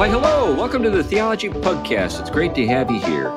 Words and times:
Why, 0.00 0.08
hello. 0.08 0.54
Welcome 0.54 0.82
to 0.84 0.88
the 0.88 1.04
Theology 1.04 1.50
Pugcast. 1.50 2.22
It's 2.22 2.30
great 2.30 2.54
to 2.54 2.66
have 2.68 2.90
you 2.90 3.00
here. 3.00 3.28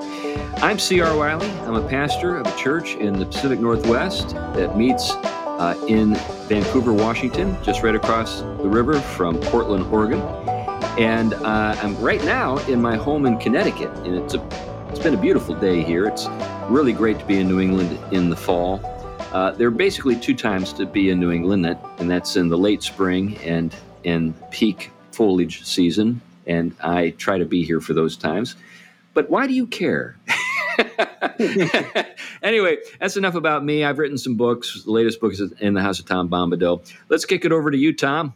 I'm 0.61 0.79
C.R. 0.79 1.13
Wiley. 1.17 1.49
I'm 1.65 1.75
a 1.75 1.85
pastor 1.89 2.37
of 2.37 2.47
a 2.47 2.57
church 2.57 2.95
in 2.95 3.19
the 3.19 3.25
Pacific 3.25 3.59
Northwest 3.59 4.29
that 4.29 4.77
meets 4.77 5.11
uh, 5.11 5.77
in 5.89 6.15
Vancouver, 6.47 6.93
Washington, 6.93 7.61
just 7.63 7.83
right 7.83 7.95
across 7.95 8.39
the 8.39 8.69
river 8.69 9.01
from 9.01 9.41
Portland, 9.41 9.87
Oregon. 9.91 10.21
And 10.97 11.33
uh, 11.33 11.75
I'm 11.81 11.99
right 11.99 12.23
now 12.23 12.55
in 12.59 12.81
my 12.81 12.95
home 12.95 13.25
in 13.25 13.37
Connecticut, 13.39 13.91
and 14.07 14.15
it's 14.15 14.33
a 14.33 14.87
it's 14.87 14.99
been 14.99 15.15
a 15.15 15.21
beautiful 15.21 15.55
day 15.55 15.83
here. 15.83 16.07
It's 16.07 16.27
really 16.69 16.93
great 16.93 17.19
to 17.19 17.25
be 17.25 17.41
in 17.41 17.49
New 17.49 17.59
England 17.59 17.99
in 18.13 18.29
the 18.29 18.37
fall. 18.37 18.79
Uh, 19.33 19.51
there 19.51 19.67
are 19.67 19.69
basically 19.69 20.15
two 20.15 20.33
times 20.33 20.71
to 20.71 20.85
be 20.85 21.09
in 21.09 21.19
New 21.19 21.31
England, 21.31 21.65
and 21.65 22.09
that's 22.09 22.37
in 22.37 22.47
the 22.47 22.57
late 22.57 22.83
spring 22.83 23.37
and 23.39 23.75
in 24.05 24.33
peak 24.49 24.91
foliage 25.11 25.65
season. 25.65 26.21
And 26.45 26.75
I 26.81 27.11
try 27.11 27.37
to 27.37 27.45
be 27.45 27.63
here 27.63 27.79
for 27.79 27.93
those 27.93 28.17
times. 28.17 28.55
But 29.13 29.29
why 29.29 29.47
do 29.47 29.53
you 29.53 29.67
care? 29.67 30.17
anyway, 32.41 32.77
that's 32.99 33.17
enough 33.17 33.35
about 33.35 33.63
me. 33.63 33.83
I've 33.83 33.99
written 33.99 34.17
some 34.17 34.35
books. 34.35 34.83
The 34.83 34.91
latest 34.91 35.19
book 35.19 35.33
is 35.33 35.41
in 35.59 35.73
the 35.73 35.81
House 35.81 35.99
of 35.99 36.05
Tom 36.05 36.29
Bombadil. 36.29 36.91
Let's 37.09 37.25
kick 37.25 37.45
it 37.45 37.51
over 37.51 37.69
to 37.69 37.77
you, 37.77 37.93
Tom. 37.95 38.33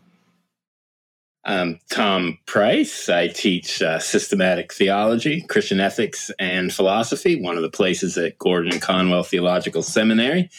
I'm 1.48 1.80
Tom 1.90 2.38
Price. 2.46 3.08
I 3.08 3.30
teach 3.30 3.82
uh, 3.82 4.00
systematic 4.00 4.74
theology, 4.74 5.42
Christian 5.42 5.80
ethics, 5.80 6.30
and 6.40 6.74
philosophy, 6.74 7.42
one 7.42 7.56
of 7.56 7.62
the 7.62 7.70
places 7.70 8.18
at 8.18 8.38
Gordon 8.38 8.82
Conwell 8.82 9.24
Theological 9.24 9.82
Seminary. 9.82 10.50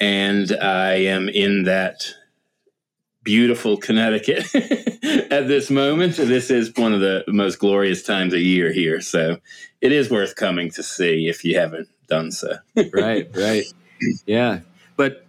And 0.00 0.50
I 0.52 0.94
am 0.94 1.28
in 1.28 1.64
that 1.64 2.14
beautiful 3.24 3.76
Connecticut 3.76 4.54
at 4.54 5.48
this 5.48 5.70
moment. 5.70 6.16
This 6.16 6.50
is 6.50 6.72
one 6.76 6.92
of 6.92 7.00
the 7.00 7.24
most 7.28 7.58
glorious 7.58 8.02
times 8.02 8.34
of 8.34 8.40
year 8.40 8.72
here. 8.72 9.00
So 9.00 9.38
it 9.80 9.92
is 9.92 10.10
worth 10.10 10.36
coming 10.36 10.70
to 10.72 10.82
see 10.82 11.28
if 11.28 11.44
you 11.44 11.58
haven't 11.58 11.88
done 12.08 12.30
so. 12.30 12.56
right, 12.92 13.28
right. 13.34 13.64
Yeah. 14.26 14.60
But 14.96 15.26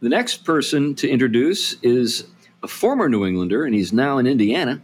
the 0.00 0.08
next 0.08 0.44
person 0.44 0.94
to 0.96 1.08
introduce 1.08 1.74
is 1.82 2.26
a 2.62 2.68
former 2.68 3.08
New 3.08 3.24
Englander, 3.26 3.64
and 3.64 3.74
he's 3.74 3.92
now 3.92 4.18
in 4.18 4.26
Indiana. 4.26 4.80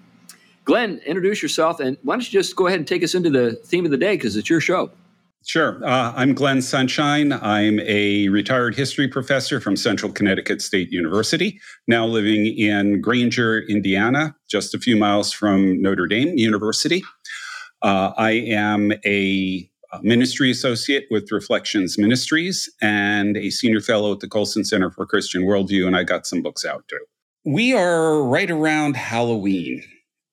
Glenn, 0.64 1.01
introduce 1.06 1.42
yourself, 1.42 1.81
and 1.81 1.97
why 2.03 2.14
don't 2.14 2.20
you 2.20 2.39
just 2.39 2.55
go 2.55 2.67
ahead 2.67 2.79
and 2.79 2.86
take 2.86 3.03
us 3.03 3.14
into 3.14 3.31
the 3.31 3.53
theme 3.53 3.84
of 3.84 3.91
the 3.91 3.97
day 3.97 4.17
because 4.17 4.36
it's 4.36 4.51
your 4.51 4.61
show. 4.61 4.91
Sure. 5.47 5.83
Uh, 5.84 6.12
I'm 6.14 6.34
Glenn 6.34 6.61
Sunshine. 6.61 7.33
I'm 7.33 7.81
a 7.81 8.28
retired 8.28 8.75
history 8.75 9.08
professor 9.08 9.61
from 9.61 9.77
Central 9.77 10.12
Connecticut 10.12 10.61
State 10.61 10.91
University, 10.91 11.58
now 11.86 12.05
living 12.05 12.47
in 12.58 13.00
Granger, 13.00 13.62
Indiana, 13.62 14.36
just 14.50 14.75
a 14.75 14.78
few 14.78 14.97
miles 14.97 15.33
from 15.33 15.80
Notre 15.80 16.06
Dame 16.06 16.36
University. 16.36 17.03
Uh, 17.80 18.12
I 18.19 18.33
am 18.33 18.92
a 19.06 19.70
ministry 20.03 20.50
associate 20.50 21.06
with 21.11 21.33
Reflections 21.33 21.97
Ministries 21.97 22.70
and 22.83 23.36
a 23.39 23.48
senior 23.48 23.80
fellow 23.80 24.12
at 24.12 24.20
the 24.20 24.28
Colson 24.28 24.64
Center 24.64 24.91
for 24.91 25.06
Christian 25.06 25.45
Worldview, 25.45 25.86
and 25.86 25.97
I 25.97 26.02
got 26.02 26.27
some 26.27 26.42
books 26.42 26.64
out 26.64 26.86
too 26.89 26.98
we 27.48 27.73
are 27.73 28.23
right 28.23 28.50
around 28.50 28.95
Halloween. 28.95 29.83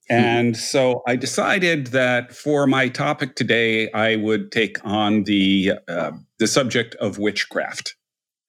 Hmm. 0.10 0.16
And 0.16 0.58
so 0.58 1.02
I 1.08 1.16
decided 1.16 1.88
that 1.88 2.34
for 2.34 2.68
my 2.68 2.90
topic 2.90 3.36
today, 3.36 3.92
I 3.92 4.16
would 4.18 4.52
take 4.52 4.78
on 4.86 5.24
the 5.24 5.74
uh, 5.88 6.12
the 6.40 6.48
subject 6.48 6.96
of 6.96 7.18
witchcraft. 7.18 7.96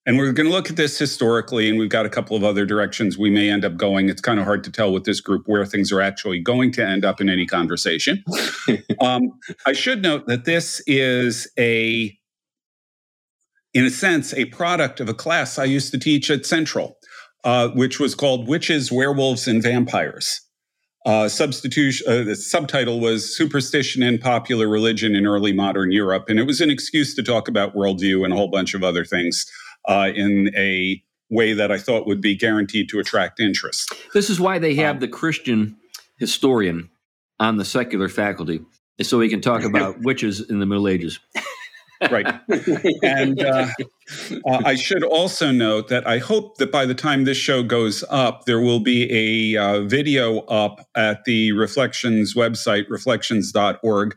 And 0.08 0.18
we're 0.18 0.30
going 0.30 0.46
to 0.46 0.52
look 0.52 0.70
at 0.70 0.76
this 0.76 0.96
historically, 0.96 1.68
and 1.68 1.80
we've 1.80 1.88
got 1.88 2.06
a 2.06 2.08
couple 2.08 2.36
of 2.36 2.44
other 2.44 2.64
directions 2.64 3.18
we 3.18 3.28
may 3.28 3.50
end 3.50 3.64
up 3.64 3.76
going. 3.76 4.08
It's 4.08 4.20
kind 4.20 4.38
of 4.38 4.44
hard 4.44 4.62
to 4.62 4.70
tell 4.70 4.92
with 4.92 5.02
this 5.02 5.20
group 5.20 5.42
where 5.46 5.66
things 5.66 5.90
are 5.90 6.00
actually 6.00 6.38
going 6.38 6.70
to 6.72 6.86
end 6.86 7.04
up 7.04 7.20
in 7.20 7.28
any 7.28 7.44
conversation. 7.44 8.22
um, 9.00 9.32
I 9.66 9.72
should 9.72 10.02
note 10.02 10.28
that 10.28 10.44
this 10.44 10.80
is 10.86 11.50
a, 11.58 12.16
in 13.74 13.84
a 13.84 13.91
sense, 13.91 14.32
a 14.32 14.44
product 14.44 15.00
of 15.00 15.08
a 15.08 15.14
class 15.14 15.58
I 15.58 15.64
used 15.64 15.91
to 15.91 15.98
teach 15.98 16.31
at 16.31 16.47
Central 16.47 16.97
uh, 17.47 17.69
which 17.69 18.00
was 18.00 18.14
called 18.14 18.48
Witches, 18.48 18.91
Werewolves, 18.91 19.47
and 19.47 19.62
Vampires. 19.62 20.41
Uh, 21.06 21.28
substitution. 21.28 22.05
Uh, 22.09 22.25
the 22.25 22.34
subtitle 22.34 22.99
was 22.99 23.37
"Superstition 23.37 24.03
and 24.03 24.21
Popular 24.21 24.69
Religion 24.69 25.15
in 25.15 25.25
Early 25.25 25.53
Modern 25.53 25.93
Europe," 25.93 26.25
and 26.28 26.41
it 26.41 26.49
was 26.49 26.61
an 26.61 26.69
excuse 26.69 27.15
to 27.15 27.22
talk 27.22 27.47
about 27.47 27.77
worldview 27.77 28.25
and 28.25 28.33
a 28.33 28.37
whole 28.37 28.49
bunch 28.49 28.75
of 28.75 28.83
other 28.83 29.05
things 29.05 29.47
uh, 29.87 30.11
in 30.12 30.50
a 30.56 31.00
way 31.31 31.53
that 31.53 31.71
I 31.71 31.78
thought 31.78 32.09
would 32.09 32.21
be 32.21 32.34
guaranteed 32.34 32.89
to 32.89 32.99
attract 32.99 33.39
interest. 33.39 33.94
This 34.15 34.28
is 34.28 34.41
why 34.41 34.59
they 34.59 34.75
have 34.75 34.97
um, 34.97 35.00
the 35.00 35.06
Christian 35.06 35.77
historian 36.19 36.91
on 37.38 37.56
the 37.56 37.65
secular 37.65 38.09
faculty, 38.09 38.62
so 39.00 39.17
we 39.17 39.28
can 39.28 39.41
talk 39.41 39.62
about 39.65 40.00
witches 40.00 40.41
in 40.41 40.59
the 40.59 40.67
Middle 40.67 40.88
Ages 40.88 41.21
right. 42.10 42.26
and 43.02 43.42
uh, 43.42 43.68
uh, 44.46 44.62
I 44.64 44.74
should 44.74 45.02
also 45.02 45.50
note 45.50 45.88
that 45.88 46.06
I 46.06 46.18
hope 46.18 46.58
that 46.58 46.70
by 46.70 46.86
the 46.86 46.94
time 46.94 47.24
this 47.24 47.38
show 47.38 47.62
goes 47.62 48.04
up, 48.08 48.44
there 48.44 48.60
will 48.60 48.80
be 48.80 49.54
a 49.54 49.60
uh, 49.60 49.80
video 49.82 50.40
up 50.40 50.86
at 50.94 51.24
the 51.24 51.52
Reflections 51.52 52.34
website, 52.34 52.88
reflections.org, 52.88 54.16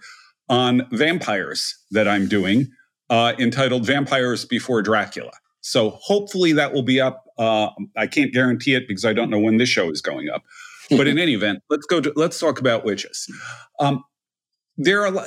on 0.50 0.88
vampires 0.92 1.78
that 1.92 2.08
I'm 2.08 2.28
doing, 2.28 2.68
uh, 3.10 3.34
entitled 3.38 3.86
Vampires 3.86 4.46
Before 4.46 4.82
Dracula. 4.82 5.32
So 5.62 5.92
hopefully 6.02 6.54
that 6.54 6.74
will 6.74 6.84
be 6.84 7.00
up. 7.00 7.26
Uh, 7.38 7.70
I 7.96 8.08
can't 8.08 8.34
guarantee 8.34 8.74
it 8.76 8.88
because 8.88 9.06
I 9.06 9.14
don't 9.14 9.30
know 9.30 9.40
when 9.40 9.58
this 9.58 9.70
show 9.70 9.90
is 9.90 10.02
going 10.02 10.30
up. 10.30 10.44
But 10.90 11.08
in 11.08 11.20
any 11.20 11.34
event, 11.34 11.60
let's 11.70 11.86
go 11.86 12.02
to 12.02 12.12
let's 12.16 12.40
talk 12.40 12.60
about 12.60 12.84
witches. 12.84 13.28
Um, 13.80 14.04
there 14.78 15.06
are 15.06 15.26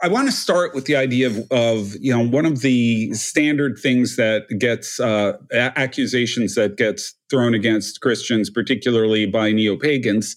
I 0.00 0.08
want 0.08 0.28
to 0.28 0.32
start 0.32 0.74
with 0.74 0.84
the 0.84 0.94
idea 0.94 1.26
of, 1.26 1.50
of, 1.50 1.96
you 2.00 2.12
know 2.12 2.26
one 2.26 2.46
of 2.46 2.60
the 2.60 3.12
standard 3.14 3.78
things 3.78 4.16
that 4.16 4.46
gets 4.58 5.00
uh, 5.00 5.32
accusations 5.52 6.54
that 6.54 6.76
gets 6.76 7.14
thrown 7.30 7.54
against 7.54 8.00
Christians, 8.00 8.48
particularly 8.48 9.26
by 9.26 9.50
neo 9.50 9.76
pagans, 9.76 10.36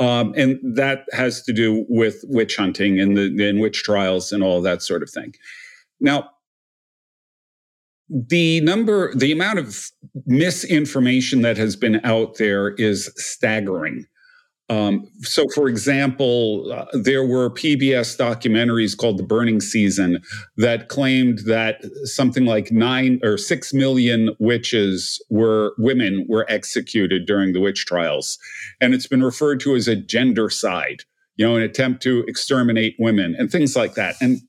um, 0.00 0.34
and 0.36 0.58
that 0.76 1.04
has 1.12 1.42
to 1.42 1.52
do 1.52 1.86
with 1.88 2.24
witch 2.24 2.56
hunting 2.56 3.00
and 3.00 3.16
the 3.16 3.48
and 3.48 3.60
witch 3.60 3.82
trials 3.84 4.32
and 4.32 4.42
all 4.42 4.60
that 4.62 4.82
sort 4.82 5.02
of 5.02 5.10
thing. 5.10 5.34
Now, 6.00 6.30
the 8.08 8.60
number, 8.60 9.14
the 9.14 9.32
amount 9.32 9.58
of 9.58 9.90
misinformation 10.26 11.42
that 11.42 11.56
has 11.56 11.76
been 11.76 12.00
out 12.04 12.36
there 12.38 12.70
is 12.74 13.12
staggering. 13.16 14.06
Um, 14.68 15.08
so, 15.20 15.46
for 15.54 15.68
example, 15.68 16.72
uh, 16.72 16.86
there 16.92 17.24
were 17.24 17.50
PBS 17.50 18.18
documentaries 18.18 18.96
called 18.96 19.16
The 19.16 19.22
Burning 19.22 19.60
Season 19.60 20.20
that 20.56 20.88
claimed 20.88 21.40
that 21.46 21.84
something 22.04 22.46
like 22.46 22.72
nine 22.72 23.20
or 23.22 23.38
six 23.38 23.72
million 23.72 24.34
witches 24.40 25.22
were 25.30 25.72
women 25.78 26.26
were 26.28 26.46
executed 26.48 27.26
during 27.26 27.52
the 27.52 27.60
witch 27.60 27.86
trials. 27.86 28.38
And 28.80 28.92
it's 28.92 29.06
been 29.06 29.22
referred 29.22 29.60
to 29.60 29.76
as 29.76 29.86
a 29.86 29.94
gendercide, 29.94 31.02
you 31.36 31.46
know, 31.46 31.54
an 31.54 31.62
attempt 31.62 32.02
to 32.02 32.24
exterminate 32.26 32.96
women 32.98 33.36
and 33.38 33.50
things 33.50 33.76
like 33.76 33.94
that. 33.94 34.16
And 34.20 34.40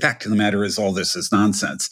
fact 0.00 0.24
of 0.24 0.32
the 0.32 0.36
matter 0.36 0.64
is, 0.64 0.76
all 0.76 0.92
this 0.92 1.14
is 1.14 1.30
nonsense. 1.30 1.88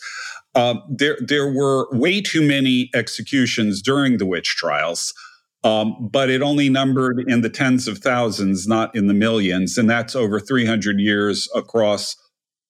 Uh, 0.57 0.75
there, 0.89 1.19
there 1.21 1.53
were 1.53 1.89
way 1.93 2.21
too 2.21 2.43
many 2.43 2.91
executions 2.95 3.81
during 3.81 4.19
the 4.19 4.27
witch 4.27 4.57
trials. 4.57 5.15
Um, 5.65 6.09
but 6.13 6.29
it 6.29 6.43
only 6.43 6.69
numbered 6.69 7.25
in 7.27 7.41
the 7.41 7.49
tens 7.49 7.89
of 7.89 7.99
thousands, 7.99 8.69
not 8.69 8.95
in 8.95 9.07
the 9.07 9.15
millions. 9.15 9.79
And 9.79 9.89
that's 9.89 10.15
over 10.15 10.39
300 10.39 11.01
years 11.01 11.49
across, 11.55 12.17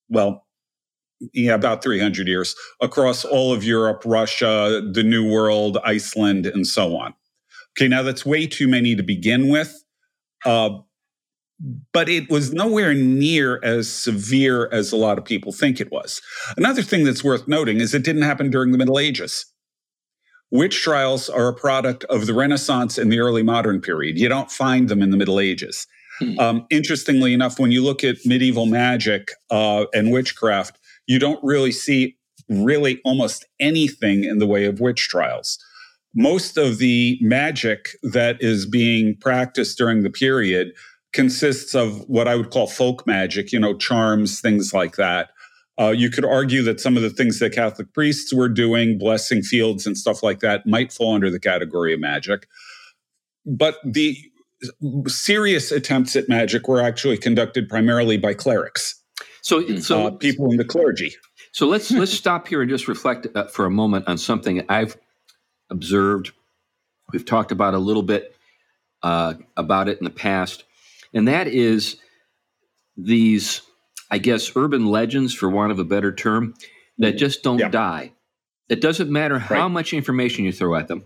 well, 0.09 0.47
yeah, 1.33 1.55
about 1.55 1.83
300 1.83 2.29
years 2.29 2.55
across 2.81 3.25
all 3.25 3.53
of 3.53 3.65
Europe, 3.65 4.03
Russia, 4.05 4.81
the 4.93 5.03
New 5.03 5.29
World, 5.29 5.79
Iceland, 5.85 6.47
and 6.47 6.67
so 6.67 6.97
on. 6.97 7.15
Okay, 7.77 7.89
now 7.89 8.03
that's 8.03 8.25
way 8.25 8.47
too 8.47 8.69
many 8.69 8.95
to 8.95 9.03
begin 9.03 9.49
with. 9.49 9.85
Uh, 10.45 10.71
but 11.93 12.09
it 12.09 12.29
was 12.31 12.53
nowhere 12.53 12.95
near 12.95 13.61
as 13.65 13.91
severe 13.91 14.69
as 14.73 14.93
a 14.93 14.97
lot 14.97 15.19
of 15.19 15.25
people 15.25 15.53
think 15.53 15.81
it 15.81 15.91
was. 15.91 16.21
Another 16.57 16.83
thing 16.83 17.05
that's 17.05 17.25
worth 17.25 17.49
noting 17.49 17.81
is 17.81 17.95
it 17.95 18.05
didn't 18.05 18.23
happen 18.23 18.51
during 18.51 18.73
the 18.73 18.79
Middle 18.79 18.99
Ages. 18.99 19.47
Witch 20.55 20.83
trials 20.83 21.29
are 21.29 21.49
a 21.49 21.53
product 21.53 22.05
of 22.05 22.27
the 22.27 22.33
Renaissance 22.33 22.97
and 22.97 23.11
the 23.11 23.19
early 23.19 23.43
modern 23.43 23.81
period. 23.81 24.17
You 24.17 24.29
don't 24.29 24.53
find 24.53 24.89
them 24.89 25.03
in 25.03 25.11
the 25.11 25.17
Middle 25.17 25.41
Ages. 25.41 25.89
Hmm. 26.21 26.39
Um, 26.39 26.67
interestingly 26.71 27.35
enough, 27.35 27.59
when 27.59 27.73
you 27.73 27.83
look 27.83 28.05
at 28.05 28.19
medieval 28.25 28.65
magic 28.65 29.33
uh, 29.51 29.87
and 29.93 30.13
witchcraft, 30.13 30.79
you 31.09 31.19
don't 31.19 31.43
really 31.43 31.73
see 31.73 32.17
really 32.49 33.01
almost 33.05 33.45
anything 33.59 34.23
in 34.23 34.39
the 34.39 34.47
way 34.47 34.65
of 34.65 34.79
witch 34.79 35.09
trials. 35.09 35.59
Most 36.15 36.57
of 36.57 36.79
the 36.79 37.19
magic 37.21 37.89
that 38.05 38.41
is 38.41 38.65
being 38.65 39.17
practiced 39.17 39.77
during 39.77 40.05
the 40.05 40.11
period 40.11 40.73
consists 41.13 41.75
of 41.75 42.09
what 42.09 42.29
I 42.29 42.37
would 42.37 42.51
call 42.51 42.69
folk 42.69 43.09
magic, 43.09 43.51
you 43.51 43.59
know, 43.59 43.77
charms, 43.77 44.41
things 44.41 44.73
like 44.73 44.95
that. 44.95 45.31
Uh, 45.79 45.91
you 45.91 46.09
could 46.09 46.25
argue 46.25 46.63
that 46.63 46.81
some 46.81 46.97
of 46.97 47.03
the 47.03 47.11
things 47.11 47.41
that 47.41 47.53
Catholic 47.53 47.93
priests 47.93 48.33
were 48.33 48.49
doing, 48.49 48.97
blessing 48.97 49.43
fields 49.43 49.87
and 49.87 49.99
stuff 49.99 50.23
like 50.23 50.41
that, 50.41 50.67
might 50.67 50.93
fall 50.93 51.15
under 51.15 51.31
the 51.31 51.41
category 51.41 51.93
of 51.93 52.01
magic. 52.01 52.47
But 53.45 53.79
the 53.85 54.17
serious 55.09 55.73
attempts 55.73 56.17
at 56.17 56.29
magic 56.29 56.69
were 56.69 56.81
actually 56.81 57.19
conducted 57.19 57.69
primarily 57.69 58.17
by 58.17 58.35
clerics. 58.35 58.95
So, 59.43 59.77
so 59.79 60.07
uh, 60.07 60.11
people 60.13 60.51
in 60.51 60.57
the 60.57 60.65
clergy. 60.65 61.13
So 61.53 61.67
let's 61.67 61.91
let's 61.91 62.13
stop 62.13 62.49
here 62.49 62.63
and 62.63 62.71
just 62.71 62.89
reflect 62.89 63.27
uh, 63.35 63.47
for 63.47 63.67
a 63.67 63.71
moment 63.71 64.09
on 64.09 64.17
something 64.17 64.65
I've 64.69 64.97
observed. 65.71 66.33
We've 67.13 67.25
talked 67.25 67.53
about 67.53 67.75
a 67.75 67.79
little 67.79 68.03
bit 68.03 68.35
uh, 69.03 69.35
about 69.57 69.89
it 69.89 69.99
in 69.99 70.05
the 70.05 70.11
past, 70.11 70.65
and 71.13 71.29
that 71.29 71.47
is 71.47 71.97
these, 72.97 73.61
I 74.15 74.19
guess, 74.19 74.53
urban 74.55 74.87
legends, 74.87 75.35
for 75.35 75.51
want 75.51 75.73
of 75.73 75.81
a 75.81 75.85
better 75.85 76.15
term, 76.15 76.55
that 76.99 77.09
mm-hmm. 77.09 77.17
just 77.19 77.43
don't 77.43 77.59
yeah. 77.59 77.69
die. 77.69 78.13
It 78.69 78.81
doesn't 78.81 79.11
matter 79.11 79.41
how 79.41 79.63
right. 79.63 79.69
much 79.69 79.93
information 79.93 80.45
you 80.45 80.53
throw 80.53 80.77
at 80.77 80.87
them. 80.87 81.03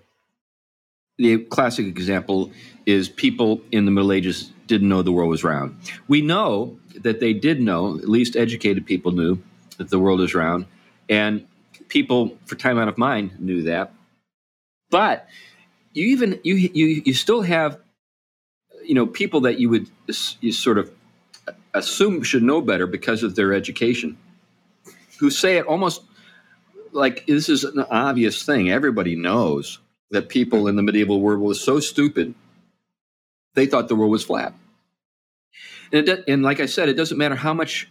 The 1.17 1.39
classic 1.39 1.87
example 1.87 2.53
is 2.85 3.09
people 3.09 3.63
in 3.73 3.87
the 3.87 3.91
Middle 3.91 4.13
Ages 4.13 4.53
didn't 4.67 4.91
know 4.91 5.01
the 5.01 5.11
world 5.11 5.31
was 5.31 5.43
round. 5.43 5.81
We 6.07 6.21
know 6.21 6.79
that 6.97 7.19
they 7.19 7.33
did 7.33 7.63
know, 7.63 7.97
at 7.97 8.11
least 8.11 8.37
educated 8.37 8.85
people 8.85 9.13
knew, 9.13 9.39
that 9.79 9.89
the 9.89 9.99
world 9.99 10.21
is 10.21 10.35
round. 10.35 10.67
And 11.09 11.47
people 11.89 12.37
for 12.45 12.57
time 12.57 12.79
out 12.79 12.89
of 12.89 12.99
mind 12.99 13.41
knew 13.41 13.63
that. 13.63 13.95
But 14.91 15.27
you 15.95 16.09
even 16.09 16.41
you 16.45 16.57
you 16.57 17.03
you 17.07 17.15
still 17.15 17.41
have 17.41 17.79
you 18.85 18.95
know 18.95 19.07
people 19.07 19.41
that 19.41 19.59
you 19.59 19.71
would 19.71 19.89
you 20.43 20.53
sort 20.53 20.77
of 20.77 20.91
assume 21.75 22.23
should 22.23 22.43
know 22.43 22.61
better 22.61 22.87
because 22.87 23.23
of 23.23 23.35
their 23.35 23.53
education 23.53 24.17
who 25.19 25.31
say 25.31 25.57
it 25.57 25.67
almost 25.67 26.03
like 26.93 27.27
this 27.27 27.49
is 27.49 27.65
an 27.65 27.85
obvious 27.91 28.45
thing. 28.45 28.71
Everybody 28.71 29.17
knows 29.17 29.79
that 30.11 30.29
people 30.29 30.69
in 30.69 30.77
the 30.77 30.83
medieval 30.83 31.21
world 31.21 31.41
were 31.41 31.55
so 31.55 31.81
stupid 31.81 32.35
they 33.55 33.67
thought 33.67 33.89
the 33.89 33.97
world 33.97 34.13
was 34.13 34.25
flat. 34.25 34.55
And, 35.93 36.09
it, 36.09 36.25
and 36.29 36.43
like 36.43 36.61
i 36.61 36.67
said 36.67 36.89
it 36.89 36.95
doesn't 36.95 37.19
matter 37.19 37.35
how 37.35 37.55
much 37.55 37.89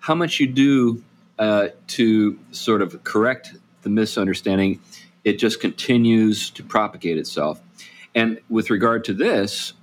how 0.00 0.14
much 0.14 0.40
you 0.40 0.46
do 0.46 1.02
uh, 1.38 1.68
to 1.88 2.38
sort 2.50 2.82
of 2.82 3.04
correct 3.04 3.54
the 3.82 3.88
misunderstanding 3.88 4.80
it 5.24 5.38
just 5.38 5.60
continues 5.60 6.50
to 6.50 6.62
propagate 6.62 7.18
itself. 7.18 7.60
And 8.14 8.40
with 8.48 8.70
regard 8.70 9.04
to 9.04 9.14
this 9.14 9.74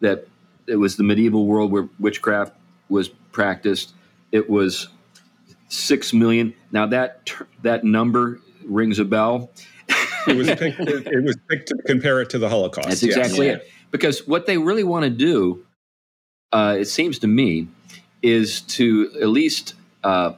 that 0.00 0.26
it 0.68 0.76
was 0.76 0.96
the 0.96 1.02
medieval 1.02 1.46
world 1.46 1.70
where 1.70 1.88
witchcraft 1.98 2.52
was 2.88 3.08
practiced 3.32 3.92
it 4.32 4.48
was 4.48 4.88
six 5.68 6.12
million 6.12 6.54
now 6.72 6.86
that 6.86 7.32
that 7.62 7.84
number 7.84 8.40
rings 8.64 8.98
a 8.98 9.04
bell 9.04 9.50
it 10.26 10.36
was 10.36 10.48
picked, 10.48 10.80
it 10.80 11.24
was 11.24 11.36
picked 11.48 11.68
to 11.68 11.76
compare 11.86 12.20
it 12.20 12.30
to 12.30 12.38
the 12.38 12.48
Holocaust. 12.48 12.88
That's 12.88 13.02
exactly 13.02 13.46
yes. 13.46 13.60
it. 13.60 13.70
Because 13.90 14.26
what 14.26 14.46
they 14.46 14.58
really 14.58 14.84
want 14.84 15.04
to 15.04 15.10
do, 15.10 15.64
uh, 16.52 16.76
it 16.78 16.86
seems 16.86 17.18
to 17.20 17.26
me, 17.26 17.68
is 18.22 18.62
to 18.62 19.10
at 19.20 19.28
least 19.28 19.74
uh, 20.02 20.32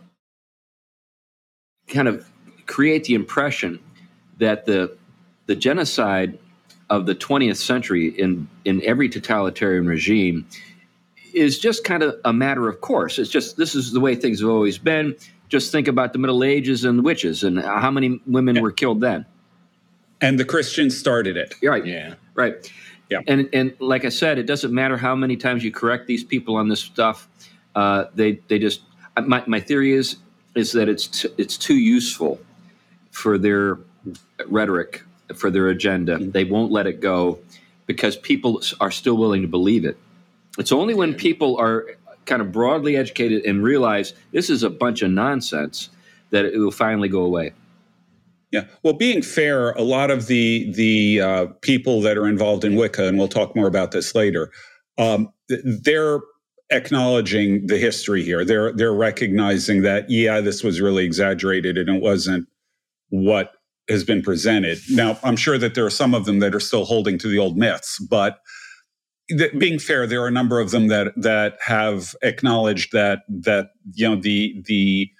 kind 1.88 2.08
of 2.08 2.28
create 2.66 3.04
the 3.04 3.14
impression 3.14 3.80
that 4.38 4.66
the 4.66 4.96
the 5.46 5.56
genocide 5.56 6.38
of 6.90 7.06
the 7.06 7.14
20th 7.14 7.56
century 7.56 8.08
in 8.08 8.49
in 8.64 8.82
every 8.85 9.08
totalitarian 9.08 9.87
regime 9.87 10.46
is 11.35 11.58
just 11.58 11.85
kind 11.85 12.02
of 12.02 12.17
a 12.25 12.32
matter 12.32 12.69
of 12.69 12.81
course. 12.81 13.19
It's 13.19 13.31
just 13.31 13.56
this 13.56 13.75
is 13.75 13.93
the 13.93 14.00
way 14.00 14.14
things 14.14 14.40
have 14.40 14.49
always 14.49 14.79
been. 14.79 15.17
Just 15.49 15.73
think 15.73 15.88
about 15.88 16.12
the 16.12 16.19
Middle 16.19 16.44
Ages 16.44 16.85
and 16.85 16.99
the 16.99 17.02
witches 17.02 17.43
and 17.43 17.58
how 17.58 17.90
many 17.90 18.20
women 18.26 18.56
yeah. 18.56 18.62
were 18.62 18.73
killed 18.73 19.00
then. 19.00 19.25
And 20.20 20.38
the 20.38 20.44
Christians 20.44 20.99
started 20.99 21.37
it. 21.37 21.55
Right. 21.62 21.87
Yeah. 21.87 22.14
Right. 22.35 22.70
Yeah. 23.11 23.20
And 23.26 23.49
and 23.52 23.75
like 23.79 24.05
I 24.05 24.11
said, 24.11 24.38
it 24.38 24.44
doesn't 24.44 24.73
matter 24.73 24.96
how 24.96 25.14
many 25.14 25.37
times 25.37 25.64
you 25.64 25.70
correct 25.70 26.06
these 26.06 26.25
people 26.25 26.56
on 26.56 26.69
this 26.69 26.81
stuff. 26.81 27.29
Uh, 27.75 28.06
they 28.14 28.40
they 28.49 28.58
just 28.58 28.82
my 29.25 29.43
my 29.46 29.61
theory 29.61 29.93
is 29.93 30.17
is 30.55 30.73
that 30.73 30.88
it's 30.88 31.06
t- 31.06 31.31
it's 31.38 31.56
too 31.56 31.76
useful 31.76 32.40
for 33.11 33.38
their 33.38 33.79
rhetoric 34.46 35.02
for 35.34 35.50
their 35.50 35.69
agenda. 35.69 36.16
Mm-hmm. 36.16 36.30
They 36.30 36.44
won't 36.44 36.72
let 36.72 36.86
it 36.86 37.00
go 37.00 37.38
because 37.86 38.16
people 38.16 38.62
are 38.80 38.90
still 38.90 39.16
willing 39.16 39.42
to 39.42 39.48
believe 39.48 39.84
it. 39.84 39.96
It's 40.58 40.72
only 40.72 40.94
when 40.94 41.14
people 41.14 41.56
are 41.58 41.86
kind 42.26 42.42
of 42.42 42.52
broadly 42.52 42.96
educated 42.96 43.44
and 43.44 43.62
realize 43.62 44.12
this 44.32 44.50
is 44.50 44.62
a 44.62 44.70
bunch 44.70 45.02
of 45.02 45.10
nonsense 45.10 45.88
that 46.30 46.44
it 46.44 46.58
will 46.58 46.70
finally 46.70 47.08
go 47.08 47.22
away. 47.22 47.52
Yeah. 48.50 48.64
Well, 48.82 48.94
being 48.94 49.22
fair, 49.22 49.72
a 49.72 49.82
lot 49.82 50.10
of 50.10 50.26
the 50.26 50.72
the 50.72 51.20
uh, 51.20 51.46
people 51.60 52.00
that 52.02 52.16
are 52.16 52.26
involved 52.26 52.64
in 52.64 52.76
Wicca, 52.76 53.06
and 53.06 53.19
we'll 53.19 53.28
talk 53.28 53.54
more 53.54 53.66
about 53.66 53.90
this 53.92 54.14
later, 54.14 54.50
um, 54.96 55.32
they're 55.48 56.20
acknowledging 56.70 57.66
the 57.66 57.76
history 57.76 58.22
here. 58.22 58.44
They're 58.44 58.72
they're 58.72 58.94
recognizing 58.94 59.82
that 59.82 60.08
yeah, 60.08 60.40
this 60.40 60.62
was 60.62 60.80
really 60.80 61.04
exaggerated 61.04 61.76
and 61.76 61.96
it 61.96 62.02
wasn't 62.02 62.46
what 63.10 63.52
has 63.88 64.05
been 64.05 64.23
presented. 64.23 64.79
Now, 64.90 65.19
I'm 65.23 65.37
sure 65.37 65.58
that 65.58 65.75
there 65.75 65.87
are 65.87 65.90
some 65.90 66.14
of 66.14 66.25
them 66.25 66.40
that 66.40 66.55
are 66.55 66.61
still 66.61 66.85
holding 66.85 67.19
to 67.19 67.29
the 67.29 67.38
old 67.38 67.56
myths, 67.56 67.99
but 67.99 68.38
th- 69.31 69.58
being 69.58 69.79
fair, 69.79 70.06
there 70.06 70.23
are 70.23 70.29
a 70.29 70.32
number 70.32 70.61
of 70.61 70.70
them 70.70 70.88
that 70.88 71.12
that 71.17 71.58
have 71.64 72.14
acknowledged 72.23 72.93
that 72.93 73.20
that 73.29 73.70
you 73.94 74.08
know 74.08 74.17
the 74.17 74.62
the 74.67 75.11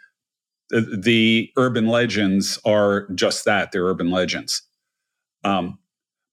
the 0.71 1.51
urban 1.57 1.87
legends 1.87 2.59
are 2.65 3.09
just 3.15 3.45
that 3.45 3.73
they're 3.73 3.85
urban 3.85 4.11
legends 4.11 4.63
um, 5.45 5.79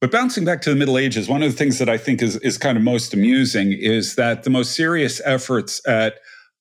but 0.01 0.11
bouncing 0.11 0.43
back 0.43 0.61
to 0.61 0.69
the 0.69 0.75
middle 0.75 0.97
ages 0.97 1.29
one 1.29 1.41
of 1.41 1.51
the 1.51 1.57
things 1.57 1.79
that 1.79 1.89
i 1.89 1.97
think 1.97 2.21
is, 2.21 2.35
is 2.37 2.57
kind 2.57 2.77
of 2.77 2.83
most 2.83 3.13
amusing 3.13 3.71
is 3.71 4.15
that 4.15 4.43
the 4.43 4.49
most 4.49 4.75
serious 4.75 5.21
efforts 5.25 5.81
at 5.87 6.15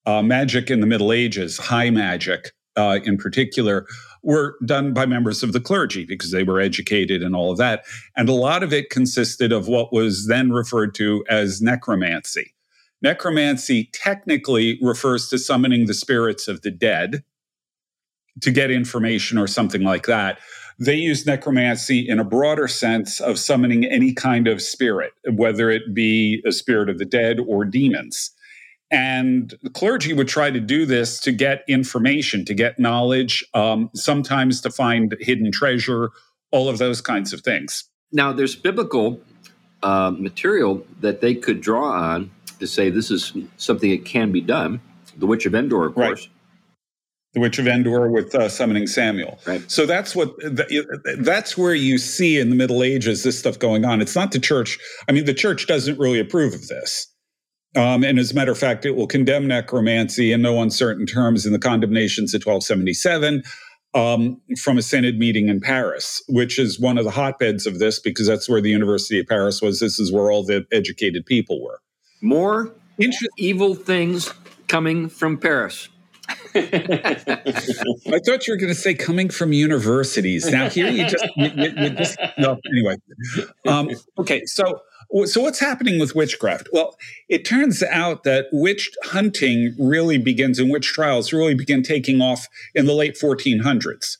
uh, 0.07 0.23
magic 0.23 0.71
in 0.71 0.81
the 0.81 0.87
middle 0.87 1.13
ages 1.13 1.59
high 1.59 1.91
magic 1.91 2.53
uh, 2.77 2.99
in 3.05 3.17
particular 3.17 3.87
were 4.25 4.57
done 4.65 4.93
by 4.93 5.07
members 5.07 5.43
of 5.43 5.53
the 5.53 5.61
clergy 5.61 6.05
because 6.05 6.31
they 6.31 6.43
were 6.43 6.61
educated 6.61 7.23
and 7.23 7.37
all 7.37 7.53
of 7.53 7.59
that 7.59 7.85
and 8.17 8.29
a 8.29 8.33
lot 8.33 8.63
of 8.63 8.73
it 8.73 8.91
consisted 8.91 9.53
of 9.53 9.69
what 9.69 9.93
was 9.93 10.27
then 10.27 10.51
referred 10.51 10.95
to 10.95 11.25
as 11.29 11.61
necromancy 11.61 12.55
necromancy 13.05 13.91
technically 13.93 14.79
refers 14.81 15.29
to 15.29 15.39
summoning 15.39 15.87
the 15.87 15.95
spirits 15.95 16.49
of 16.49 16.63
the 16.63 16.71
dead 16.71 17.23
to 18.41 18.51
get 18.51 18.71
information 18.71 19.39
or 19.39 19.47
something 19.47 19.83
like 19.83 20.07
that. 20.07 20.39
They 20.79 20.97
use 20.97 21.25
necromancy 21.25 22.01
in 22.01 22.19
a 22.19 22.25
broader 22.25 22.67
sense 22.67 23.21
of 23.21 23.39
summoning 23.39 23.85
any 23.85 24.13
kind 24.13 24.49
of 24.49 24.61
spirit, 24.61 25.13
whether 25.31 25.71
it 25.71 25.95
be 25.95 26.43
a 26.45 26.51
spirit 26.51 26.89
of 26.89 26.99
the 26.99 27.05
dead 27.05 27.39
or 27.47 27.65
demons. 27.65 28.33
And 28.95 29.53
the 29.63 29.71
clergy 29.71 30.13
would 30.13 30.29
try 30.29 30.53
to 30.53 30.61
do 30.61 30.87
this 30.87 31.19
to 31.21 31.33
get 31.33 31.65
information, 31.67 32.45
to 32.45 32.55
get 32.55 32.79
knowledge, 32.79 33.45
um, 33.53 33.91
sometimes 33.93 34.61
to 34.61 34.71
find 34.71 35.17
hidden 35.19 35.51
treasure, 35.51 36.11
all 36.53 36.69
of 36.69 36.79
those 36.79 37.01
kinds 37.01 37.33
of 37.33 37.41
things. 37.41 37.85
Now, 38.13 38.33
there's 38.33 38.55
biblical 38.55 39.21
uh, 39.83 40.13
material 40.17 40.87
that 41.01 41.21
they 41.21 41.35
could 41.35 41.61
draw 41.61 41.91
on 41.91 42.31
to 42.61 42.69
say 42.69 42.89
this 42.89 43.11
is 43.11 43.33
something 43.57 43.91
that 43.91 44.05
can 44.05 44.31
be 44.31 44.41
done. 44.41 44.81
The 45.17 45.27
Witch 45.27 45.45
of 45.45 45.57
Endor, 45.57 45.87
of 45.87 45.97
right. 45.97 46.11
course 46.11 46.29
the 47.35 47.41
Witch 47.41 47.59
of 47.59 47.67
Endor 47.67 48.09
with 48.11 48.33
uh, 48.35 48.49
summoning 48.49 48.87
Samuel. 48.87 49.41
Right. 49.45 49.69
So 49.69 49.87
that's 49.87 50.15
what 50.15 50.37
that's 51.19 51.59
where 51.59 51.75
you 51.75 51.99
see 51.99 52.39
in 52.39 52.49
the 52.49 52.55
Middle 52.55 52.83
Ages 52.83 53.25
this 53.25 53.37
stuff 53.37 53.59
going 53.59 53.85
on. 53.85 54.01
It's 54.01 54.15
not 54.15 54.31
the 54.31 54.39
church. 54.39 54.79
I 55.09 55.13
mean, 55.13 55.25
the 55.25 55.35
church 55.35 55.67
doesn't 55.67 55.99
really 55.99 56.21
approve 56.21 56.55
of 56.55 56.69
this. 56.69 57.09
Um, 57.77 58.05
and 58.05 58.19
as 58.19 58.31
a 58.31 58.35
matter 58.35 58.53
of 58.53 58.59
fact, 58.59 58.85
it 58.87 58.93
will 58.93 59.07
condemn 59.07 59.49
necromancy 59.49 60.33
in 60.33 60.43
no 60.43 60.63
uncertain 60.63 61.07
terms 61.07 61.45
in 61.45 61.53
the 61.53 61.59
condemnations 61.59 62.33
of 62.33 62.45
1277 62.45 63.43
um, 63.95 64.41
from 64.61 64.79
a 64.79 64.83
synod 64.83 65.19
meeting 65.19 65.49
in 65.49 65.61
Paris, 65.61 66.23
which 66.29 66.59
is 66.59 66.79
one 66.79 66.99
of 66.99 67.05
the 67.05 67.11
hotbeds 67.11 67.67
of 67.67 67.79
this 67.79 67.99
because 67.99 68.27
that's 68.27 68.49
where 68.49 68.61
the 68.61 68.71
University 68.71 69.21
of 69.21 69.27
Paris 69.27 69.63
was. 69.63 69.81
This 69.81 69.99
is 69.99 70.13
where 70.13 70.31
all 70.31 70.45
the 70.45 70.67
educated 70.73 71.27
people 71.27 71.63
were. 71.63 71.81
More 72.21 72.75
evil 73.37 73.75
things 73.75 74.33
coming 74.69 75.09
from 75.09 75.39
Paris. 75.39 75.89
I 76.55 78.21
thought 78.25 78.47
you 78.47 78.53
were 78.53 78.57
going 78.57 78.73
to 78.73 78.75
say 78.75 78.95
coming 78.95 79.29
from 79.29 79.53
universities. 79.53 80.51
Now 80.51 80.69
here 80.69 80.89
you 80.89 81.07
just, 81.09 81.25
you, 81.37 81.51
you, 81.55 81.73
you 81.77 81.91
just 81.91 82.19
no, 82.39 82.59
anyway. 82.73 82.97
Um, 83.67 83.91
okay, 84.19 84.45
so 84.47 84.81
so 85.25 85.41
what's 85.41 85.61
happening 85.61 86.01
with 86.01 86.15
witchcraft? 86.15 86.69
Well, 86.73 86.97
it 87.29 87.45
turns 87.45 87.83
out 87.83 88.25
that 88.25 88.47
witch 88.53 88.91
hunting 89.05 89.75
really 89.79 90.19
begins 90.19 90.59
and 90.59 90.71
witch 90.71 90.89
trials 90.89 91.33
really 91.33 91.55
begin 91.55 91.83
taking 91.83 92.21
off 92.21 92.49
in 92.75 92.87
the 92.87 92.95
late 92.95 93.17
1400s, 93.21 94.19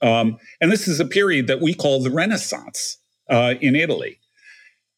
um, 0.00 0.38
and 0.60 0.70
this 0.70 0.88
is 0.88 1.00
a 1.00 1.04
period 1.04 1.46
that 1.48 1.60
we 1.60 1.74
call 1.74 2.02
the 2.02 2.10
Renaissance 2.10 2.98
uh, 3.28 3.54
in 3.60 3.76
Italy. 3.76 4.18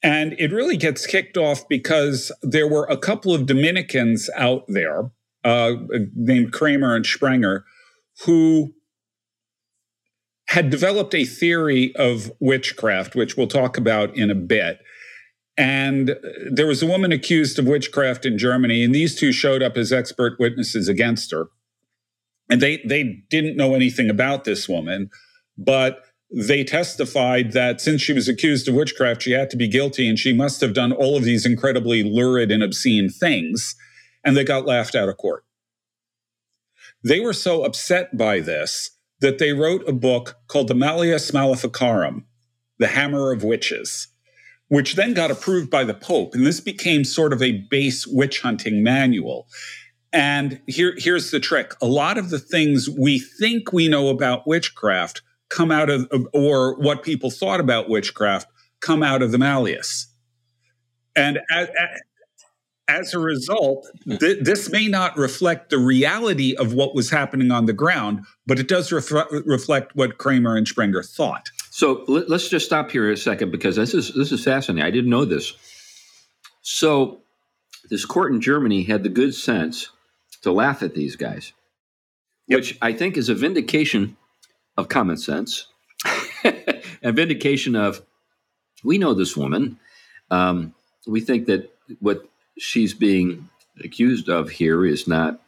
And 0.02 0.34
it 0.38 0.50
really 0.52 0.76
gets 0.76 1.06
kicked 1.06 1.36
off 1.36 1.68
because 1.68 2.32
there 2.42 2.66
were 2.66 2.86
a 2.86 2.96
couple 2.96 3.32
of 3.32 3.46
Dominicans 3.46 4.28
out 4.36 4.64
there 4.66 5.10
uh, 5.44 5.74
named 6.14 6.52
Kramer 6.52 6.96
and 6.96 7.06
Sprenger, 7.06 7.64
who 8.24 8.74
had 10.48 10.70
developed 10.70 11.14
a 11.14 11.24
theory 11.24 11.94
of 11.96 12.32
witchcraft, 12.40 13.14
which 13.14 13.36
we'll 13.36 13.46
talk 13.46 13.78
about 13.78 14.14
in 14.16 14.30
a 14.30 14.34
bit. 14.34 14.80
And 15.56 16.16
there 16.50 16.66
was 16.66 16.82
a 16.82 16.86
woman 16.86 17.12
accused 17.12 17.58
of 17.58 17.66
witchcraft 17.66 18.24
in 18.24 18.38
Germany, 18.38 18.82
and 18.82 18.94
these 18.94 19.18
two 19.18 19.32
showed 19.32 19.62
up 19.62 19.76
as 19.76 19.92
expert 19.92 20.38
witnesses 20.38 20.88
against 20.88 21.30
her. 21.30 21.48
And 22.48 22.60
they, 22.60 22.78
they 22.86 23.22
didn't 23.30 23.56
know 23.56 23.74
anything 23.74 24.08
about 24.10 24.44
this 24.44 24.68
woman, 24.68 25.10
but 25.58 26.04
they 26.30 26.64
testified 26.64 27.52
that 27.52 27.80
since 27.80 28.00
she 28.00 28.14
was 28.14 28.28
accused 28.28 28.66
of 28.66 28.74
witchcraft, 28.74 29.22
she 29.22 29.32
had 29.32 29.50
to 29.50 29.56
be 29.56 29.68
guilty 29.68 30.08
and 30.08 30.18
she 30.18 30.32
must 30.32 30.62
have 30.62 30.72
done 30.72 30.92
all 30.92 31.16
of 31.16 31.24
these 31.24 31.44
incredibly 31.44 32.02
lurid 32.02 32.50
and 32.50 32.62
obscene 32.62 33.10
things. 33.10 33.76
And 34.24 34.36
they 34.36 34.44
got 34.44 34.64
laughed 34.64 34.94
out 34.94 35.10
of 35.10 35.18
court. 35.18 35.44
They 37.04 37.20
were 37.20 37.32
so 37.32 37.64
upset 37.64 38.16
by 38.16 38.40
this 38.40 38.90
that 39.20 39.38
they 39.38 39.52
wrote 39.52 39.86
a 39.88 39.92
book 39.92 40.36
called 40.48 40.68
the 40.68 40.74
Malleus 40.74 41.32
Maleficarum, 41.32 42.26
The 42.78 42.88
Hammer 42.88 43.32
of 43.32 43.44
Witches, 43.44 44.08
which 44.72 44.94
then 44.94 45.12
got 45.12 45.30
approved 45.30 45.68
by 45.68 45.84
the 45.84 45.92
Pope. 45.92 46.34
And 46.34 46.46
this 46.46 46.58
became 46.58 47.04
sort 47.04 47.34
of 47.34 47.42
a 47.42 47.58
base 47.68 48.06
witch 48.06 48.40
hunting 48.40 48.82
manual. 48.82 49.46
And 50.14 50.62
here, 50.66 50.94
here's 50.96 51.30
the 51.30 51.40
trick 51.40 51.74
a 51.82 51.86
lot 51.86 52.16
of 52.16 52.30
the 52.30 52.38
things 52.38 52.88
we 52.88 53.18
think 53.18 53.70
we 53.70 53.86
know 53.86 54.08
about 54.08 54.46
witchcraft 54.46 55.20
come 55.50 55.70
out 55.70 55.90
of, 55.90 56.10
or 56.32 56.74
what 56.76 57.02
people 57.02 57.30
thought 57.30 57.60
about 57.60 57.90
witchcraft 57.90 58.48
come 58.80 59.02
out 59.02 59.20
of 59.20 59.30
the 59.30 59.36
Malleus. 59.36 60.06
And 61.14 61.40
as, 61.50 61.68
as 62.88 63.12
a 63.12 63.18
result, 63.18 63.86
th- 64.20 64.42
this 64.42 64.70
may 64.70 64.88
not 64.88 65.18
reflect 65.18 65.68
the 65.68 65.76
reality 65.76 66.56
of 66.56 66.72
what 66.72 66.94
was 66.94 67.10
happening 67.10 67.50
on 67.50 67.66
the 67.66 67.74
ground, 67.74 68.24
but 68.46 68.58
it 68.58 68.68
does 68.68 68.90
ref- 68.90 69.30
reflect 69.44 69.94
what 69.94 70.16
Kramer 70.16 70.56
and 70.56 70.66
Sprenger 70.66 71.02
thought. 71.02 71.50
So 71.74 72.04
let, 72.06 72.30
us 72.30 72.50
just 72.50 72.66
stop 72.66 72.90
here 72.90 73.10
a 73.10 73.16
second 73.16 73.50
because 73.50 73.76
this 73.76 73.94
is 73.94 74.12
this 74.12 74.30
is 74.30 74.44
fascinating. 74.44 74.86
I 74.86 74.90
didn't 74.90 75.08
know 75.08 75.24
this. 75.24 75.54
So 76.60 77.22
this 77.88 78.04
court 78.04 78.30
in 78.30 78.42
Germany 78.42 78.82
had 78.82 79.02
the 79.02 79.08
good 79.08 79.34
sense 79.34 79.88
to 80.42 80.52
laugh 80.52 80.82
at 80.82 80.94
these 80.94 81.16
guys, 81.16 81.54
yep. 82.46 82.58
which 82.58 82.76
I 82.82 82.92
think 82.92 83.16
is 83.16 83.30
a 83.30 83.34
vindication 83.34 84.18
of 84.76 84.90
common 84.90 85.16
sense, 85.16 85.68
a 86.44 87.10
vindication 87.10 87.74
of 87.74 88.02
we 88.84 88.98
know 88.98 89.14
this 89.14 89.34
woman. 89.34 89.78
Um, 90.30 90.74
we 91.06 91.22
think 91.22 91.46
that 91.46 91.74
what 92.00 92.28
she's 92.58 92.92
being 92.92 93.48
accused 93.82 94.28
of 94.28 94.50
here 94.50 94.84
is 94.84 95.08
not 95.08 95.40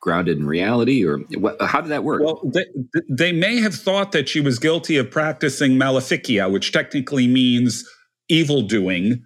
grounded 0.00 0.38
in 0.38 0.46
reality 0.46 1.04
or 1.04 1.18
what, 1.38 1.60
how 1.60 1.80
did 1.80 1.90
that 1.90 2.04
work? 2.04 2.22
Well 2.22 2.40
they, 2.44 2.64
they 3.08 3.32
may 3.32 3.60
have 3.60 3.74
thought 3.74 4.12
that 4.12 4.28
she 4.28 4.40
was 4.40 4.58
guilty 4.58 4.96
of 4.96 5.10
practicing 5.10 5.72
maleficia 5.72 6.50
which 6.50 6.72
technically 6.72 7.26
means 7.26 7.88
evil 8.28 8.62
doing 8.62 9.24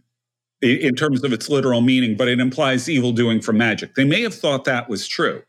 in 0.63 0.95
terms 0.95 1.23
of 1.23 1.33
its 1.33 1.49
literal 1.49 1.81
meaning 1.81 2.17
but 2.17 2.29
it 2.29 2.41
implies 2.41 2.89
evil 2.89 3.13
doing 3.13 3.41
from 3.41 3.59
magic. 3.59 3.95
They 3.95 4.05
may 4.05 4.23
have 4.23 4.35
thought 4.35 4.65
that 4.65 4.89
was 4.89 5.07
true. 5.07 5.43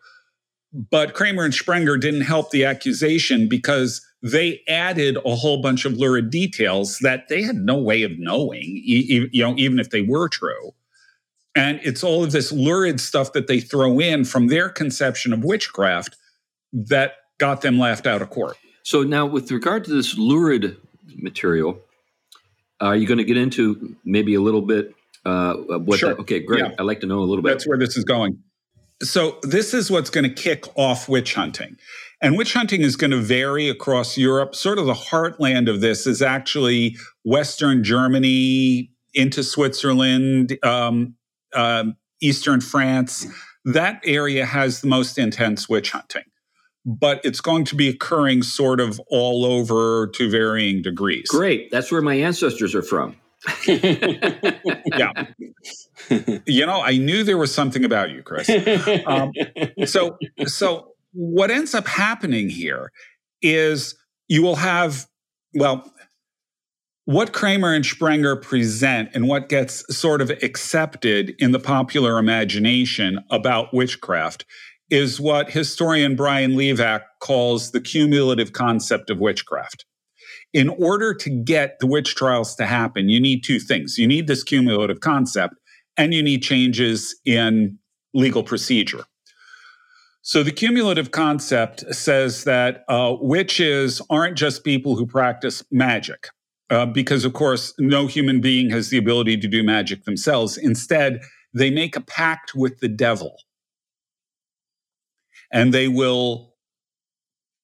But 0.91 1.13
kramer 1.13 1.44
and 1.44 1.53
sprenger 1.53 1.98
didn't 1.98 2.22
help 2.22 2.51
the 2.51 2.65
accusation 2.65 3.48
because 3.48 4.05
they 4.22 4.62
added 4.67 5.17
a 5.25 5.36
whole 5.36 5.62
bunch 5.62 5.86
of 5.86 5.94
lurid 5.94 6.29
details 6.29 6.98
that 7.01 7.27
they 7.29 7.44
had 7.44 7.58
no 7.58 7.77
way 7.77 8.03
of 8.03 8.12
knowing 8.17 8.82
you 8.84 9.29
know 9.34 9.55
even 9.58 9.79
if 9.79 9.91
they 9.91 10.01
were 10.01 10.27
true 10.27 10.74
and 11.55 11.79
it's 11.83 12.03
all 12.03 12.24
of 12.24 12.31
this 12.31 12.51
lurid 12.51 13.00
stuff 13.00 13.33
that 13.33 13.47
they 13.47 13.59
throw 13.59 14.00
in 14.00 14.25
from 14.25 14.47
their 14.47 14.69
conception 14.69 15.33
of 15.33 15.43
witchcraft 15.43 16.17
that 16.74 17.13
got 17.38 17.62
them 17.62 17.79
laughed 17.79 18.07
out 18.07 18.21
of 18.21 18.29
court. 18.29 18.57
So 18.83 19.03
now, 19.03 19.25
with 19.25 19.50
regard 19.51 19.83
to 19.85 19.93
this 19.93 20.17
lurid 20.17 20.77
material, 21.15 21.79
are 22.79 22.95
you 22.95 23.07
going 23.07 23.17
to 23.17 23.24
get 23.24 23.38
into 23.38 23.95
maybe 24.03 24.35
a 24.35 24.41
little 24.41 24.62
bit? 24.62 24.93
Uh, 25.25 25.53
what 25.55 26.00
sure. 26.00 26.09
That, 26.09 26.19
okay, 26.21 26.39
great. 26.39 26.59
Yeah. 26.59 26.75
I'd 26.77 26.83
like 26.83 27.00
to 27.00 27.07
know 27.07 27.19
a 27.19 27.25
little 27.25 27.41
bit. 27.41 27.50
That's 27.50 27.67
where 27.67 27.79
this 27.79 27.97
is 27.97 28.03
going. 28.03 28.38
So 29.01 29.39
this 29.41 29.74
is 29.74 29.89
what's 29.89 30.09
going 30.09 30.24
to 30.24 30.29
kick 30.29 30.65
off 30.77 31.09
witch 31.09 31.33
hunting. 31.33 31.77
And 32.21 32.38
witch 32.38 32.53
hunting 32.53 32.81
is 32.81 32.95
going 32.95 33.12
to 33.12 33.19
vary 33.19 33.69
across 33.69 34.17
Europe. 34.17 34.55
Sort 34.55 34.77
of 34.77 34.85
the 34.85 34.93
heartland 34.93 35.69
of 35.69 35.81
this 35.81 36.07
is 36.07 36.21
actually 36.21 36.95
Western 37.24 37.83
Germany 37.83 38.91
into 39.13 39.43
Switzerland, 39.43 40.57
um, 40.63 41.15
um, 41.55 41.95
eastern 42.21 42.62
France, 42.62 43.27
that 43.65 44.01
area 44.05 44.45
has 44.45 44.81
the 44.81 44.88
most 44.88 45.17
intense 45.17 45.67
witch 45.67 45.91
hunting. 45.91 46.24
But 46.85 47.19
it's 47.24 47.41
going 47.41 47.65
to 47.65 47.75
be 47.75 47.89
occurring 47.89 48.43
sort 48.43 48.79
of 48.79 49.01
all 49.09 49.43
over 49.43 50.07
to 50.07 50.29
varying 50.29 50.83
degrees. 50.83 51.27
Great. 51.29 51.71
That's 51.71 51.91
where 51.91 52.01
my 52.01 52.13
ancestors 52.13 52.75
are 52.75 52.83
from. 52.83 53.15
yeah. 53.67 55.12
you 56.45 56.65
know, 56.65 56.81
I 56.81 56.97
knew 56.97 57.24
there 57.24 57.38
was 57.38 57.53
something 57.53 57.83
about 57.83 58.12
you, 58.12 58.21
Chris. 58.21 58.50
Um, 59.07 59.31
so, 59.85 60.17
so 60.45 60.91
what 61.13 61.50
ends 61.50 61.74
up 61.74 61.88
happening 61.88 62.50
here 62.50 62.91
is 63.41 63.95
you 64.27 64.41
will 64.41 64.57
have, 64.57 65.07
well, 65.53 65.91
what 67.05 67.33
Kramer 67.33 67.71
and 67.71 67.85
Sprenger 67.85 68.35
present 68.35 69.09
and 69.13 69.27
what 69.27 69.47
gets 69.47 69.85
sort 69.95 70.21
of 70.21 70.31
accepted 70.41 71.35
in 71.38 71.51
the 71.51 71.59
popular 71.59 72.17
imagination 72.17 73.19
about 73.29 73.74
witchcraft 73.74 74.43
is 74.89 75.21
what 75.21 75.51
historian 75.51 76.15
Brian 76.15 76.53
Levack 76.53 77.01
calls 77.19 77.71
the 77.71 77.81
cumulative 77.81 78.53
concept 78.53 79.12
of 79.12 79.19
witchcraft. 79.19 79.85
In 80.51 80.69
order 80.69 81.13
to 81.13 81.29
get 81.29 81.77
the 81.79 81.85
witch 81.88 82.15
trials 82.15 82.55
to 82.55 82.65
happen, 82.65 83.07
you 83.07 83.19
need 83.19 83.43
two 83.43 83.59
things. 83.59 83.97
You 84.00 84.07
need 84.07 84.25
this 84.25 84.43
cumulative 84.43 85.00
concept 85.00 85.53
and 85.97 86.13
you 86.13 86.24
need 86.24 86.41
changes 86.41 87.15
in 87.24 87.77
legal 88.15 88.43
procedure. 88.43 89.03
So 90.24 90.41
the 90.41 90.51
cumulative 90.51 91.12
concept 91.12 91.81
says 91.93 92.45
that 92.45 92.83
uh, 92.89 93.15
witches 93.19 94.01
aren't 94.09 94.38
just 94.38 94.63
people 94.63 94.95
who 94.95 95.05
practice 95.05 95.63
magic. 95.71 96.29
Uh, 96.69 96.86
because, 96.86 97.25
of 97.25 97.34
course, 97.34 97.74
no 97.77 98.07
human 98.07 98.41
being 98.41 98.72
has 98.72 98.89
the 98.89 98.98
ability 98.98 99.38
to 99.38 99.48
do 99.48 99.63
magic 99.63 100.03
themselves. 100.05 100.57
Instead, 100.57 101.22
they 101.53 101.69
make 101.69 101.95
a 101.95 102.01
pact 102.01 102.55
with 102.55 102.79
the 102.79 102.88
devil 102.88 103.38
and 105.51 105.74
they 105.74 105.88
will 105.88 106.53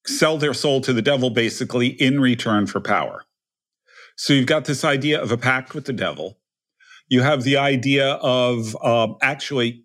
sell 0.08 0.38
their 0.38 0.53
soul 0.53 0.81
to 0.81 0.93
the 0.93 1.01
devil 1.01 1.29
basically 1.29 1.88
in 1.88 2.20
return 2.20 2.65
for 2.65 2.79
power. 2.79 3.25
So 4.15 4.34
you've 4.34 4.48
got 4.48 4.65
this 4.65 4.84
idea 4.84 5.22
of 5.22 5.31
a 5.31 5.38
pact 5.38 5.74
with 5.74 5.86
the 5.86 5.93
devil. 5.93 6.38
You 7.10 7.22
have 7.22 7.43
the 7.43 7.58
idea 7.58 8.13
of 8.13 8.77
uh, 8.81 9.13
actually, 9.22 9.84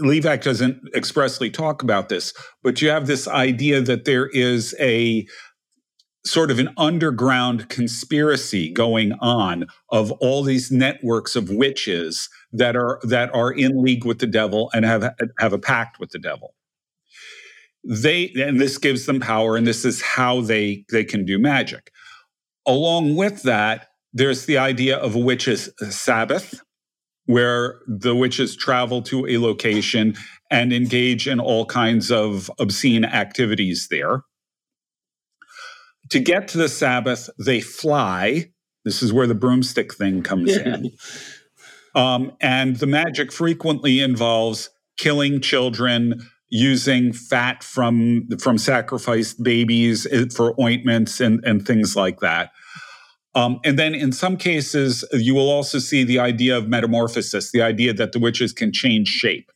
Levack 0.00 0.42
doesn't 0.42 0.80
expressly 0.94 1.50
talk 1.50 1.82
about 1.82 2.08
this, 2.08 2.34
but 2.62 2.82
you 2.82 2.90
have 2.90 3.06
this 3.06 3.26
idea 3.26 3.80
that 3.80 4.04
there 4.04 4.28
is 4.28 4.74
a 4.78 5.26
sort 6.24 6.50
of 6.50 6.58
an 6.58 6.70
underground 6.76 7.68
conspiracy 7.68 8.70
going 8.70 9.12
on 9.20 9.66
of 9.90 10.12
all 10.12 10.42
these 10.42 10.70
networks 10.70 11.34
of 11.34 11.48
witches 11.50 12.28
that 12.52 12.76
are 12.76 13.00
that 13.02 13.34
are 13.34 13.50
in 13.52 13.82
league 13.82 14.04
with 14.04 14.18
the 14.18 14.26
devil 14.26 14.70
and 14.74 14.84
have 14.84 15.14
have 15.38 15.52
a 15.52 15.58
pact 15.58 15.98
with 15.98 16.10
the 16.10 16.18
devil. 16.18 16.54
They 17.84 18.32
and 18.36 18.60
this 18.60 18.76
gives 18.76 19.06
them 19.06 19.20
power 19.20 19.56
and 19.56 19.66
this 19.66 19.84
is 19.84 20.02
how 20.02 20.42
they 20.42 20.84
they 20.90 21.04
can 21.04 21.24
do 21.24 21.38
magic. 21.38 21.90
Along 22.66 23.16
with 23.16 23.42
that 23.44 23.88
there's 24.12 24.46
the 24.46 24.58
idea 24.58 24.98
of 24.98 25.14
a 25.14 25.18
witch's 25.18 25.70
sabbath 25.88 26.60
where 27.26 27.80
the 27.86 28.14
witches 28.14 28.56
travel 28.56 29.00
to 29.00 29.26
a 29.26 29.38
location 29.38 30.16
and 30.50 30.72
engage 30.72 31.28
in 31.28 31.38
all 31.38 31.64
kinds 31.64 32.10
of 32.10 32.50
obscene 32.58 33.04
activities 33.04 33.86
there 33.90 34.24
to 36.10 36.20
get 36.20 36.48
to 36.48 36.58
the 36.58 36.68
Sabbath, 36.68 37.30
they 37.38 37.60
fly. 37.60 38.50
This 38.84 39.02
is 39.02 39.12
where 39.12 39.26
the 39.26 39.34
broomstick 39.34 39.94
thing 39.94 40.22
comes 40.22 40.56
in. 40.56 40.92
Um, 41.94 42.32
and 42.40 42.76
the 42.76 42.86
magic 42.86 43.32
frequently 43.32 44.00
involves 44.00 44.70
killing 44.96 45.40
children, 45.40 46.20
using 46.48 47.12
fat 47.12 47.62
from 47.64 48.28
from 48.38 48.58
sacrificed 48.58 49.42
babies 49.42 50.06
eh, 50.10 50.26
for 50.34 50.60
ointments 50.60 51.20
and, 51.20 51.44
and 51.44 51.66
things 51.66 51.96
like 51.96 52.20
that. 52.20 52.50
Um, 53.34 53.60
and 53.64 53.78
then 53.78 53.94
in 53.94 54.12
some 54.12 54.36
cases, 54.36 55.04
you 55.12 55.34
will 55.34 55.48
also 55.48 55.78
see 55.78 56.02
the 56.02 56.18
idea 56.18 56.56
of 56.56 56.68
metamorphosis, 56.68 57.52
the 57.52 57.62
idea 57.62 57.92
that 57.94 58.12
the 58.12 58.18
witches 58.18 58.52
can 58.52 58.72
change 58.72 59.08
shape. 59.08 59.50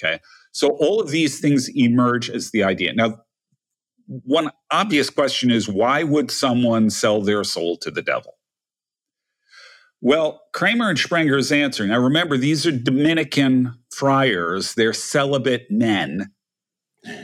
Okay. 0.00 0.20
So 0.52 0.68
all 0.80 1.00
of 1.00 1.10
these 1.10 1.40
things 1.40 1.68
emerge 1.74 2.30
as 2.30 2.52
the 2.52 2.62
idea. 2.62 2.92
Now, 2.94 3.23
one 4.06 4.50
obvious 4.70 5.10
question 5.10 5.50
is 5.50 5.68
why 5.68 6.02
would 6.02 6.30
someone 6.30 6.90
sell 6.90 7.22
their 7.22 7.44
soul 7.44 7.76
to 7.78 7.90
the 7.90 8.02
devil? 8.02 8.34
Well, 10.00 10.42
Kramer 10.52 10.90
and 10.90 10.98
Sprenger's 10.98 11.50
answer. 11.50 11.86
Now, 11.86 11.98
remember, 11.98 12.36
these 12.36 12.66
are 12.66 12.72
Dominican 12.72 13.74
friars, 13.90 14.74
they're 14.74 14.92
celibate 14.92 15.70
men. 15.70 16.30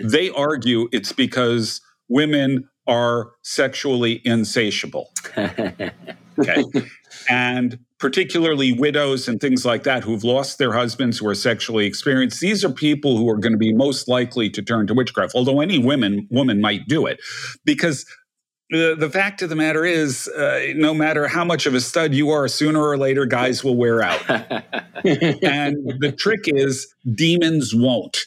They 0.02 0.30
argue 0.30 0.88
it's 0.92 1.12
because 1.12 1.80
women 2.08 2.68
are 2.86 3.32
sexually 3.42 4.20
insatiable. 4.24 5.10
Okay. 6.40 6.64
and 7.30 7.78
particularly 7.98 8.72
widows 8.72 9.28
and 9.28 9.40
things 9.40 9.64
like 9.64 9.82
that 9.82 10.04
who've 10.04 10.24
lost 10.24 10.58
their 10.58 10.72
husbands 10.72 11.18
who 11.18 11.28
are 11.28 11.34
sexually 11.34 11.86
experienced 11.86 12.40
these 12.40 12.64
are 12.64 12.70
people 12.70 13.18
who 13.18 13.28
are 13.28 13.36
going 13.36 13.52
to 13.52 13.58
be 13.58 13.74
most 13.74 14.08
likely 14.08 14.48
to 14.48 14.62
turn 14.62 14.86
to 14.86 14.94
witchcraft 14.94 15.32
although 15.34 15.60
any 15.60 15.78
women 15.78 16.26
woman 16.30 16.60
might 16.60 16.86
do 16.88 17.06
it. 17.06 17.20
Because 17.64 18.06
the, 18.70 18.94
the 18.96 19.10
fact 19.10 19.42
of 19.42 19.50
the 19.50 19.56
matter 19.56 19.84
is 19.84 20.28
uh, 20.28 20.72
no 20.76 20.94
matter 20.94 21.26
how 21.26 21.44
much 21.44 21.66
of 21.66 21.74
a 21.74 21.80
stud 21.80 22.14
you 22.14 22.30
are 22.30 22.46
sooner 22.46 22.80
or 22.80 22.96
later 22.96 23.26
guys 23.26 23.64
will 23.64 23.76
wear 23.76 24.02
out. 24.02 24.22
And 25.02 25.78
the 26.00 26.12
trick 26.16 26.42
is 26.44 26.94
demons 27.14 27.74
won't. 27.74 28.26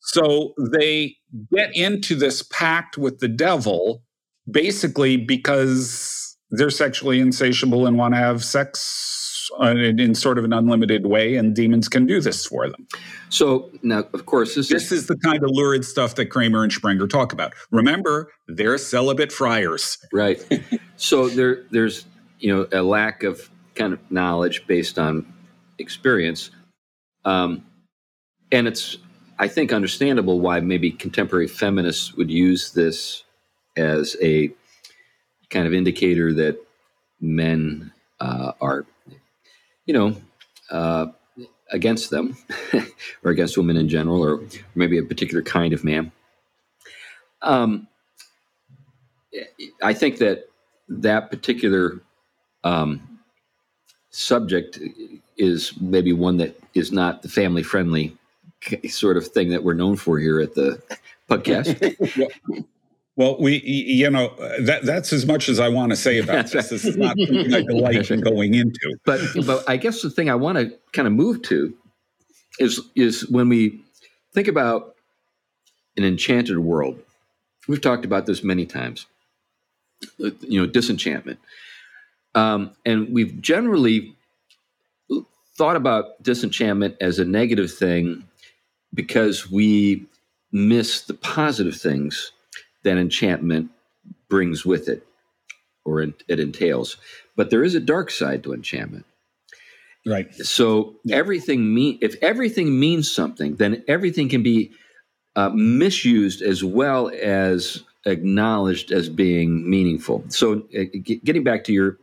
So 0.00 0.54
they 0.72 1.16
get 1.54 1.76
into 1.76 2.14
this 2.14 2.42
pact 2.42 2.96
with 2.96 3.18
the 3.18 3.28
devil 3.28 4.02
basically 4.50 5.18
because 5.18 6.27
they're 6.50 6.70
sexually 6.70 7.20
insatiable 7.20 7.86
and 7.86 7.98
want 7.98 8.14
to 8.14 8.18
have 8.18 8.44
sex 8.44 9.50
uh, 9.60 9.74
in 9.74 10.14
sort 10.14 10.38
of 10.38 10.44
an 10.44 10.52
unlimited 10.52 11.06
way, 11.06 11.36
and 11.36 11.54
demons 11.54 11.88
can 11.88 12.06
do 12.06 12.20
this 12.20 12.46
for 12.46 12.68
them. 12.68 12.86
So 13.30 13.70
now, 13.82 14.04
of 14.12 14.26
course, 14.26 14.54
this, 14.54 14.68
this 14.68 14.92
is, 14.92 15.00
is 15.00 15.06
the 15.06 15.16
kind 15.16 15.42
of 15.42 15.50
lurid 15.50 15.84
stuff 15.84 16.14
that 16.16 16.26
Kramer 16.26 16.62
and 16.62 16.72
Sprenger 16.72 17.06
talk 17.06 17.32
about. 17.32 17.54
Remember, 17.70 18.30
they're 18.46 18.78
celibate 18.78 19.32
friars, 19.32 19.98
right? 20.12 20.42
so 20.96 21.28
there, 21.28 21.64
there's 21.70 22.06
you 22.40 22.54
know 22.54 22.68
a 22.72 22.82
lack 22.82 23.22
of 23.22 23.48
kind 23.74 23.92
of 23.92 24.00
knowledge 24.10 24.66
based 24.66 24.98
on 24.98 25.26
experience, 25.78 26.50
um, 27.24 27.64
and 28.52 28.66
it's 28.66 28.98
I 29.38 29.48
think 29.48 29.72
understandable 29.72 30.40
why 30.40 30.60
maybe 30.60 30.90
contemporary 30.90 31.48
feminists 31.48 32.14
would 32.14 32.30
use 32.30 32.72
this 32.72 33.24
as 33.76 34.16
a 34.22 34.50
kind 35.50 35.66
of 35.66 35.74
indicator 35.74 36.32
that 36.34 36.58
men 37.20 37.92
uh, 38.20 38.52
are, 38.60 38.86
you 39.86 39.94
know, 39.94 40.16
uh, 40.70 41.06
against 41.70 42.10
them 42.10 42.36
or 43.24 43.30
against 43.30 43.56
women 43.56 43.76
in 43.76 43.88
general, 43.88 44.24
or 44.24 44.42
maybe 44.74 44.98
a 44.98 45.02
particular 45.02 45.42
kind 45.42 45.72
of 45.72 45.84
man. 45.84 46.10
Um, 47.42 47.86
I 49.82 49.94
think 49.94 50.18
that 50.18 50.48
that 50.88 51.30
particular 51.30 52.00
um, 52.64 53.20
subject 54.10 54.78
is 55.36 55.72
maybe 55.80 56.12
one 56.12 56.38
that 56.38 56.58
is 56.74 56.90
not 56.90 57.22
the 57.22 57.28
family 57.28 57.62
friendly 57.62 58.16
sort 58.88 59.16
of 59.16 59.26
thing 59.28 59.50
that 59.50 59.62
we're 59.62 59.74
known 59.74 59.96
for 59.96 60.18
here 60.18 60.40
at 60.40 60.54
the 60.54 60.82
Pugcast. 61.30 62.66
Well, 63.18 63.36
we, 63.40 63.58
you 63.64 64.08
know, 64.08 64.32
that 64.60 64.84
that's 64.84 65.12
as 65.12 65.26
much 65.26 65.48
as 65.48 65.58
I 65.58 65.68
want 65.68 65.90
to 65.90 65.96
say 65.96 66.18
about 66.18 66.52
this. 66.52 66.68
This 66.68 66.84
is 66.84 66.96
not 66.96 67.18
something 67.18 67.52
I 67.52 67.62
delight 67.62 68.12
in 68.12 68.20
going 68.20 68.54
into. 68.54 68.96
But, 69.04 69.20
but 69.44 69.68
I 69.68 69.76
guess 69.76 70.02
the 70.02 70.08
thing 70.08 70.30
I 70.30 70.36
want 70.36 70.56
to 70.56 70.72
kind 70.92 71.08
of 71.08 71.12
move 71.12 71.42
to 71.42 71.74
is 72.60 72.80
is 72.94 73.28
when 73.28 73.48
we 73.48 73.80
think 74.32 74.46
about 74.46 74.94
an 75.96 76.04
enchanted 76.04 76.60
world. 76.60 77.02
We've 77.66 77.80
talked 77.80 78.04
about 78.04 78.26
this 78.26 78.44
many 78.44 78.64
times. 78.64 79.06
You 80.18 80.60
know, 80.60 80.66
disenchantment, 80.66 81.40
um, 82.36 82.70
and 82.86 83.12
we've 83.12 83.42
generally 83.42 84.14
thought 85.56 85.74
about 85.74 86.22
disenchantment 86.22 86.94
as 87.00 87.18
a 87.18 87.24
negative 87.24 87.74
thing 87.74 88.22
because 88.94 89.50
we 89.50 90.06
miss 90.52 91.02
the 91.02 91.14
positive 91.14 91.74
things 91.74 92.30
that 92.84 92.98
enchantment 92.98 93.70
brings 94.28 94.64
with 94.64 94.88
it 94.88 95.06
or 95.84 96.02
it 96.02 96.40
entails. 96.40 96.96
But 97.36 97.50
there 97.50 97.64
is 97.64 97.74
a 97.74 97.80
dark 97.80 98.10
side 98.10 98.42
to 98.44 98.52
enchantment. 98.52 99.06
Right. 100.06 100.32
So 100.34 100.96
everything 101.10 101.74
mean 101.74 101.98
if 102.00 102.14
everything 102.22 102.78
means 102.78 103.10
something, 103.10 103.56
then 103.56 103.84
everything 103.88 104.28
can 104.28 104.42
be 104.42 104.72
uh, 105.36 105.50
misused 105.50 106.40
as 106.42 106.64
well 106.64 107.10
as 107.20 107.82
acknowledged 108.06 108.90
as 108.90 109.08
being 109.08 109.68
meaningful. 109.68 110.24
So 110.28 110.62
uh, 110.76 110.84
g- 111.02 111.20
getting 111.24 111.44
back 111.44 111.64
to 111.64 111.72
your 111.72 111.98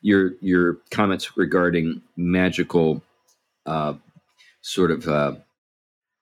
your 0.00 0.32
your 0.40 0.78
comments 0.90 1.36
regarding 1.36 2.02
magical 2.16 3.02
uh, 3.64 3.94
sort 4.62 4.90
of 4.90 5.08
uh, 5.08 5.36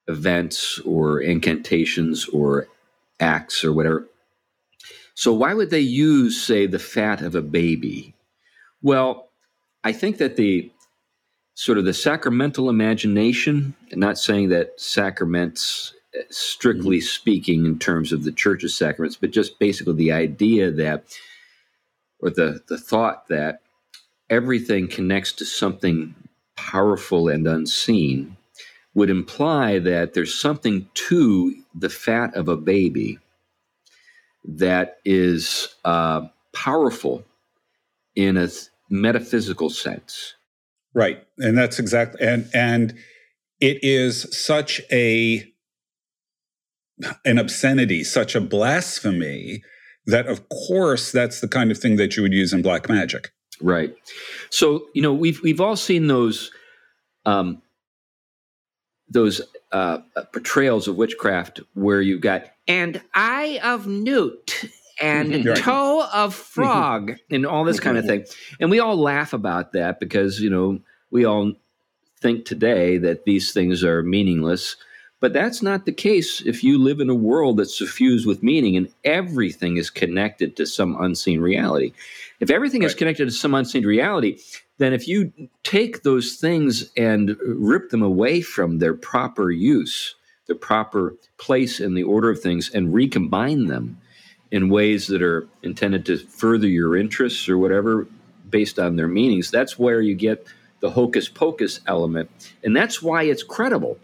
events 0.08 0.78
or 0.80 1.20
incantations 1.20 2.28
or 2.28 2.68
acts 3.20 3.64
or 3.64 3.72
whatever. 3.72 4.08
So, 5.14 5.32
why 5.32 5.54
would 5.54 5.70
they 5.70 5.80
use, 5.80 6.42
say, 6.42 6.66
the 6.66 6.78
fat 6.78 7.22
of 7.22 7.34
a 7.34 7.42
baby? 7.42 8.14
Well, 8.82 9.28
I 9.84 9.92
think 9.92 10.18
that 10.18 10.36
the 10.36 10.70
sort 11.54 11.78
of 11.78 11.84
the 11.84 11.94
sacramental 11.94 12.68
imagination, 12.68 13.74
not 13.92 14.18
saying 14.18 14.48
that 14.48 14.80
sacraments, 14.80 15.94
strictly 16.30 16.98
mm-hmm. 16.98 17.04
speaking, 17.04 17.64
in 17.64 17.78
terms 17.78 18.12
of 18.12 18.24
the 18.24 18.32
church's 18.32 18.74
sacraments, 18.74 19.16
but 19.16 19.30
just 19.30 19.58
basically 19.58 19.94
the 19.94 20.12
idea 20.12 20.70
that, 20.72 21.04
or 22.18 22.30
the, 22.30 22.60
the 22.68 22.78
thought 22.78 23.28
that 23.28 23.60
everything 24.28 24.88
connects 24.88 25.32
to 25.32 25.44
something 25.44 26.14
powerful 26.56 27.28
and 27.28 27.46
unseen 27.46 28.36
would 28.94 29.10
imply 29.10 29.78
that 29.80 30.14
there's 30.14 30.38
something 30.38 30.88
to 30.94 31.54
the 31.74 31.88
fat 31.88 32.34
of 32.34 32.48
a 32.48 32.56
baby 32.56 33.18
that 34.44 34.98
is 35.04 35.74
uh, 35.84 36.22
powerful 36.52 37.24
in 38.14 38.36
a 38.36 38.48
metaphysical 38.88 39.70
sense. 39.70 40.34
Right, 40.94 41.26
and 41.38 41.58
that's 41.58 41.80
exactly 41.80 42.24
and 42.24 42.48
and 42.54 42.94
it 43.60 43.82
is 43.82 44.26
such 44.30 44.80
a 44.92 45.44
an 47.24 47.38
obscenity, 47.38 48.04
such 48.04 48.36
a 48.36 48.40
blasphemy 48.40 49.62
that 50.06 50.26
of 50.26 50.48
course 50.50 51.10
that's 51.10 51.40
the 51.40 51.48
kind 51.48 51.72
of 51.72 51.78
thing 51.78 51.96
that 51.96 52.16
you 52.16 52.22
would 52.22 52.32
use 52.32 52.52
in 52.52 52.62
black 52.62 52.88
magic. 52.88 53.32
Right. 53.60 53.94
So 54.50 54.86
you 54.94 55.02
know 55.02 55.12
we've 55.12 55.42
we've 55.42 55.60
all 55.60 55.76
seen 55.76 56.06
those 56.06 56.52
um, 57.26 57.60
those 59.08 59.40
uh, 59.72 59.98
portrayals 60.32 60.88
of 60.88 60.96
witchcraft 60.96 61.60
where 61.74 62.00
you've 62.00 62.20
got 62.20 62.46
and 62.66 63.00
eye 63.14 63.60
of 63.62 63.86
newt 63.86 64.64
and 65.00 65.44
right. 65.46 65.56
toe 65.56 66.06
of 66.12 66.34
frog 66.54 67.16
and 67.30 67.46
all 67.46 67.64
this 67.64 67.80
kind 67.80 67.98
of 67.98 68.04
thing. 68.04 68.24
And 68.60 68.70
we 68.70 68.80
all 68.80 68.96
laugh 68.96 69.32
about 69.32 69.72
that 69.72 70.00
because 70.00 70.40
you 70.40 70.50
know 70.50 70.80
we 71.10 71.24
all 71.24 71.52
think 72.20 72.44
today 72.44 72.98
that 72.98 73.24
these 73.24 73.52
things 73.52 73.84
are 73.84 74.02
meaningless. 74.02 74.76
But 75.20 75.32
that's 75.32 75.62
not 75.62 75.86
the 75.86 75.92
case 75.92 76.42
if 76.44 76.62
you 76.62 76.76
live 76.76 77.00
in 77.00 77.08
a 77.08 77.14
world 77.14 77.56
that's 77.56 77.78
suffused 77.78 78.26
with 78.26 78.42
meaning 78.42 78.76
and 78.76 78.88
everything 79.04 79.78
is 79.78 79.88
connected 79.88 80.54
to 80.56 80.66
some 80.66 81.00
unseen 81.00 81.40
reality 81.40 81.92
if 82.44 82.50
everything 82.50 82.82
right. 82.82 82.86
is 82.86 82.94
connected 82.94 83.24
to 83.24 83.30
some 83.30 83.54
unseen 83.54 83.84
reality 83.84 84.38
then 84.78 84.92
if 84.92 85.06
you 85.06 85.32
take 85.62 86.02
those 86.02 86.34
things 86.36 86.90
and 86.96 87.36
rip 87.46 87.90
them 87.90 88.02
away 88.02 88.40
from 88.40 88.78
their 88.78 88.94
proper 88.94 89.50
use, 89.50 90.16
the 90.46 90.54
proper 90.54 91.14
place 91.38 91.80
in 91.80 91.94
the 91.94 92.02
order 92.02 92.30
of 92.30 92.40
things, 92.40 92.70
and 92.70 92.92
recombine 92.92 93.66
them 93.66 93.98
in 94.50 94.68
ways 94.68 95.06
that 95.08 95.22
are 95.22 95.48
intended 95.62 96.04
to 96.06 96.18
further 96.18 96.66
your 96.66 96.96
interests 96.96 97.48
or 97.48 97.56
whatever 97.58 98.06
based 98.48 98.78
on 98.78 98.96
their 98.96 99.08
meanings, 99.08 99.50
that's 99.50 99.78
where 99.78 100.00
you 100.00 100.14
get 100.14 100.46
the 100.80 100.90
hocus 100.90 101.28
pocus 101.28 101.80
element. 101.86 102.30
And 102.62 102.76
that's 102.76 103.00
why 103.00 103.24
it's 103.24 103.42
credible. 103.42 103.98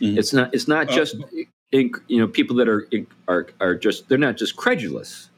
Mm-hmm. 0.00 0.18
It's 0.18 0.32
not 0.32 0.54
it's 0.54 0.68
not 0.68 0.90
uh, 0.90 0.94
just 0.94 1.16
you 1.70 1.92
know 2.08 2.26
people 2.26 2.56
that 2.56 2.68
are 2.68 2.88
are 3.28 3.48
are 3.60 3.74
just 3.74 4.08
they're 4.08 4.18
not 4.18 4.36
just 4.36 4.56
credulous 4.56 5.30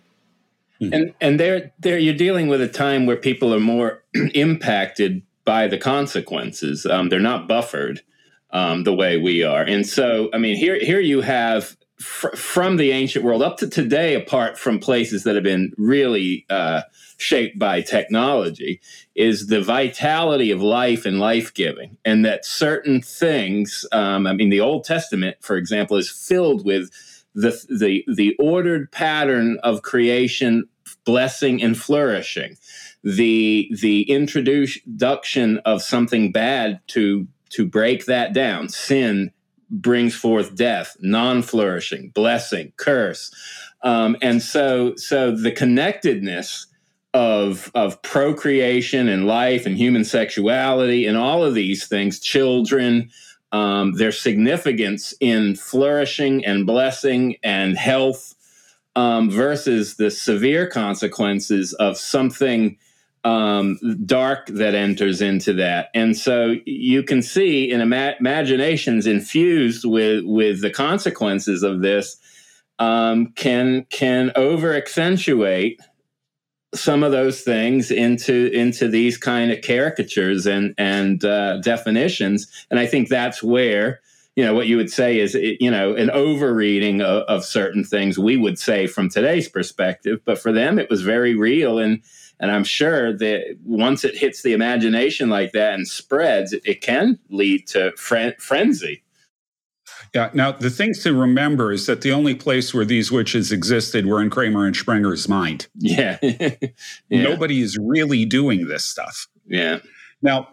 Mm-hmm. 0.82 0.92
And 0.92 1.14
and 1.20 1.40
there 1.40 1.72
there 1.78 1.98
you're 1.98 2.14
dealing 2.14 2.48
with 2.48 2.60
a 2.60 2.68
time 2.68 3.06
where 3.06 3.16
people 3.16 3.54
are 3.54 3.60
more 3.60 4.02
impacted 4.34 5.22
by 5.44 5.68
the 5.68 5.78
consequences. 5.78 6.86
Um, 6.86 7.08
they're 7.08 7.20
not 7.20 7.48
buffered 7.48 8.02
um, 8.50 8.84
the 8.84 8.92
way 8.92 9.16
we 9.16 9.44
are, 9.44 9.62
and 9.62 9.86
so 9.86 10.28
I 10.34 10.38
mean 10.38 10.56
here 10.56 10.78
here 10.78 11.00
you 11.00 11.20
have 11.20 11.76
fr- 11.98 12.34
from 12.34 12.76
the 12.76 12.90
ancient 12.90 13.24
world 13.24 13.42
up 13.42 13.58
to 13.58 13.68
today, 13.68 14.14
apart 14.14 14.58
from 14.58 14.80
places 14.80 15.22
that 15.22 15.36
have 15.36 15.44
been 15.44 15.72
really 15.78 16.44
uh, 16.50 16.82
shaped 17.16 17.58
by 17.58 17.80
technology, 17.80 18.80
is 19.14 19.46
the 19.46 19.62
vitality 19.62 20.50
of 20.50 20.60
life 20.60 21.06
and 21.06 21.20
life 21.20 21.54
giving, 21.54 21.96
and 22.04 22.24
that 22.24 22.44
certain 22.44 23.00
things. 23.00 23.86
Um, 23.92 24.26
I 24.26 24.32
mean, 24.32 24.50
the 24.50 24.60
Old 24.60 24.84
Testament, 24.84 25.36
for 25.40 25.56
example, 25.56 25.96
is 25.96 26.10
filled 26.10 26.64
with 26.64 26.90
the 27.34 27.50
the 27.68 28.04
the 28.12 28.36
ordered 28.38 28.90
pattern 28.92 29.58
of 29.62 29.82
creation 29.82 30.68
blessing 31.04 31.62
and 31.62 31.76
flourishing. 31.76 32.56
The 33.04 33.70
the 33.80 34.02
introduction 34.02 35.58
of 35.64 35.82
something 35.82 36.32
bad 36.32 36.80
to 36.88 37.26
to 37.50 37.66
break 37.66 38.06
that 38.06 38.32
down. 38.32 38.68
Sin 38.68 39.32
brings 39.70 40.14
forth 40.14 40.54
death 40.54 40.96
non-flourishing 41.00 42.10
blessing 42.10 42.72
curse. 42.76 43.32
Um, 43.82 44.16
and 44.22 44.42
so 44.42 44.94
so 44.96 45.34
the 45.34 45.50
connectedness 45.50 46.66
of 47.14 47.70
of 47.74 48.00
procreation 48.02 49.08
and 49.08 49.26
life 49.26 49.66
and 49.66 49.76
human 49.76 50.04
sexuality 50.04 51.06
and 51.06 51.16
all 51.16 51.44
of 51.44 51.54
these 51.54 51.86
things, 51.86 52.20
children, 52.20 53.10
um, 53.52 53.92
their 53.92 54.12
significance 54.12 55.14
in 55.20 55.56
flourishing 55.56 56.44
and 56.44 56.66
blessing 56.66 57.36
and 57.42 57.76
health 57.76 58.34
um, 58.96 59.30
versus 59.30 59.96
the 59.96 60.10
severe 60.10 60.66
consequences 60.66 61.72
of 61.74 61.96
something 61.96 62.78
um, 63.24 63.78
dark 64.04 64.48
that 64.48 64.74
enters 64.74 65.22
into 65.22 65.52
that. 65.54 65.88
And 65.94 66.16
so 66.16 66.56
you 66.66 67.02
can 67.02 67.22
see 67.22 67.70
in 67.70 67.80
ima- 67.80 68.16
imaginations 68.18 69.06
infused 69.06 69.84
with 69.84 70.24
with 70.24 70.60
the 70.60 70.70
consequences 70.70 71.62
of 71.62 71.82
this 71.82 72.16
um, 72.78 73.28
can 73.36 73.86
can 73.90 74.32
over 74.34 74.74
accentuate 74.74 75.80
some 76.74 77.02
of 77.02 77.12
those 77.12 77.42
things 77.42 77.90
into 77.90 78.50
into 78.52 78.88
these 78.88 79.18
kind 79.18 79.52
of 79.52 79.60
caricatures 79.62 80.46
and 80.46 80.74
and 80.78 81.24
uh, 81.24 81.58
definitions, 81.58 82.48
and 82.70 82.80
I 82.80 82.86
think 82.86 83.08
that's 83.08 83.42
where 83.42 84.00
you 84.36 84.44
know 84.44 84.54
what 84.54 84.66
you 84.66 84.76
would 84.76 84.90
say 84.90 85.18
is 85.18 85.34
you 85.34 85.70
know 85.70 85.94
an 85.94 86.10
overreading 86.10 87.02
of, 87.02 87.22
of, 87.24 87.44
certain 87.44 87.84
things 87.84 88.18
we 88.18 88.36
would 88.36 88.58
say 88.58 88.86
from 88.86 89.08
today's 89.08 89.48
perspective, 89.48 90.20
but 90.24 90.38
for 90.38 90.52
them 90.52 90.78
it 90.78 90.88
was 90.88 91.02
very 91.02 91.34
real, 91.34 91.78
and 91.78 92.02
and 92.40 92.50
I'm 92.50 92.64
sure 92.64 93.16
that 93.18 93.56
once 93.64 94.04
it 94.04 94.16
hits 94.16 94.42
the 94.42 94.52
imagination 94.52 95.28
like 95.28 95.52
that 95.52 95.74
and 95.74 95.86
spreads, 95.86 96.52
it, 96.52 96.80
can 96.80 97.18
lead 97.30 97.68
to 97.68 97.92
fren- 97.96 98.34
frenzy. 98.40 99.04
Yeah. 100.12 100.30
Now, 100.34 100.50
the 100.50 100.68
things 100.68 101.02
to 101.04 101.14
remember 101.14 101.70
is 101.70 101.86
that 101.86 102.00
the 102.00 102.10
only 102.10 102.34
place 102.34 102.74
where 102.74 102.84
these 102.84 103.12
witches 103.12 103.52
existed 103.52 104.06
were 104.06 104.20
in 104.20 104.28
Kramer 104.28 104.66
and 104.66 104.74
Sprenger's 104.74 105.28
mind. 105.28 105.68
Yeah. 105.76 106.18
yeah. 106.22 106.56
Nobody 107.10 107.60
is 107.60 107.78
really 107.78 108.24
doing 108.24 108.66
this 108.66 108.84
stuff. 108.84 109.28
Yeah. 109.46 109.78
Now, 110.20 110.48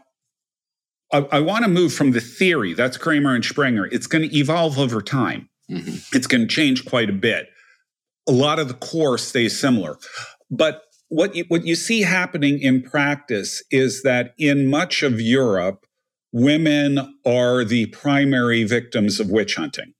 I, 1.11 1.17
I 1.31 1.39
want 1.39 1.63
to 1.63 1.69
move 1.69 1.93
from 1.93 2.11
the 2.11 2.21
theory 2.21 2.73
that's 2.73 2.97
Kramer 2.97 3.35
and 3.35 3.43
Sprenger. 3.43 3.85
It's 3.85 4.07
going 4.07 4.29
to 4.29 4.37
evolve 4.37 4.77
over 4.77 5.01
time. 5.01 5.49
Mm-hmm. 5.69 6.15
It's 6.15 6.27
going 6.27 6.41
to 6.41 6.47
change 6.47 6.85
quite 6.85 7.09
a 7.09 7.13
bit. 7.13 7.49
A 8.27 8.31
lot 8.31 8.59
of 8.59 8.67
the 8.67 8.73
core 8.73 9.17
stays 9.17 9.59
similar. 9.59 9.97
But 10.51 10.83
what 11.09 11.35
you, 11.35 11.45
what 11.47 11.65
you 11.65 11.75
see 11.75 12.01
happening 12.01 12.59
in 12.61 12.83
practice 12.83 13.63
is 13.71 14.03
that 14.03 14.33
in 14.37 14.67
much 14.67 15.03
of 15.03 15.19
Europe, 15.19 15.85
women 16.31 17.17
are 17.25 17.63
the 17.63 17.87
primary 17.87 18.63
victims 18.63 19.19
of 19.19 19.29
witch 19.29 19.55
hunting. 19.55 19.93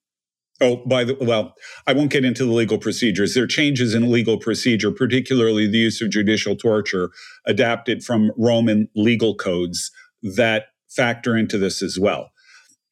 Oh, 0.62 0.84
by 0.86 1.06
the 1.06 1.16
well, 1.22 1.54
I 1.88 1.94
won't 1.94 2.12
get 2.12 2.26
into 2.26 2.46
the 2.46 2.52
legal 2.52 2.78
procedures. 2.78 3.34
There 3.34 3.46
are 3.46 3.48
changes 3.48 3.96
in 3.96 4.12
legal 4.12 4.38
procedure, 4.38 4.92
particularly 4.92 5.68
the 5.68 5.78
use 5.78 6.02
of 6.02 6.10
judicial 6.10 6.56
torture, 6.56 7.12
adapted 7.46 8.04
from 8.04 8.32
Roman 8.38 8.90
legal 8.94 9.36
codes 9.36 9.90
that 10.22 10.66
factor 10.90 11.36
into 11.36 11.58
this 11.58 11.82
as 11.82 11.98
well. 12.00 12.32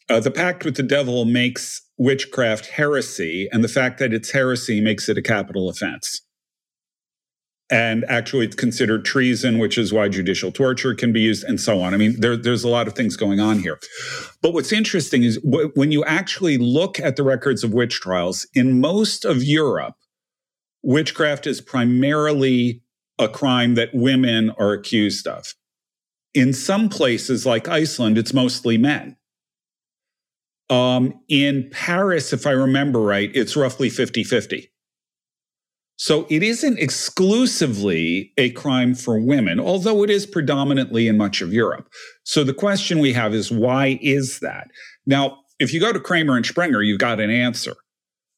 Uh, 0.09 0.19
the 0.19 0.31
pact 0.31 0.63
with 0.63 0.75
the 0.75 0.83
devil 0.83 1.25
makes 1.25 1.81
witchcraft 1.97 2.67
heresy, 2.67 3.49
and 3.51 3.63
the 3.63 3.69
fact 3.69 3.99
that 3.99 4.13
it's 4.13 4.31
heresy 4.31 4.79
makes 4.79 5.09
it 5.09 5.17
a 5.17 5.21
capital 5.21 5.69
offense. 5.69 6.21
And 7.69 8.05
actually 8.07 8.45
it's 8.45 8.55
considered 8.55 9.03
treason 9.03 9.59
which 9.59 9.77
is 9.77 9.91
why 9.91 10.07
judicial 10.07 10.53
torture 10.53 10.95
can 10.95 11.11
be 11.11 11.19
used 11.19 11.43
and 11.43 11.59
so 11.59 11.81
on. 11.81 11.93
I 11.93 11.97
mean 11.97 12.17
there, 12.21 12.37
there's 12.37 12.63
a 12.63 12.69
lot 12.69 12.87
of 12.87 12.93
things 12.93 13.17
going 13.17 13.41
on 13.41 13.59
here. 13.59 13.77
But 14.41 14.53
what's 14.53 14.71
interesting 14.71 15.23
is 15.23 15.37
w- 15.39 15.71
when 15.75 15.91
you 15.91 16.05
actually 16.05 16.57
look 16.57 16.97
at 16.97 17.17
the 17.17 17.23
records 17.23 17.65
of 17.65 17.73
witch 17.73 17.99
trials 17.99 18.47
in 18.53 18.79
most 18.79 19.25
of 19.25 19.43
europe 19.43 19.95
witchcraft 20.81 21.45
is 21.45 21.59
primarily 21.59 22.81
a 23.19 23.27
crime 23.27 23.75
that 23.75 23.89
women 23.93 24.51
are 24.51 24.71
accused 24.71 25.27
of 25.27 25.53
in 26.33 26.53
some 26.53 26.89
places 26.89 27.45
like 27.45 27.67
iceland 27.67 28.17
it's 28.17 28.33
mostly 28.33 28.77
men 28.77 29.15
um, 30.69 31.19
in 31.29 31.69
paris 31.71 32.33
if 32.33 32.45
i 32.45 32.51
remember 32.51 33.01
right 33.01 33.31
it's 33.33 33.55
roughly 33.55 33.89
50-50 33.89 34.67
so 35.97 36.27
it 36.29 36.43
isn't 36.43 36.77
exclusively 36.77 38.31
a 38.37 38.51
crime 38.51 38.93
for 38.93 39.19
women, 39.19 39.59
although 39.59 40.03
it 40.03 40.11
is 40.11 40.27
predominantly 40.27 41.07
in 41.07 41.17
much 41.17 41.41
of 41.41 41.51
Europe. 41.51 41.89
So 42.23 42.43
the 42.43 42.53
question 42.53 42.99
we 42.99 43.13
have 43.13 43.33
is 43.33 43.51
why 43.51 43.97
is 44.01 44.39
that? 44.41 44.69
Now, 45.07 45.39
if 45.59 45.73
you 45.73 45.79
go 45.79 45.91
to 45.91 45.99
Kramer 45.99 46.35
and 46.35 46.45
Sprenger, 46.45 46.83
you've 46.83 46.99
got 46.99 47.19
an 47.19 47.31
answer. 47.31 47.73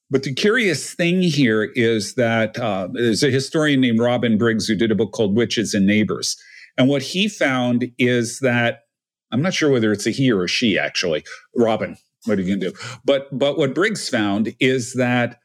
But 0.09 0.23
the 0.23 0.33
curious 0.33 0.93
thing 0.93 1.21
here 1.21 1.65
is 1.75 2.15
that 2.15 2.57
uh, 2.57 2.87
there's 2.93 3.23
a 3.23 3.29
historian 3.29 3.81
named 3.81 3.99
Robin 3.99 4.37
Briggs 4.37 4.65
who 4.65 4.75
did 4.75 4.89
a 4.89 4.95
book 4.95 5.11
called 5.11 5.35
Witches 5.35 5.73
and 5.73 5.85
Neighbors. 5.85 6.37
And 6.79 6.87
what 6.87 7.03
he 7.03 7.27
found 7.27 7.91
is 7.99 8.39
that 8.39 8.85
I'm 9.31 9.41
not 9.41 9.53
sure 9.53 9.69
whether 9.69 9.91
it's 9.91 10.07
a 10.07 10.11
he 10.11 10.31
or 10.31 10.45
a 10.45 10.47
she, 10.47 10.79
actually. 10.79 11.23
Robin, 11.55 11.97
what 12.25 12.39
are 12.39 12.41
you 12.41 12.47
going 12.47 12.61
to 12.61 12.71
do? 12.71 12.77
But, 13.05 13.27
but 13.37 13.57
what 13.57 13.75
Briggs 13.75 14.09
found 14.09 14.55
is 14.59 14.93
that 14.93 15.39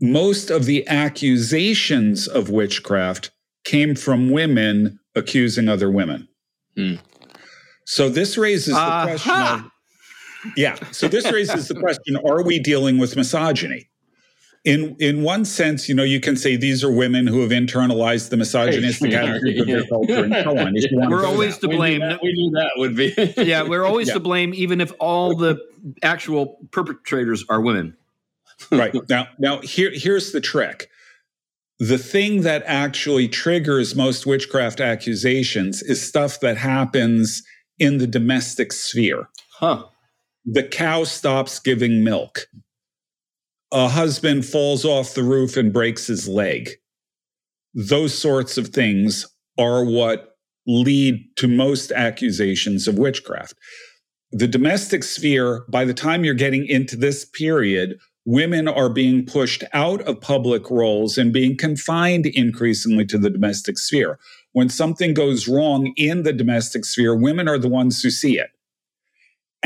most 0.00 0.48
of 0.48 0.64
the 0.64 0.86
accusations 0.88 2.28
of 2.28 2.50
witchcraft 2.50 3.30
came 3.64 3.94
from 3.96 4.30
women 4.30 5.00
accusing 5.14 5.68
other 5.68 5.90
women. 5.90 6.28
Hmm. 6.76 6.94
So 7.84 8.08
this 8.08 8.38
raises 8.38 8.74
the 8.74 8.80
uh, 8.80 9.04
question 9.04 9.32
of, 9.32 9.70
yeah, 10.56 10.76
so 10.92 11.08
this 11.08 11.30
raises 11.32 11.68
the 11.68 11.74
question 11.74 12.16
are 12.16 12.44
we 12.44 12.58
dealing 12.60 12.98
with 12.98 13.16
misogyny? 13.16 13.88
In 14.66 14.96
in 14.98 15.22
one 15.22 15.44
sense, 15.44 15.88
you 15.88 15.94
know, 15.94 16.02
you 16.02 16.20
can 16.20 16.36
say 16.36 16.56
these 16.56 16.82
are 16.84 16.90
women 16.90 17.26
who 17.26 17.40
have 17.40 17.50
internalized 17.50 18.30
the 18.30 18.36
misogynistic 18.36 19.12
attitudes 19.12 19.60
of 19.60 19.66
their 19.68 19.86
culture 19.86 20.24
and 20.24 20.34
so 20.34 20.58
on. 20.58 21.10
We're 21.10 21.24
always 21.24 21.56
to 21.58 21.68
blame. 21.68 22.00
We 22.02 22.06
knew, 22.06 22.08
that, 22.08 22.20
we 22.22 22.32
knew 22.32 22.50
that 22.50 22.70
would 22.76 22.96
be. 22.96 23.14
yeah, 23.42 23.62
we're 23.62 23.84
always 23.84 24.08
yeah. 24.08 24.14
to 24.14 24.20
blame, 24.20 24.52
even 24.54 24.80
if 24.80 24.92
all 24.98 25.36
the 25.36 25.58
actual 26.02 26.58
perpetrators 26.72 27.44
are 27.48 27.60
women 27.60 27.96
right 28.70 28.94
now 29.08 29.28
now 29.38 29.60
here 29.60 29.90
here's 29.92 30.32
the 30.32 30.40
trick 30.40 30.88
the 31.78 31.98
thing 31.98 32.40
that 32.40 32.62
actually 32.66 33.28
triggers 33.28 33.94
most 33.94 34.26
witchcraft 34.26 34.80
accusations 34.80 35.82
is 35.82 36.06
stuff 36.06 36.40
that 36.40 36.56
happens 36.56 37.42
in 37.78 37.98
the 37.98 38.06
domestic 38.06 38.72
sphere 38.72 39.28
huh 39.50 39.84
the 40.44 40.62
cow 40.62 41.04
stops 41.04 41.58
giving 41.58 42.02
milk 42.02 42.46
a 43.72 43.88
husband 43.88 44.44
falls 44.44 44.84
off 44.84 45.14
the 45.14 45.22
roof 45.22 45.56
and 45.56 45.72
breaks 45.72 46.06
his 46.06 46.28
leg 46.28 46.70
those 47.74 48.16
sorts 48.16 48.56
of 48.56 48.68
things 48.68 49.26
are 49.58 49.84
what 49.84 50.36
lead 50.66 51.24
to 51.36 51.46
most 51.46 51.92
accusations 51.92 52.88
of 52.88 52.98
witchcraft 52.98 53.54
the 54.32 54.48
domestic 54.48 55.04
sphere 55.04 55.64
by 55.68 55.84
the 55.84 55.94
time 55.94 56.24
you're 56.24 56.34
getting 56.34 56.66
into 56.66 56.96
this 56.96 57.24
period 57.24 57.98
women 58.26 58.66
are 58.66 58.90
being 58.90 59.24
pushed 59.24 59.62
out 59.72 60.02
of 60.02 60.20
public 60.20 60.68
roles 60.68 61.16
and 61.16 61.32
being 61.32 61.56
confined 61.56 62.26
increasingly 62.26 63.06
to 63.06 63.16
the 63.16 63.30
domestic 63.30 63.78
sphere. 63.78 64.18
When 64.52 64.68
something 64.68 65.14
goes 65.14 65.46
wrong 65.46 65.92
in 65.96 66.24
the 66.24 66.32
domestic 66.32 66.84
sphere, 66.84 67.14
women 67.14 67.48
are 67.48 67.58
the 67.58 67.68
ones 67.68 68.02
who 68.02 68.10
see 68.10 68.36
it. 68.36 68.50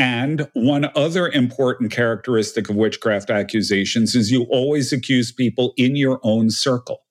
And 0.01 0.49
one 0.55 0.91
other 0.97 1.29
important 1.29 1.93
characteristic 1.93 2.71
of 2.71 2.77
witchcraft 2.77 3.29
accusations 3.29 4.15
is 4.15 4.31
you 4.31 4.45
always 4.45 4.95
accuse 4.95 5.31
people 5.31 5.75
in 5.77 5.95
your 5.95 6.21
own 6.23 6.49
circle. 6.49 7.03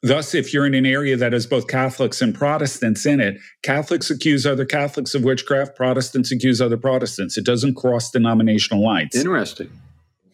Thus, 0.00 0.32
if 0.32 0.54
you're 0.54 0.66
in 0.66 0.74
an 0.74 0.86
area 0.86 1.16
that 1.16 1.32
has 1.32 1.46
both 1.46 1.66
Catholics 1.66 2.22
and 2.22 2.32
Protestants 2.32 3.06
in 3.06 3.18
it, 3.20 3.38
Catholics 3.64 4.08
accuse 4.08 4.46
other 4.46 4.64
Catholics 4.64 5.16
of 5.16 5.24
witchcraft, 5.24 5.74
Protestants 5.74 6.30
accuse 6.30 6.60
other 6.60 6.76
Protestants. 6.76 7.36
It 7.36 7.44
doesn't 7.44 7.74
cross 7.74 8.12
denominational 8.12 8.84
lines. 8.84 9.16
Interesting. 9.16 9.68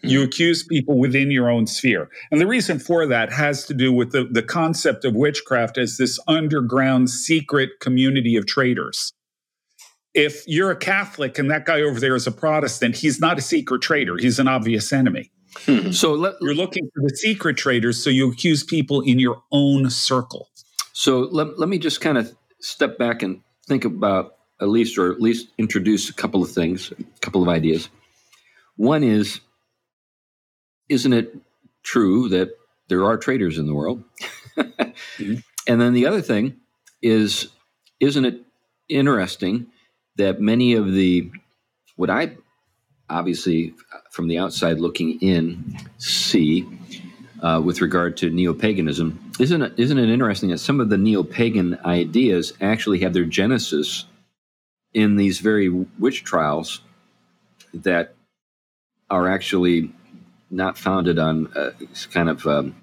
You 0.03 0.23
accuse 0.23 0.63
people 0.63 0.99
within 0.99 1.31
your 1.31 1.49
own 1.49 1.67
sphere. 1.67 2.11
And 2.31 2.39
the 2.39 2.47
reason 2.47 2.79
for 2.79 3.07
that 3.07 3.33
has 3.33 3.65
to 3.65 3.73
do 3.73 3.95
with 3.95 4.13
the, 4.13 4.29
the 4.31 4.43
concept 4.43 5.07
of 5.07 5.15
witchcraft 5.15 5.79
as 5.79 5.97
this 5.97 6.21
underground 6.29 7.09
secret 7.09 7.71
community 7.81 8.37
of 8.37 8.45
traitors. 8.45 9.15
If 10.17 10.43
you're 10.49 10.71
a 10.71 10.77
Catholic 10.77 11.39
and 11.39 11.51
that 11.51 11.67
guy 11.67 11.83
over 11.83 12.01
there 12.01 12.17
is 12.17 12.27
a 12.27 12.33
Protestant, 12.33 12.97
he's 12.97 13.21
not 13.21 13.39
a 13.39 13.43
secret 13.43 13.83
traitor, 13.83 14.17
he's 14.17 14.39
an 14.39 14.49
obvious 14.49 14.93
enemy. 14.93 15.31
Hmm. 15.59 15.93
So 15.93 16.15
let, 16.15 16.35
you're 16.41 16.55
looking 16.55 16.89
for 16.95 17.03
the 17.03 17.15
secret 17.15 17.57
traitors, 17.57 18.03
so 18.03 18.11
you 18.11 18.31
accuse 18.33 18.65
people 18.65 19.03
in 19.03 19.19
your 19.19 19.43
own 19.53 19.91
circle. 19.91 20.49
So 20.93 21.29
let, 21.31 21.59
let 21.59 21.69
me 21.69 21.79
just 21.79 22.01
kind 22.01 22.19
of 22.19 22.35
step 22.61 22.99
back 22.99 23.23
and 23.23 23.43
think 23.67 23.85
about 23.85 24.37
at 24.61 24.69
least, 24.69 24.97
or 24.97 25.13
at 25.13 25.21
least 25.21 25.49
introduce 25.59 26.09
a 26.09 26.15
couple 26.15 26.43
of 26.43 26.51
things, 26.51 26.93
a 26.93 27.21
couple 27.21 27.43
of 27.43 27.49
ideas. 27.49 27.91
One 28.77 29.05
is 29.05 29.41
isn't 30.89 31.13
it 31.13 31.35
true 31.83 32.29
that 32.29 32.51
there 32.89 33.05
are 33.05 33.17
traitors 33.17 33.59
in 33.59 33.67
the 33.67 33.75
world? 33.75 34.03
mm-hmm. 34.57 35.35
And 35.67 35.81
then 35.81 35.93
the 35.93 36.07
other 36.07 36.23
thing 36.23 36.57
is, 37.03 37.49
isn't 38.01 38.25
it 38.25 38.43
interesting 38.89 39.67
that 40.17 40.41
many 40.41 40.75
of 40.75 40.93
the, 40.93 41.31
what 41.97 42.11
I 42.11 42.33
obviously 43.09 43.75
from 44.11 44.29
the 44.29 44.39
outside 44.39 44.81
looking 44.81 45.21
in 45.21 45.79
see 45.99 46.67
uh, 47.43 47.61
with 47.65 47.81
regard 47.81 48.17
to 48.17 48.31
neo 48.31 48.53
paganism 48.53 49.31
isn't 49.39 49.63
it, 49.63 49.73
isn't 49.77 49.99
it 49.99 50.09
interesting 50.09 50.51
that 50.51 50.59
some 50.59 50.81
of 50.81 50.89
the 50.89 50.99
neo 50.99 51.23
pagan 51.23 51.79
ideas 51.85 52.53
actually 52.61 53.01
have 53.01 53.13
their 53.13 53.25
genesis 53.25 54.07
in 54.95 55.17
these 55.17 55.41
very 55.41 55.69
witch 55.69 56.25
trials 56.25 56.81
that 57.75 58.15
are 59.11 59.29
actually 59.29 59.93
not 60.51 60.79
founded 60.79 61.19
on 61.19 61.47
uh, 61.55 61.71
kind 62.13 62.29
of 62.29 62.47
um, 62.47 62.75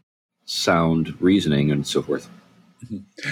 sound 0.46 1.20
reasoning 1.20 1.72
and 1.72 1.88
so 1.88 2.02
forth. 2.02 2.30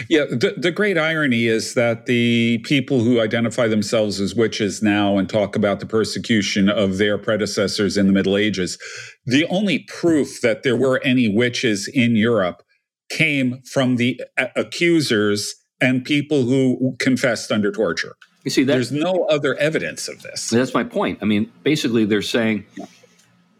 Yeah, 0.09 0.25
the, 0.25 0.55
the 0.57 0.71
great 0.71 0.97
irony 0.97 1.47
is 1.47 1.73
that 1.73 2.05
the 2.05 2.59
people 2.59 3.01
who 3.01 3.19
identify 3.19 3.67
themselves 3.67 4.19
as 4.19 4.35
witches 4.35 4.81
now 4.81 5.17
and 5.17 5.29
talk 5.29 5.55
about 5.55 5.79
the 5.79 5.85
persecution 5.85 6.69
of 6.69 6.97
their 6.97 7.17
predecessors 7.17 7.97
in 7.97 8.07
the 8.07 8.13
Middle 8.13 8.37
Ages, 8.37 8.77
the 9.25 9.45
only 9.47 9.79
proof 9.79 10.41
that 10.41 10.63
there 10.63 10.75
were 10.75 11.01
any 11.03 11.27
witches 11.27 11.87
in 11.87 12.15
Europe 12.15 12.63
came 13.09 13.61
from 13.63 13.97
the 13.97 14.21
accusers 14.55 15.55
and 15.81 16.05
people 16.05 16.43
who 16.43 16.95
confessed 16.99 17.51
under 17.51 17.71
torture. 17.71 18.15
You 18.43 18.51
see, 18.51 18.63
there's 18.63 18.91
no 18.91 19.25
other 19.29 19.55
evidence 19.55 20.07
of 20.07 20.23
this. 20.23 20.49
That's 20.49 20.73
my 20.73 20.83
point. 20.83 21.19
I 21.21 21.25
mean, 21.25 21.51
basically, 21.63 22.05
they're 22.05 22.21
saying 22.21 22.65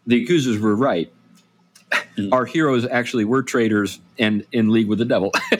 the 0.06 0.22
accusers 0.22 0.58
were 0.58 0.74
right. 0.74 1.12
Mm. 2.16 2.32
Our 2.32 2.44
heroes 2.44 2.86
actually 2.86 3.24
were 3.24 3.42
traitors 3.42 4.00
and 4.18 4.44
in 4.52 4.70
league 4.70 4.88
with 4.88 4.98
the 4.98 5.04
devil. 5.04 5.32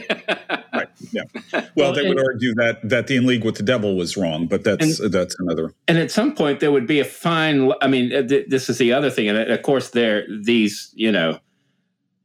right. 0.72 0.88
Yeah. 1.10 1.22
Well, 1.52 1.68
well 1.76 1.92
they 1.92 2.06
and, 2.06 2.14
would 2.14 2.24
argue 2.24 2.54
that 2.54 2.86
that 2.88 3.06
the 3.06 3.16
in 3.16 3.26
league 3.26 3.44
with 3.44 3.56
the 3.56 3.62
devil 3.62 3.96
was 3.96 4.16
wrong, 4.16 4.46
but 4.46 4.64
that's 4.64 5.00
and, 5.00 5.12
that's 5.12 5.38
another. 5.40 5.74
And 5.88 5.98
at 5.98 6.10
some 6.10 6.34
point, 6.34 6.60
there 6.60 6.72
would 6.72 6.86
be 6.86 7.00
a 7.00 7.04
fine. 7.04 7.72
I 7.80 7.88
mean, 7.88 8.14
uh, 8.14 8.22
th- 8.22 8.48
this 8.48 8.68
is 8.68 8.78
the 8.78 8.92
other 8.92 9.10
thing, 9.10 9.28
and 9.28 9.38
of 9.38 9.62
course, 9.62 9.90
there 9.90 10.26
these 10.42 10.92
you 10.94 11.10
know 11.10 11.38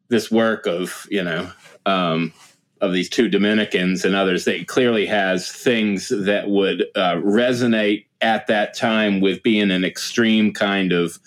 this 0.10 0.32
work 0.32 0.66
of 0.68 1.08
you 1.10 1.24
know 1.24 1.52
um, 1.86 2.34
of 2.82 2.94
these 2.94 3.10
two 3.10 3.30
Dominicans 3.30 4.06
and 4.06 4.16
others 4.16 4.46
that 4.46 4.68
clearly 4.68 5.06
has 5.06 5.52
things 5.52 6.10
that 6.10 6.50
would 6.50 6.86
uh, 6.96 7.16
resonate 7.16 8.06
at 8.22 8.48
that 8.48 8.74
time 8.76 9.22
with 9.22 9.44
being 9.44 9.72
an 9.72 9.84
extreme 9.84 10.54
kind 10.54 10.92
of 10.92 11.20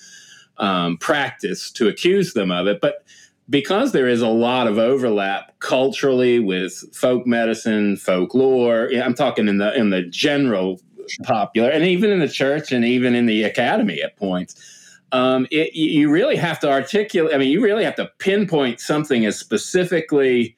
um, 0.61 0.97
practice 0.99 1.71
to 1.73 1.89
accuse 1.89 2.35
them 2.35 2.51
of 2.51 2.67
it. 2.69 2.81
But 2.81 3.05
because 3.49 3.91
there 3.91 4.07
is 4.07 4.23
a 4.23 4.29
lot 4.29 4.69
of 4.69 4.79
overlap 4.79 5.59
culturally 5.59 6.39
with 6.39 6.85
folk 6.95 7.27
medicine, 7.27 7.97
folklore, 7.97 8.91
I'm 8.95 9.15
talking 9.15 9.49
in 9.49 9.59
the 9.59 9.75
in 9.75 9.91
the 9.91 10.03
general 10.03 10.81
popular, 11.25 11.71
and 11.71 11.85
even 11.85 12.11
in 12.11 12.21
the 12.21 12.29
church, 12.29 12.71
and 12.71 12.85
even 12.85 13.15
in 13.15 13.27
the 13.27 13.43
academy 13.43 14.01
at 14.03 14.17
points. 14.17 14.77
Um, 15.13 15.49
it, 15.51 15.75
you 15.75 16.09
really 16.09 16.37
have 16.37 16.61
to 16.61 16.71
articulate. 16.71 17.35
I 17.35 17.39
mean, 17.39 17.49
you 17.49 17.61
really 17.61 17.83
have 17.83 17.97
to 17.97 18.09
pinpoint 18.19 18.79
something 18.79 19.27
as 19.27 19.37
specifically 19.37 20.57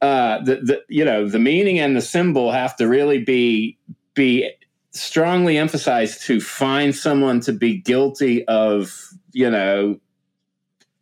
uh, 0.00 0.40
the, 0.44 0.56
the 0.56 0.82
you 0.88 1.04
know 1.04 1.28
the 1.28 1.40
meaning 1.40 1.80
and 1.80 1.96
the 1.96 2.00
symbol 2.00 2.52
have 2.52 2.76
to 2.76 2.86
really 2.86 3.18
be 3.18 3.76
be 4.14 4.48
strongly 4.92 5.58
emphasized 5.58 6.22
to 6.22 6.40
find 6.40 6.94
someone 6.94 7.40
to 7.40 7.52
be 7.52 7.78
guilty 7.78 8.44
of 8.46 9.12
you 9.32 9.50
know 9.50 9.98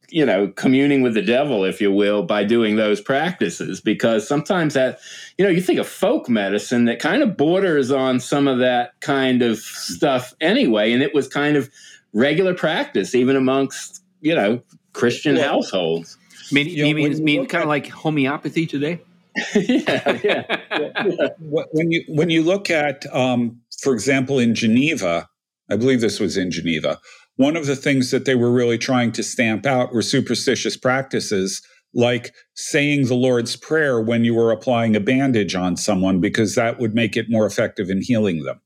you 0.09 0.25
know 0.25 0.49
communing 0.49 1.03
with 1.03 1.14
the 1.14 1.22
devil 1.22 1.64
if 1.64 1.81
you 1.81 1.92
will 1.92 2.22
by 2.22 2.44
doing 2.44 2.77
those 2.77 3.01
practices 3.01 3.81
because 3.81 4.27
sometimes 4.27 4.75
that 4.75 4.99
you 5.38 5.44
know 5.44 5.51
you 5.51 5.61
think 5.61 5.79
of 5.79 5.87
folk 5.87 6.29
medicine 6.29 6.85
that 6.85 6.99
kind 6.99 7.22
of 7.22 7.37
borders 7.37 7.90
on 7.90 8.20
some 8.20 8.46
of 8.49 8.59
that 8.59 8.92
kind 9.01 9.42
of 9.42 9.59
stuff 9.59 10.35
anyway 10.40 10.92
and 10.92 11.03
it 11.03 11.14
was 11.14 11.29
kind 11.29 11.57
of 11.57 11.70
regular 12.12 12.55
practice 12.55 13.14
even 13.14 13.37
amongst 13.37 14.03
you 14.20 14.35
know 14.35 14.61
christian 14.92 15.37
well, 15.37 15.55
households 15.55 16.18
Mean, 16.53 16.68
you, 16.68 16.85
know, 16.85 16.94
mean, 16.94 17.25
mean 17.25 17.46
kind 17.46 17.62
of 17.62 17.68
like 17.68 17.88
homeopathy 17.88 18.66
today? 18.66 19.01
yeah, 19.55 20.18
yeah, 20.25 20.61
yeah. 20.70 21.29
When 21.38 21.90
you 21.90 22.05
when 22.09 22.31
you 22.31 22.42
look 22.42 22.70
at, 22.70 23.05
um, 23.14 23.61
for 23.80 23.92
example, 23.92 24.38
in 24.38 24.54
Geneva, 24.54 25.28
I 25.70 25.76
believe 25.76 26.00
this 26.00 26.20
was 26.20 26.36
in 26.36 26.50
Geneva. 26.50 26.98
One 27.36 27.56
of 27.56 27.66
the 27.66 27.76
things 27.76 28.10
that 28.10 28.24
they 28.24 28.34
were 28.34 28.50
really 28.50 28.78
trying 28.78 29.12
to 29.12 29.22
stamp 29.22 29.66
out 29.66 29.92
were 29.92 30.02
superstitious 30.02 30.76
practices 30.76 31.62
like 31.94 32.34
saying 32.54 33.06
the 33.06 33.14
Lord's 33.14 33.56
Prayer 33.56 34.00
when 34.00 34.24
you 34.24 34.34
were 34.34 34.50
applying 34.50 34.96
a 34.96 35.00
bandage 35.00 35.54
on 35.54 35.76
someone, 35.76 36.20
because 36.20 36.54
that 36.54 36.78
would 36.78 36.94
make 36.94 37.16
it 37.16 37.26
more 37.28 37.46
effective 37.46 37.90
in 37.90 38.02
healing 38.02 38.44
them. 38.44 38.60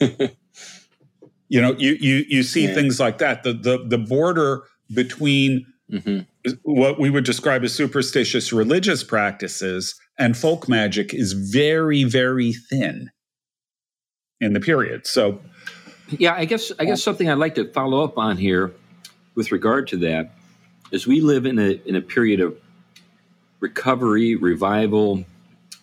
you 1.48 1.60
know, 1.60 1.74
you 1.78 1.96
you 2.00 2.24
you 2.28 2.42
see 2.42 2.66
yeah. 2.66 2.74
things 2.74 3.00
like 3.00 3.18
that. 3.18 3.42
The 3.42 3.52
the 3.52 3.84
the 3.86 3.98
border 3.98 4.62
between 4.94 5.66
mm-hmm 5.90 6.20
what 6.62 6.98
we 6.98 7.10
would 7.10 7.24
describe 7.24 7.64
as 7.64 7.74
superstitious 7.74 8.52
religious 8.52 9.02
practices 9.02 9.98
and 10.18 10.36
folk 10.36 10.68
magic 10.68 11.14
is 11.14 11.32
very 11.32 12.04
very 12.04 12.52
thin 12.52 13.10
in 14.40 14.52
the 14.52 14.60
period. 14.60 15.06
So 15.06 15.40
yeah 16.16 16.32
i 16.34 16.46
guess 16.46 16.72
i 16.78 16.86
guess 16.86 17.02
something 17.02 17.28
i'd 17.28 17.36
like 17.36 17.54
to 17.54 17.70
follow 17.72 18.02
up 18.02 18.16
on 18.16 18.38
here 18.38 18.72
with 19.34 19.52
regard 19.52 19.86
to 19.86 19.98
that 19.98 20.32
is 20.90 21.06
we 21.06 21.20
live 21.20 21.44
in 21.44 21.58
a 21.58 21.80
in 21.84 21.96
a 21.96 22.00
period 22.00 22.40
of 22.40 22.56
recovery 23.60 24.34
revival 24.36 25.24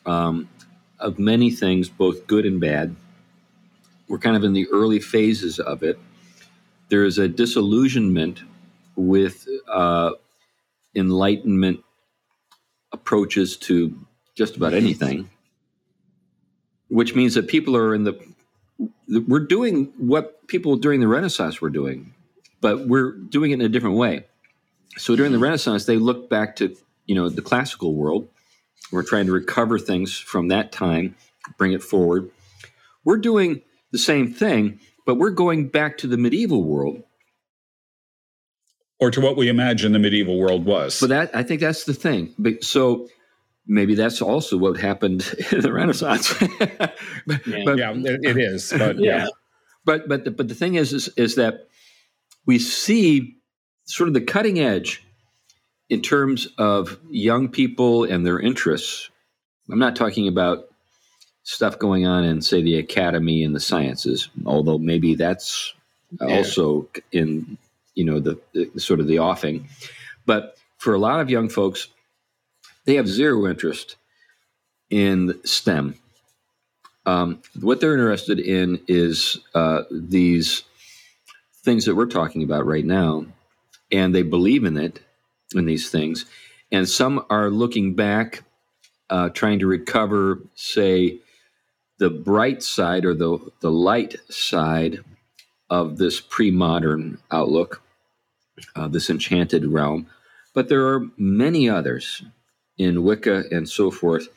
um, 0.06 0.50
of 1.00 1.20
many 1.20 1.52
things 1.52 1.90
both 1.90 2.28
good 2.28 2.46
and 2.46 2.60
bad. 2.60 2.96
We're 4.08 4.20
kind 4.20 4.36
of 4.36 4.44
in 4.44 4.54
the 4.54 4.68
early 4.72 5.00
phases 5.00 5.60
of 5.60 5.84
it. 5.84 6.00
There 6.90 7.04
is 7.04 7.18
a 7.18 7.28
disillusionment 7.28 8.44
with 8.96 9.48
uh, 9.68 10.12
enlightenment 10.96 11.84
approaches 12.92 13.58
to 13.58 13.96
just 14.36 14.56
about 14.56 14.74
anything, 14.74 15.30
which 16.90 17.16
means 17.16 17.34
that 17.34 17.48
people 17.48 17.76
are 17.76 17.96
in 17.96 18.04
the 18.04 18.14
we're 19.08 19.40
doing 19.40 19.94
what 19.98 20.48
people 20.48 20.76
during 20.76 21.00
the 21.00 21.08
Renaissance 21.08 21.62
were 21.62 21.70
doing, 21.70 22.14
but 22.62 22.88
we're 22.88 23.12
doing 23.12 23.52
it 23.52 23.56
in 23.56 23.62
a 23.62 23.70
different 23.70 23.98
way. 23.98 24.26
So 24.98 25.16
during 25.16 25.32
the 25.32 25.40
Renaissance, 25.40 25.86
they 25.86 25.98
looked 25.98 26.30
back 26.30 26.56
to 26.58 26.76
you 27.06 27.16
know 27.16 27.30
the 27.30 27.42
classical 27.42 27.96
world. 27.96 28.28
We're 28.92 29.04
trying 29.04 29.26
to 29.28 29.32
recover 29.32 29.80
things 29.80 30.18
from 30.18 30.50
that 30.50 30.72
time, 30.72 31.16
bring 31.58 31.74
it 31.74 31.84
forward. 31.84 32.30
We're 33.04 33.18
doing 33.18 33.62
the 33.92 33.98
same 33.98 34.34
thing, 34.34 34.80
but 35.06 35.16
we're 35.16 35.32
going 35.32 35.68
back 35.68 35.98
to 36.00 36.08
the 36.08 36.18
medieval 36.18 36.64
world 36.64 37.04
or 39.00 39.12
to 39.12 39.22
what 39.22 39.38
we 39.38 39.50
imagine 39.50 39.92
the 39.92 40.00
medieval 40.00 40.40
world 40.40 40.66
was. 40.66 41.00
But 41.00 41.10
that 41.10 41.36
I 41.36 41.44
think 41.44 41.62
that's 41.62 41.84
the 41.84 41.94
thing. 41.94 42.34
So 42.62 43.08
maybe 43.68 43.96
that's 43.96 44.22
also 44.22 44.58
what 44.58 44.78
happened 44.78 45.34
in 45.52 45.62
the 45.62 45.74
Renaissance. 45.74 46.34
but, 46.60 47.48
yeah, 47.48 47.64
but, 47.66 47.78
yeah, 47.78 47.94
it 47.96 48.38
is. 48.38 48.74
But 48.76 49.00
yeah. 49.00 49.18
yeah. 49.18 49.28
But 49.86 50.08
but 50.10 50.26
the, 50.26 50.32
but 50.32 50.48
the 50.48 50.56
thing 50.56 50.76
is, 50.76 50.94
is 50.94 51.10
is 51.10 51.36
that 51.36 51.68
we 52.46 52.60
see 52.60 53.36
sort 53.86 54.08
of 54.08 54.14
the 54.14 54.22
cutting 54.22 54.60
edge 54.60 55.04
in 55.90 56.02
terms 56.02 56.48
of 56.58 56.98
young 57.10 57.50
people 57.50 58.04
and 58.04 58.26
their 58.26 58.40
interests. 58.40 59.10
I'm 59.70 59.80
not 59.80 59.96
talking 59.96 60.28
about 60.28 60.70
stuff 61.44 61.78
going 61.78 62.08
on 62.08 62.24
in 62.24 62.42
say 62.42 62.62
the 62.62 62.80
academy 62.80 63.44
and 63.44 63.56
the 63.56 63.60
sciences, 63.60 64.30
although 64.46 64.80
maybe 64.80 65.14
that's 65.14 65.74
yeah. 66.20 66.38
also 66.38 66.88
in 67.12 67.58
you 67.94 68.04
know 68.04 68.20
the, 68.20 68.40
the 68.54 68.80
sort 68.80 69.00
of 69.00 69.08
the 69.08 69.20
offing. 69.20 69.68
But 70.26 70.58
for 70.78 70.94
a 70.94 71.00
lot 71.00 71.20
of 71.20 71.30
young 71.30 71.50
folks, 71.50 71.88
they 72.86 72.96
have 72.96 73.08
zero 73.08 73.48
interest 73.48 73.96
in 74.90 75.40
STEM. 75.44 75.96
Um, 77.06 77.42
what 77.60 77.80
they're 77.80 77.94
interested 77.94 78.40
in 78.40 78.82
is 78.88 79.38
uh, 79.54 79.84
these 79.92 80.64
things 81.64 81.86
that 81.86 81.96
we're 81.96 82.06
talking 82.06 82.44
about 82.44 82.66
right 82.66 82.86
now, 82.86 83.26
and 83.92 84.14
they 84.14 84.24
believe 84.24 84.64
in 84.64 84.78
it, 84.78 85.00
in 85.54 85.66
these 85.66 85.90
things. 85.90 86.26
And 86.72 86.88
some 86.90 87.24
are 87.30 87.50
looking 87.50 87.94
back, 87.94 88.44
uh, 89.10 89.30
trying 89.30 89.60
to 89.60 89.68
recover, 89.68 90.40
say, 90.56 91.20
the 92.00 92.10
bright 92.10 92.64
side 92.64 93.06
or 93.06 93.14
the, 93.14 93.40
the 93.62 93.72
light 93.72 94.16
side 94.30 95.00
of 95.70 95.98
this 95.98 96.20
pre 96.20 96.52
modern 96.52 97.20
outlook 97.32 97.82
uh, 98.76 98.88
this 98.88 99.10
enchanted 99.10 99.66
realm. 99.66 100.08
But 100.54 100.70
there 100.70 100.88
are 100.88 101.08
many 101.18 101.70
others 101.70 102.24
in 102.78 103.04
Wicca 103.04 103.46
and 103.52 103.68
so 103.68 103.92
forth 103.92 104.28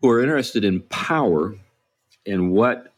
who 0.00 0.10
are 0.10 0.20
interested 0.20 0.64
in 0.64 0.82
power 0.82 1.54
and 2.26 2.52
what 2.52 2.92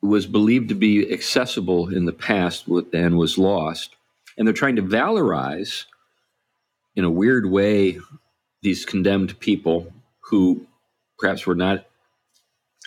was 0.00 0.26
believed 0.26 0.68
to 0.68 0.74
be 0.76 1.12
accessible 1.12 1.92
in 1.92 2.04
the 2.04 2.12
past 2.12 2.68
and 2.92 3.18
was 3.18 3.36
lost. 3.36 3.96
And 4.36 4.46
they're 4.46 4.54
trying 4.54 4.76
to 4.76 4.82
valorize, 4.82 5.86
in 6.94 7.04
a 7.04 7.10
weird 7.10 7.50
way, 7.50 7.98
these 8.62 8.84
condemned 8.84 9.40
people 9.40 9.92
who 10.20 10.66
perhaps 11.18 11.46
were 11.46 11.56
not 11.56 11.86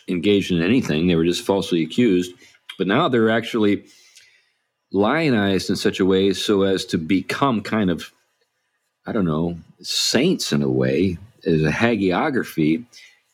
engaged 0.08 0.52
in 0.52 0.62
anything, 0.62 1.08
they 1.08 1.16
were 1.16 1.26
just 1.26 1.46
falsely 1.46 1.84
accused. 1.84 2.34
But 2.78 2.88
now 2.88 3.10
they're 3.10 3.30
actually 3.30 3.84
lionized 4.94 5.70
in 5.70 5.76
such 5.76 6.00
a 6.00 6.06
way 6.06 6.32
so 6.34 6.64
as 6.64 6.86
to 6.86 6.98
become 6.98 7.62
kind 7.62 7.90
of 7.90 8.12
I 9.06 9.12
don't 9.12 9.26
know, 9.26 9.58
saints 9.82 10.52
in 10.52 10.62
a 10.62 10.70
way, 10.70 11.18
as 11.46 11.64
a 11.64 11.72
hagiography 11.72 12.86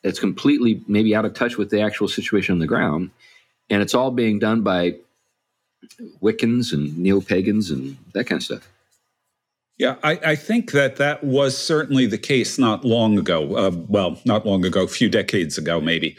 that's 0.04 0.20
completely 0.20 0.82
maybe 0.88 1.16
out 1.16 1.26
of 1.26 1.34
touch 1.34 1.58
with 1.58 1.70
the 1.70 1.82
actual 1.82 2.08
situation 2.08 2.54
on 2.54 2.60
the 2.60 2.68
ground. 2.68 3.12
And 3.70 3.82
it's 3.82 3.94
all 3.94 4.12
being 4.12 4.40
done 4.40 4.62
by 4.62 4.96
Wiccans 6.22 6.72
and 6.74 6.98
neo 6.98 7.22
pagans 7.22 7.72
and 7.72 7.98
that 8.14 8.26
kind 8.26 8.40
of 8.40 8.44
stuff. 8.44 8.70
Yeah, 9.78 9.96
I, 10.04 10.20
I, 10.26 10.36
think 10.36 10.72
that 10.72 10.96
that 10.96 11.24
was 11.24 11.56
certainly 11.56 12.08
the 12.08 12.18
case 12.18 12.58
not 12.58 12.84
long 12.84 13.20
ago. 13.20 13.56
Uh, 13.56 13.72
well, 13.88 14.20
not 14.26 14.44
long 14.44 14.66
ago, 14.66 14.84
a 14.84 14.88
few 14.88 15.08
decades 15.08 15.56
ago, 15.58 15.80
maybe. 15.80 16.18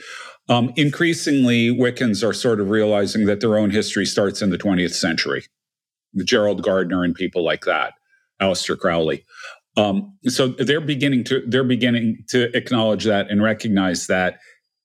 Um, 0.49 0.73
increasingly, 0.77 1.69
Wiccans 1.77 2.27
are 2.27 2.33
sort 2.33 2.61
of 2.61 2.71
realizing 2.71 3.27
that 3.27 3.41
their 3.41 3.59
own 3.59 3.71
history 3.71 4.07
starts 4.07 4.43
in 4.43 4.51
the 4.51 4.59
20th 4.59 4.95
century. 4.95 5.45
Gerald 6.25 6.63
Gardner 6.63 7.03
and 7.03 7.15
people 7.15 7.43
like 7.45 7.65
that, 7.65 7.95
Aleister 8.41 8.79
Crowley. 8.79 9.25
Um, 9.77 10.17
so 10.27 10.49
they're 10.49 10.81
beginning 10.81 11.25
to 11.25 11.43
they're 11.47 11.65
beginning 11.65 12.25
to 12.29 12.55
acknowledge 12.57 13.05
that 13.05 13.31
and 13.31 13.43
recognize 13.43 14.09
that, 14.09 14.39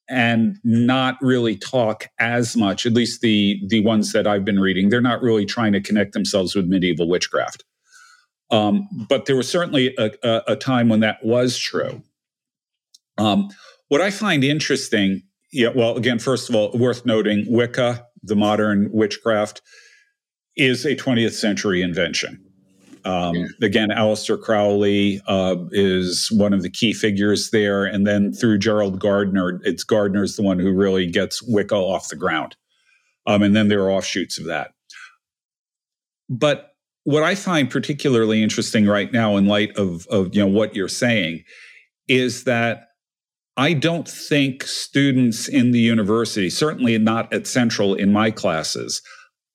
and 0.07 0.57
not 0.63 1.17
really 1.21 1.55
talk 1.55 2.07
as 2.19 2.55
much. 2.55 2.85
At 2.85 2.93
least 2.93 3.21
the 3.21 3.59
the 3.67 3.79
ones 3.79 4.11
that 4.13 4.27
I've 4.27 4.45
been 4.45 4.59
reading, 4.59 4.89
they're 4.89 5.01
not 5.01 5.21
really 5.21 5.45
trying 5.45 5.73
to 5.73 5.81
connect 5.81 6.13
themselves 6.13 6.55
with 6.55 6.67
medieval 6.67 7.07
witchcraft. 7.07 7.63
Um, 8.51 8.87
but 9.09 9.25
there 9.25 9.35
was 9.35 9.49
certainly 9.49 9.95
a, 9.97 10.11
a, 10.21 10.43
a, 10.49 10.55
time 10.55 10.87
when 10.87 10.99
that 10.99 11.25
was 11.25 11.57
true. 11.57 12.03
Um, 13.17 13.49
what 13.87 13.99
I 13.99 14.11
find 14.11 14.43
interesting, 14.43 15.23
yeah, 15.51 15.69
well, 15.75 15.97
again, 15.97 16.19
first 16.19 16.49
of 16.49 16.55
all, 16.55 16.71
worth 16.77 17.03
noting, 17.03 17.45
Wicca, 17.47 18.05
the 18.21 18.35
modern 18.35 18.91
witchcraft, 18.91 19.63
is 20.55 20.85
a 20.85 20.95
20th 20.95 21.33
century 21.33 21.81
invention. 21.81 22.45
Um, 23.05 23.35
yeah. 23.35 23.45
Again, 23.61 23.89
Aleister 23.89 24.41
Crowley 24.41 25.21
uh, 25.27 25.55
is 25.71 26.29
one 26.31 26.53
of 26.53 26.61
the 26.61 26.69
key 26.69 26.93
figures 26.93 27.51
there. 27.51 27.85
And 27.85 28.07
then 28.07 28.33
through 28.33 28.59
Gerald 28.59 28.99
Gardner, 28.99 29.59
it's 29.63 29.83
Gardner's 29.83 30.35
the 30.35 30.43
one 30.43 30.59
who 30.59 30.71
really 30.71 31.07
gets 31.07 31.41
Wicca 31.43 31.75
off 31.75 32.09
the 32.09 32.15
ground. 32.15 32.55
Um, 33.25 33.41
and 33.41 33.55
then 33.55 33.67
there 33.67 33.83
are 33.83 33.91
offshoots 33.91 34.37
of 34.37 34.45
that. 34.45 34.71
But 36.29 36.75
what 37.03 37.23
I 37.23 37.35
find 37.35 37.69
particularly 37.69 38.41
interesting 38.41 38.85
right 38.85 39.11
now, 39.11 39.37
in 39.37 39.45
light 39.45 39.75
of, 39.77 40.07
of 40.07 40.33
you 40.33 40.41
know 40.41 40.47
what 40.47 40.75
you're 40.75 40.87
saying, 40.87 41.43
is 42.07 42.45
that 42.45 42.89
I 43.55 43.73
don't 43.73 44.07
think 44.07 44.63
students 44.63 45.47
in 45.47 45.71
the 45.71 45.79
university, 45.79 46.49
certainly 46.49 46.97
not 46.97 47.31
at 47.33 47.45
Central 47.45 47.93
in 47.93 48.11
my 48.11 48.31
classes, 48.31 49.01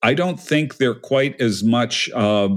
I 0.01 0.13
don't 0.13 0.39
think 0.39 0.77
they're 0.77 0.95
quite 0.95 1.39
as 1.41 1.63
much 1.63 2.09
uh, 2.11 2.49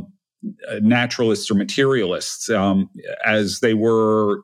naturalists 0.81 1.50
or 1.50 1.55
materialists 1.55 2.50
um, 2.50 2.90
as 3.24 3.61
they 3.61 3.74
were 3.74 4.42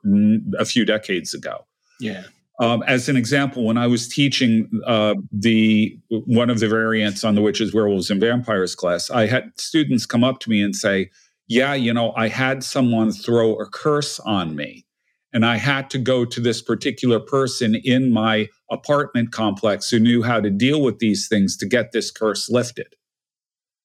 a 0.58 0.64
few 0.64 0.84
decades 0.84 1.34
ago. 1.34 1.66
Yeah. 2.00 2.24
Um, 2.60 2.82
as 2.88 3.08
an 3.08 3.16
example, 3.16 3.64
when 3.64 3.76
I 3.76 3.86
was 3.86 4.08
teaching 4.08 4.68
uh, 4.84 5.14
the 5.32 5.96
one 6.10 6.50
of 6.50 6.58
the 6.58 6.68
variants 6.68 7.22
on 7.22 7.36
the 7.36 7.40
witches, 7.40 7.72
werewolves, 7.72 8.10
and 8.10 8.20
vampires 8.20 8.74
class, 8.74 9.10
I 9.10 9.26
had 9.26 9.52
students 9.58 10.06
come 10.06 10.24
up 10.24 10.40
to 10.40 10.50
me 10.50 10.60
and 10.60 10.74
say, 10.74 11.10
"Yeah, 11.46 11.74
you 11.74 11.92
know, 11.92 12.12
I 12.16 12.26
had 12.26 12.64
someone 12.64 13.12
throw 13.12 13.54
a 13.54 13.66
curse 13.66 14.18
on 14.20 14.56
me, 14.56 14.84
and 15.32 15.46
I 15.46 15.56
had 15.56 15.88
to 15.90 15.98
go 15.98 16.24
to 16.24 16.40
this 16.40 16.60
particular 16.60 17.20
person 17.20 17.76
in 17.76 18.12
my 18.12 18.48
apartment 18.72 19.30
complex 19.30 19.88
who 19.88 20.00
knew 20.00 20.24
how 20.24 20.40
to 20.40 20.50
deal 20.50 20.82
with 20.82 20.98
these 20.98 21.28
things 21.28 21.56
to 21.58 21.66
get 21.66 21.92
this 21.92 22.10
curse 22.10 22.50
lifted." 22.50 22.96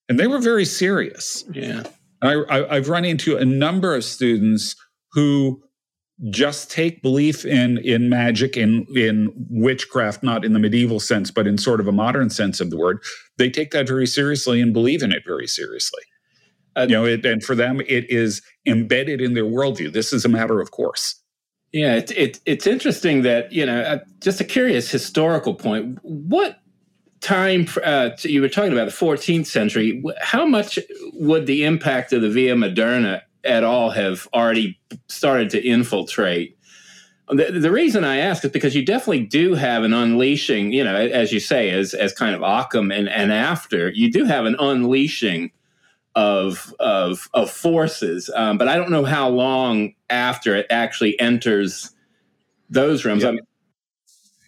And 0.09 0.19
they 0.19 0.27
were 0.27 0.39
very 0.39 0.65
serious. 0.65 1.43
Yeah. 1.53 1.83
I, 2.23 2.33
I, 2.33 2.75
I've 2.75 2.89
run 2.89 3.05
into 3.05 3.37
a 3.37 3.45
number 3.45 3.95
of 3.95 4.03
students 4.03 4.75
who 5.11 5.61
just 6.29 6.71
take 6.71 7.01
belief 7.01 7.43
in 7.43 7.79
in 7.79 8.07
magic 8.07 8.55
in 8.55 8.85
in 8.95 9.33
witchcraft 9.49 10.23
not 10.23 10.45
in 10.45 10.53
the 10.53 10.59
medieval 10.59 10.99
sense 10.99 11.31
but 11.31 11.47
in 11.47 11.57
sort 11.57 11.79
of 11.79 11.87
a 11.87 11.91
modern 11.91 12.29
sense 12.29 12.61
of 12.61 12.69
the 12.69 12.77
word. 12.77 13.01
They 13.37 13.49
take 13.49 13.71
that 13.71 13.87
very 13.87 14.07
seriously 14.07 14.61
and 14.61 14.73
believe 14.73 15.01
in 15.01 15.11
it 15.11 15.23
very 15.25 15.47
seriously. 15.47 16.03
Uh, 16.75 16.85
you 16.87 16.95
know 16.95 17.05
it, 17.05 17.25
and 17.25 17.43
for 17.43 17.55
them 17.55 17.81
it 17.81 18.09
is 18.09 18.41
embedded 18.65 19.21
in 19.21 19.33
their 19.33 19.43
worldview. 19.43 19.91
This 19.91 20.13
is 20.13 20.23
a 20.23 20.29
matter 20.29 20.61
of 20.61 20.71
course. 20.71 21.15
Yeah 21.71 21.95
it, 21.95 22.11
it 22.11 22.39
it's 22.45 22.67
interesting 22.67 23.23
that 23.23 23.51
you 23.51 23.65
know 23.65 23.81
uh, 23.81 23.99
just 24.19 24.39
a 24.39 24.45
curious 24.45 24.89
historical 24.89 25.55
point. 25.55 25.99
What 26.03 26.59
time 27.23 27.67
uh, 27.83 28.11
you 28.19 28.41
were 28.41 28.49
talking 28.49 28.73
about 28.73 28.85
the 28.85 28.91
14th 28.91 29.45
century 29.45 30.03
how 30.21 30.45
much 30.45 30.77
would 31.13 31.45
the 31.45 31.63
impact 31.63 32.13
of 32.13 32.21
the 32.21 32.29
via 32.29 32.53
moderna 32.53 33.21
at 33.43 33.63
all 33.63 33.89
have 33.91 34.27
already 34.33 34.79
started 35.07 35.49
to 35.51 35.65
infiltrate. 35.65 36.57
The, 37.29 37.51
the, 37.51 37.71
reason 37.71 38.03
I 38.03 38.17
ask 38.17 38.43
is 38.43 38.51
because 38.51 38.75
you 38.75 38.85
definitely 38.85 39.25
do 39.25 39.53
have 39.55 39.83
an 39.83 39.93
unleashing, 39.93 40.71
you 40.71 40.83
know, 40.83 40.95
as 40.95 41.31
you 41.31 41.39
say, 41.39 41.69
as, 41.71 41.93
as 41.93 42.13
kind 42.13 42.35
of 42.35 42.41
Occam 42.41 42.91
and, 42.91 43.09
and 43.09 43.31
after, 43.31 43.89
you 43.91 44.11
do 44.11 44.25
have 44.25 44.45
an 44.45 44.55
unleashing 44.59 45.51
of, 46.15 46.73
of, 46.79 47.29
of 47.33 47.49
forces. 47.49 48.29
Um, 48.35 48.57
but 48.57 48.67
I 48.67 48.75
don't 48.75 48.91
know 48.91 49.05
how 49.05 49.29
long 49.29 49.93
after 50.09 50.55
it 50.55 50.67
actually 50.69 51.19
enters 51.19 51.91
those 52.69 53.05
rooms 53.05 53.23
Yeah. 53.23 53.29
I 53.29 53.31
mean, 53.31 53.43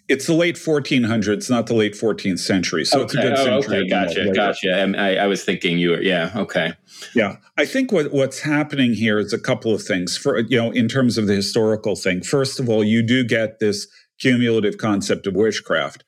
it's 0.08 0.28
the 0.28 0.34
late 0.34 0.56
1400s, 0.56 1.50
not 1.50 1.68
the 1.68 1.74
late 1.74 1.94
14th 1.94 2.40
century. 2.40 2.86
So 2.86 3.02
okay. 3.02 3.06
it's 3.06 3.14
a 3.16 3.18
good 3.18 3.34
oh, 3.34 3.44
century. 3.62 3.78
Okay, 3.80 3.90
gotcha, 3.90 4.32
gotcha. 4.34 4.98
I, 4.98 5.16
I, 5.16 5.28
was 5.28 5.44
thinking 5.44 5.80
you 5.80 5.92
were, 5.92 6.02
yeah, 6.02 6.32
okay. 6.36 6.74
Yeah, 7.16 7.38
I 7.58 7.66
think 7.66 7.92
what, 7.92 8.12
what's 8.14 8.40
happening 8.40 8.94
here 8.94 9.18
is 9.18 9.34
a 9.34 9.40
couple 9.40 9.74
of 9.74 9.82
things. 9.82 10.18
For 10.18 10.40
you 10.40 10.58
know, 10.58 10.72
in 10.72 10.88
terms 10.88 11.18
of 11.18 11.28
the 11.28 11.34
historical 11.34 11.96
thing, 11.96 12.22
first 12.22 12.60
of 12.60 12.70
all, 12.70 12.84
you 12.84 13.02
do 13.02 13.24
get 13.24 13.60
this 13.60 13.88
cumulative 14.20 14.78
concept 14.78 15.28
of 15.28 15.36
witchcraft, 15.36 16.04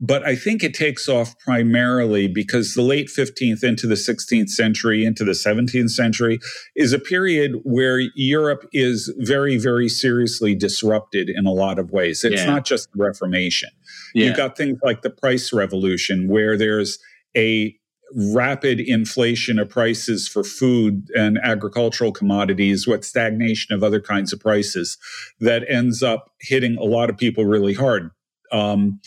but 0.00 0.26
I 0.26 0.36
think 0.36 0.62
it 0.62 0.74
takes 0.74 1.08
off 1.08 1.38
primarily 1.38 2.28
because 2.28 2.74
the 2.74 2.82
late 2.82 3.08
15th 3.08 3.64
into 3.64 3.86
the 3.86 3.94
16th 3.94 4.50
century, 4.50 5.04
into 5.04 5.24
the 5.24 5.32
17th 5.32 5.90
century, 5.90 6.38
is 6.74 6.92
a 6.92 6.98
period 6.98 7.60
where 7.64 8.00
Europe 8.14 8.68
is 8.72 9.12
very, 9.18 9.56
very 9.56 9.88
seriously 9.88 10.54
disrupted 10.54 11.30
in 11.30 11.46
a 11.46 11.52
lot 11.52 11.78
of 11.78 11.92
ways. 11.92 12.24
It's 12.24 12.42
yeah. 12.42 12.46
not 12.46 12.66
just 12.66 12.92
the 12.92 13.02
Reformation. 13.02 13.70
Yeah. 14.14 14.26
You've 14.26 14.36
got 14.36 14.56
things 14.56 14.78
like 14.82 15.00
the 15.00 15.10
price 15.10 15.52
revolution, 15.52 16.28
where 16.28 16.58
there's 16.58 16.98
a 17.34 17.74
rapid 18.14 18.80
inflation 18.80 19.58
of 19.58 19.68
prices 19.68 20.28
for 20.28 20.44
food 20.44 21.08
and 21.16 21.38
agricultural 21.42 22.12
commodities 22.12 22.86
what 22.86 23.04
stagnation 23.04 23.74
of 23.74 23.82
other 23.82 24.00
kinds 24.00 24.32
of 24.32 24.38
prices 24.38 24.96
that 25.40 25.64
ends 25.68 26.02
up 26.02 26.30
hitting 26.40 26.76
a 26.76 26.84
lot 26.84 27.10
of 27.10 27.16
people 27.16 27.44
really 27.44 27.74
hard. 27.74 28.10
Um, 28.52 29.00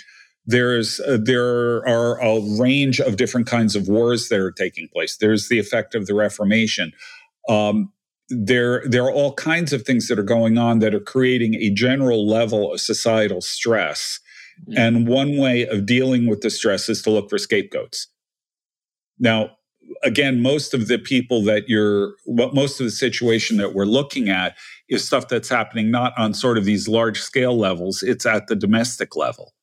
there's 0.50 1.00
uh, 1.00 1.18
there 1.22 1.88
are 1.88 2.20
a 2.22 2.40
range 2.60 3.00
of 3.00 3.18
different 3.18 3.46
kinds 3.46 3.76
of 3.76 3.88
wars 3.88 4.30
that 4.30 4.40
are 4.40 4.52
taking 4.52 4.88
place. 4.88 5.18
There's 5.18 5.48
the 5.48 5.60
effect 5.60 5.94
of 5.94 6.08
the 6.08 6.16
Reformation. 6.16 6.92
Um, 7.48 7.94
there 8.30 8.84
there 8.88 9.04
are 9.04 9.12
all 9.12 9.34
kinds 9.34 9.74
of 9.74 9.84
things 9.84 10.08
that 10.08 10.18
are 10.18 10.24
going 10.24 10.58
on 10.58 10.80
that 10.80 10.96
are 10.96 11.00
creating 11.00 11.56
a 11.56 11.70
general 11.70 12.28
level 12.28 12.74
of 12.74 12.82
societal 12.82 13.42
stress. 13.42 14.20
Mm-hmm. 14.62 14.78
And 14.78 15.08
one 15.08 15.38
way 15.38 15.68
of 15.68 15.86
dealing 15.86 16.28
with 16.28 16.42
the 16.42 16.50
stress 16.50 16.90
is 16.90 17.02
to 17.04 17.12
look 17.12 17.30
for 17.30 17.38
scapegoats. 17.38 18.08
Now, 19.20 19.52
again, 20.04 20.42
most 20.42 20.74
of 20.74 20.88
the 20.88 20.98
people 20.98 21.44
that 21.44 21.70
you're, 21.70 22.16
most 22.28 22.80
of 22.80 22.86
the 22.86 22.92
situation 22.92 23.58
that 23.58 23.74
we're 23.74 23.86
looking 23.86 24.30
at 24.30 24.58
is 24.90 25.06
stuff 25.06 25.28
that's 25.28 25.50
happening 25.50 25.92
not 25.92 26.14
on 26.18 26.34
sort 26.34 26.58
of 26.58 26.66
these 26.66 26.88
large 26.88 27.20
scale 27.22 27.58
levels, 27.58 28.04
it's 28.04 28.26
at 28.26 28.48
the 28.48 28.56
domestic 28.56 29.16
level. 29.16 29.54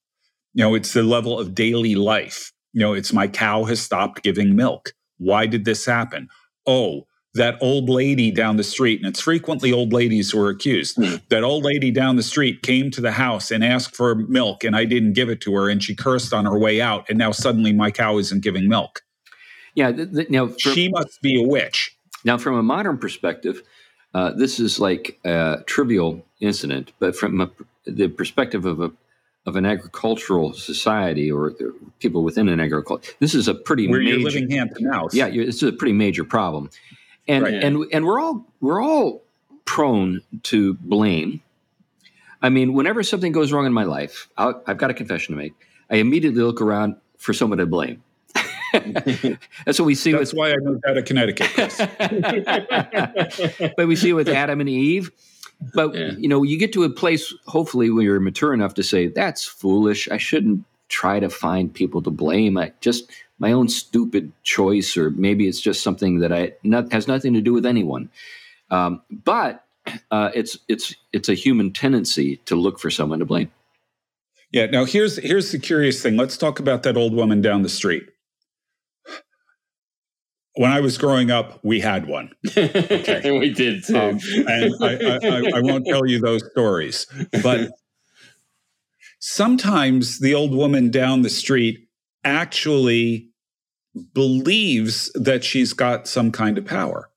You 0.56 0.64
know, 0.64 0.74
it's 0.74 0.94
the 0.94 1.02
level 1.02 1.38
of 1.38 1.54
daily 1.54 1.94
life. 1.94 2.50
You 2.72 2.80
know, 2.80 2.94
it's 2.94 3.12
my 3.12 3.28
cow 3.28 3.64
has 3.64 3.78
stopped 3.78 4.22
giving 4.22 4.56
milk. 4.56 4.94
Why 5.18 5.44
did 5.44 5.66
this 5.66 5.84
happen? 5.84 6.28
Oh, 6.66 7.06
that 7.34 7.58
old 7.60 7.90
lady 7.90 8.30
down 8.30 8.56
the 8.56 8.64
street, 8.64 8.98
and 8.98 9.06
it's 9.06 9.20
frequently 9.20 9.70
old 9.70 9.92
ladies 9.92 10.30
who 10.30 10.40
are 10.40 10.48
accused. 10.48 10.96
Mm. 10.96 11.20
That 11.28 11.44
old 11.44 11.62
lady 11.62 11.90
down 11.90 12.16
the 12.16 12.22
street 12.22 12.62
came 12.62 12.90
to 12.92 13.02
the 13.02 13.12
house 13.12 13.50
and 13.50 13.62
asked 13.62 13.94
for 13.94 14.14
milk, 14.14 14.64
and 14.64 14.74
I 14.74 14.86
didn't 14.86 15.12
give 15.12 15.28
it 15.28 15.42
to 15.42 15.54
her, 15.56 15.68
and 15.68 15.82
she 15.82 15.94
cursed 15.94 16.32
on 16.32 16.46
her 16.46 16.58
way 16.58 16.80
out, 16.80 17.04
and 17.10 17.18
now 17.18 17.32
suddenly 17.32 17.74
my 17.74 17.90
cow 17.90 18.16
isn't 18.16 18.42
giving 18.42 18.66
milk. 18.66 19.02
Yeah, 19.74 19.92
th- 19.92 20.10
th- 20.10 20.30
now 20.30 20.46
from, 20.46 20.72
she 20.72 20.88
must 20.88 21.20
be 21.20 21.38
a 21.38 21.46
witch. 21.46 21.94
Now, 22.24 22.38
from 22.38 22.54
a 22.54 22.62
modern 22.62 22.96
perspective, 22.96 23.60
uh, 24.14 24.30
this 24.30 24.58
is 24.58 24.80
like 24.80 25.20
a 25.22 25.58
trivial 25.66 26.24
incident, 26.40 26.92
but 26.98 27.14
from 27.14 27.42
a, 27.42 27.50
the 27.84 28.08
perspective 28.08 28.64
of 28.64 28.80
a 28.80 28.90
of 29.46 29.56
an 29.56 29.64
agricultural 29.64 30.52
society 30.52 31.30
or 31.30 31.54
people 32.00 32.24
within 32.24 32.48
an 32.48 32.60
agriculture. 32.60 33.12
This 33.20 33.34
is 33.34 33.48
a 33.48 33.54
pretty 33.54 33.88
where 33.88 34.00
major, 34.00 34.16
you're 34.16 34.24
living 34.24 34.50
hand 34.50 34.72
to 34.76 34.84
mouth. 34.84 35.14
Yeah, 35.14 35.30
this 35.30 35.56
is 35.56 35.62
a 35.62 35.72
pretty 35.72 35.92
major 35.92 36.24
problem, 36.24 36.70
and 37.28 37.44
right. 37.44 37.54
and 37.54 37.86
and 37.92 38.04
we're 38.04 38.20
all 38.20 38.44
we're 38.60 38.82
all 38.82 39.22
prone 39.64 40.20
to 40.44 40.74
blame. 40.74 41.42
I 42.42 42.48
mean, 42.48 42.74
whenever 42.74 43.02
something 43.02 43.32
goes 43.32 43.52
wrong 43.52 43.66
in 43.66 43.72
my 43.72 43.84
life, 43.84 44.28
i 44.36 44.52
have 44.66 44.78
got 44.78 44.90
a 44.90 44.94
confession 44.94 45.34
to 45.34 45.40
make. 45.40 45.54
I 45.90 45.96
immediately 45.96 46.42
look 46.42 46.60
around 46.60 46.96
for 47.16 47.32
someone 47.32 47.58
to 47.58 47.66
blame. 47.66 48.02
That's 48.72 49.78
what 49.78 49.86
we 49.86 49.94
see. 49.94 50.12
That's 50.12 50.32
with, 50.32 50.38
why 50.38 50.52
I 50.52 50.56
moved 50.56 50.84
out 50.86 50.96
of 50.96 51.04
Connecticut. 51.04 51.50
but 53.76 53.88
we 53.88 53.96
see 53.96 54.12
with 54.12 54.28
Adam 54.28 54.60
and 54.60 54.68
Eve. 54.68 55.10
But 55.74 55.94
yeah. 55.94 56.12
you 56.18 56.28
know, 56.28 56.42
you 56.42 56.58
get 56.58 56.72
to 56.74 56.84
a 56.84 56.90
place, 56.90 57.32
hopefully, 57.46 57.90
when 57.90 58.04
you're 58.04 58.20
mature 58.20 58.52
enough 58.52 58.74
to 58.74 58.82
say, 58.82 59.08
"That's 59.08 59.44
foolish. 59.44 60.08
I 60.10 60.18
shouldn't 60.18 60.64
try 60.88 61.18
to 61.18 61.28
find 61.28 61.72
people 61.72 62.02
to 62.02 62.10
blame. 62.10 62.58
I 62.58 62.72
just 62.80 63.10
my 63.38 63.52
own 63.52 63.68
stupid 63.68 64.32
choice, 64.42 64.96
or 64.96 65.10
maybe 65.10 65.48
it's 65.48 65.60
just 65.60 65.82
something 65.82 66.20
that 66.20 66.32
I 66.32 66.52
not, 66.62 66.92
has 66.92 67.08
nothing 67.08 67.34
to 67.34 67.40
do 67.40 67.52
with 67.52 67.66
anyone." 67.66 68.10
Um, 68.70 69.02
but 69.10 69.64
uh, 70.10 70.30
it's 70.34 70.58
it's 70.68 70.94
it's 71.12 71.28
a 71.28 71.34
human 71.34 71.72
tendency 71.72 72.36
to 72.46 72.54
look 72.54 72.78
for 72.78 72.90
someone 72.90 73.20
to 73.20 73.24
blame. 73.24 73.50
Yeah. 74.52 74.66
Now 74.66 74.84
here's 74.84 75.16
here's 75.16 75.52
the 75.52 75.58
curious 75.58 76.02
thing. 76.02 76.16
Let's 76.16 76.36
talk 76.36 76.60
about 76.60 76.82
that 76.82 76.96
old 76.96 77.14
woman 77.14 77.40
down 77.40 77.62
the 77.62 77.68
street. 77.68 78.08
When 80.56 80.70
I 80.70 80.80
was 80.80 80.96
growing 80.96 81.30
up, 81.30 81.60
we 81.62 81.80
had 81.80 82.06
one. 82.06 82.30
Okay. 82.56 83.30
we 83.38 83.50
did 83.52 83.84
too. 83.84 83.96
Um, 83.96 84.18
and 84.48 84.74
I, 84.80 85.18
I, 85.22 85.58
I 85.58 85.60
won't 85.60 85.86
tell 85.86 86.06
you 86.06 86.18
those 86.18 86.42
stories, 86.50 87.06
but 87.42 87.70
sometimes 89.20 90.18
the 90.20 90.34
old 90.34 90.54
woman 90.54 90.90
down 90.90 91.22
the 91.22 91.30
street 91.30 91.88
actually 92.24 93.30
believes 94.14 95.10
that 95.14 95.44
she's 95.44 95.72
got 95.72 96.08
some 96.08 96.32
kind 96.32 96.58
of 96.58 96.64
power. 96.64 97.10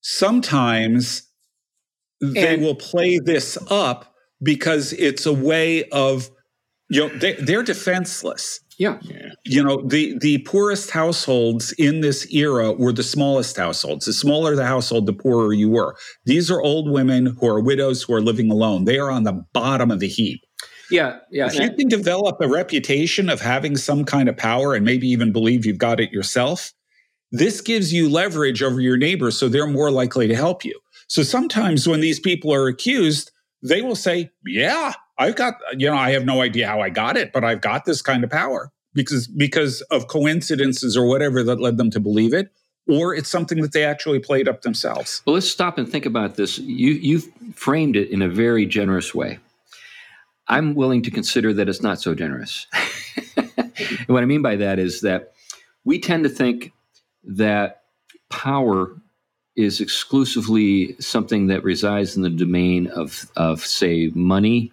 Sometimes 0.00 1.28
they 2.20 2.56
will 2.56 2.74
play 2.74 3.18
this 3.18 3.58
up 3.70 4.14
because 4.42 4.92
it's 4.94 5.26
a 5.26 5.32
way 5.32 5.84
of 5.90 6.30
you 6.88 7.00
know 7.00 7.18
they, 7.18 7.32
they're 7.34 7.62
defenseless 7.62 8.60
yeah. 8.78 8.98
You 9.44 9.64
know, 9.64 9.82
the 9.82 10.18
the 10.18 10.38
poorest 10.38 10.90
households 10.90 11.72
in 11.72 12.02
this 12.02 12.30
era 12.32 12.72
were 12.72 12.92
the 12.92 13.02
smallest 13.02 13.56
households. 13.56 14.04
The 14.04 14.12
smaller 14.12 14.54
the 14.54 14.66
household, 14.66 15.06
the 15.06 15.12
poorer 15.12 15.52
you 15.52 15.70
were. 15.70 15.96
These 16.24 16.50
are 16.50 16.60
old 16.60 16.90
women 16.90 17.26
who 17.26 17.48
are 17.48 17.60
widows 17.60 18.02
who 18.02 18.12
are 18.14 18.20
living 18.20 18.50
alone. 18.50 18.84
They 18.84 18.98
are 18.98 19.10
on 19.10 19.24
the 19.24 19.44
bottom 19.52 19.90
of 19.90 20.00
the 20.00 20.08
heap. 20.08 20.40
Yeah, 20.90 21.18
yeah. 21.30 21.46
If 21.46 21.58
you 21.58 21.72
can 21.74 21.88
develop 21.88 22.36
a 22.40 22.48
reputation 22.48 23.28
of 23.28 23.40
having 23.40 23.76
some 23.76 24.04
kind 24.04 24.28
of 24.28 24.36
power 24.36 24.74
and 24.74 24.84
maybe 24.84 25.08
even 25.08 25.32
believe 25.32 25.66
you've 25.66 25.78
got 25.78 25.98
it 25.98 26.12
yourself, 26.12 26.72
this 27.32 27.60
gives 27.60 27.92
you 27.92 28.08
leverage 28.08 28.62
over 28.62 28.80
your 28.80 28.96
neighbors 28.96 29.38
so 29.38 29.48
they're 29.48 29.66
more 29.66 29.90
likely 29.90 30.28
to 30.28 30.36
help 30.36 30.64
you. 30.64 30.78
So 31.08 31.22
sometimes 31.22 31.88
when 31.88 32.00
these 32.00 32.20
people 32.20 32.52
are 32.52 32.68
accused, 32.68 33.30
they 33.62 33.82
will 33.82 33.96
say, 33.96 34.30
Yeah, 34.44 34.92
I've 35.18 35.36
got, 35.36 35.54
you 35.76 35.88
know, 35.88 35.96
I 35.96 36.10
have 36.10 36.24
no 36.24 36.42
idea 36.42 36.66
how 36.66 36.80
I 36.80 36.90
got 36.90 37.16
it, 37.16 37.32
but 37.32 37.44
I've 37.44 37.60
got 37.60 37.84
this 37.84 38.02
kind 38.02 38.22
of 38.22 38.30
power 38.30 38.70
because 38.92 39.26
because 39.26 39.82
of 39.82 40.08
coincidences 40.08 40.96
or 40.96 41.06
whatever 41.06 41.42
that 41.44 41.60
led 41.60 41.76
them 41.76 41.90
to 41.90 42.00
believe 42.00 42.34
it, 42.34 42.50
or 42.88 43.14
it's 43.14 43.28
something 43.28 43.60
that 43.62 43.72
they 43.72 43.84
actually 43.84 44.18
played 44.18 44.48
up 44.48 44.62
themselves. 44.62 45.22
Well, 45.26 45.34
let's 45.34 45.48
stop 45.48 45.78
and 45.78 45.88
think 45.88 46.06
about 46.06 46.36
this. 46.36 46.58
You 46.58 46.92
you've 46.92 47.30
framed 47.54 47.96
it 47.96 48.10
in 48.10 48.22
a 48.22 48.28
very 48.28 48.66
generous 48.66 49.14
way. 49.14 49.38
I'm 50.48 50.74
willing 50.74 51.02
to 51.02 51.10
consider 51.10 51.52
that 51.54 51.68
it's 51.68 51.82
not 51.82 52.00
so 52.00 52.14
generous. 52.14 52.66
and 53.36 54.06
what 54.06 54.22
I 54.22 54.26
mean 54.26 54.42
by 54.42 54.56
that 54.56 54.78
is 54.78 55.00
that 55.00 55.32
we 55.84 55.98
tend 55.98 56.24
to 56.24 56.30
think 56.30 56.72
that 57.24 57.82
power 58.30 58.94
is 59.56 59.80
exclusively 59.80 60.94
something 61.00 61.46
that 61.48 61.64
resides 61.64 62.16
in 62.16 62.22
the 62.22 62.30
domain 62.30 62.86
of, 62.88 63.30
of 63.36 63.64
say, 63.64 64.12
money 64.14 64.70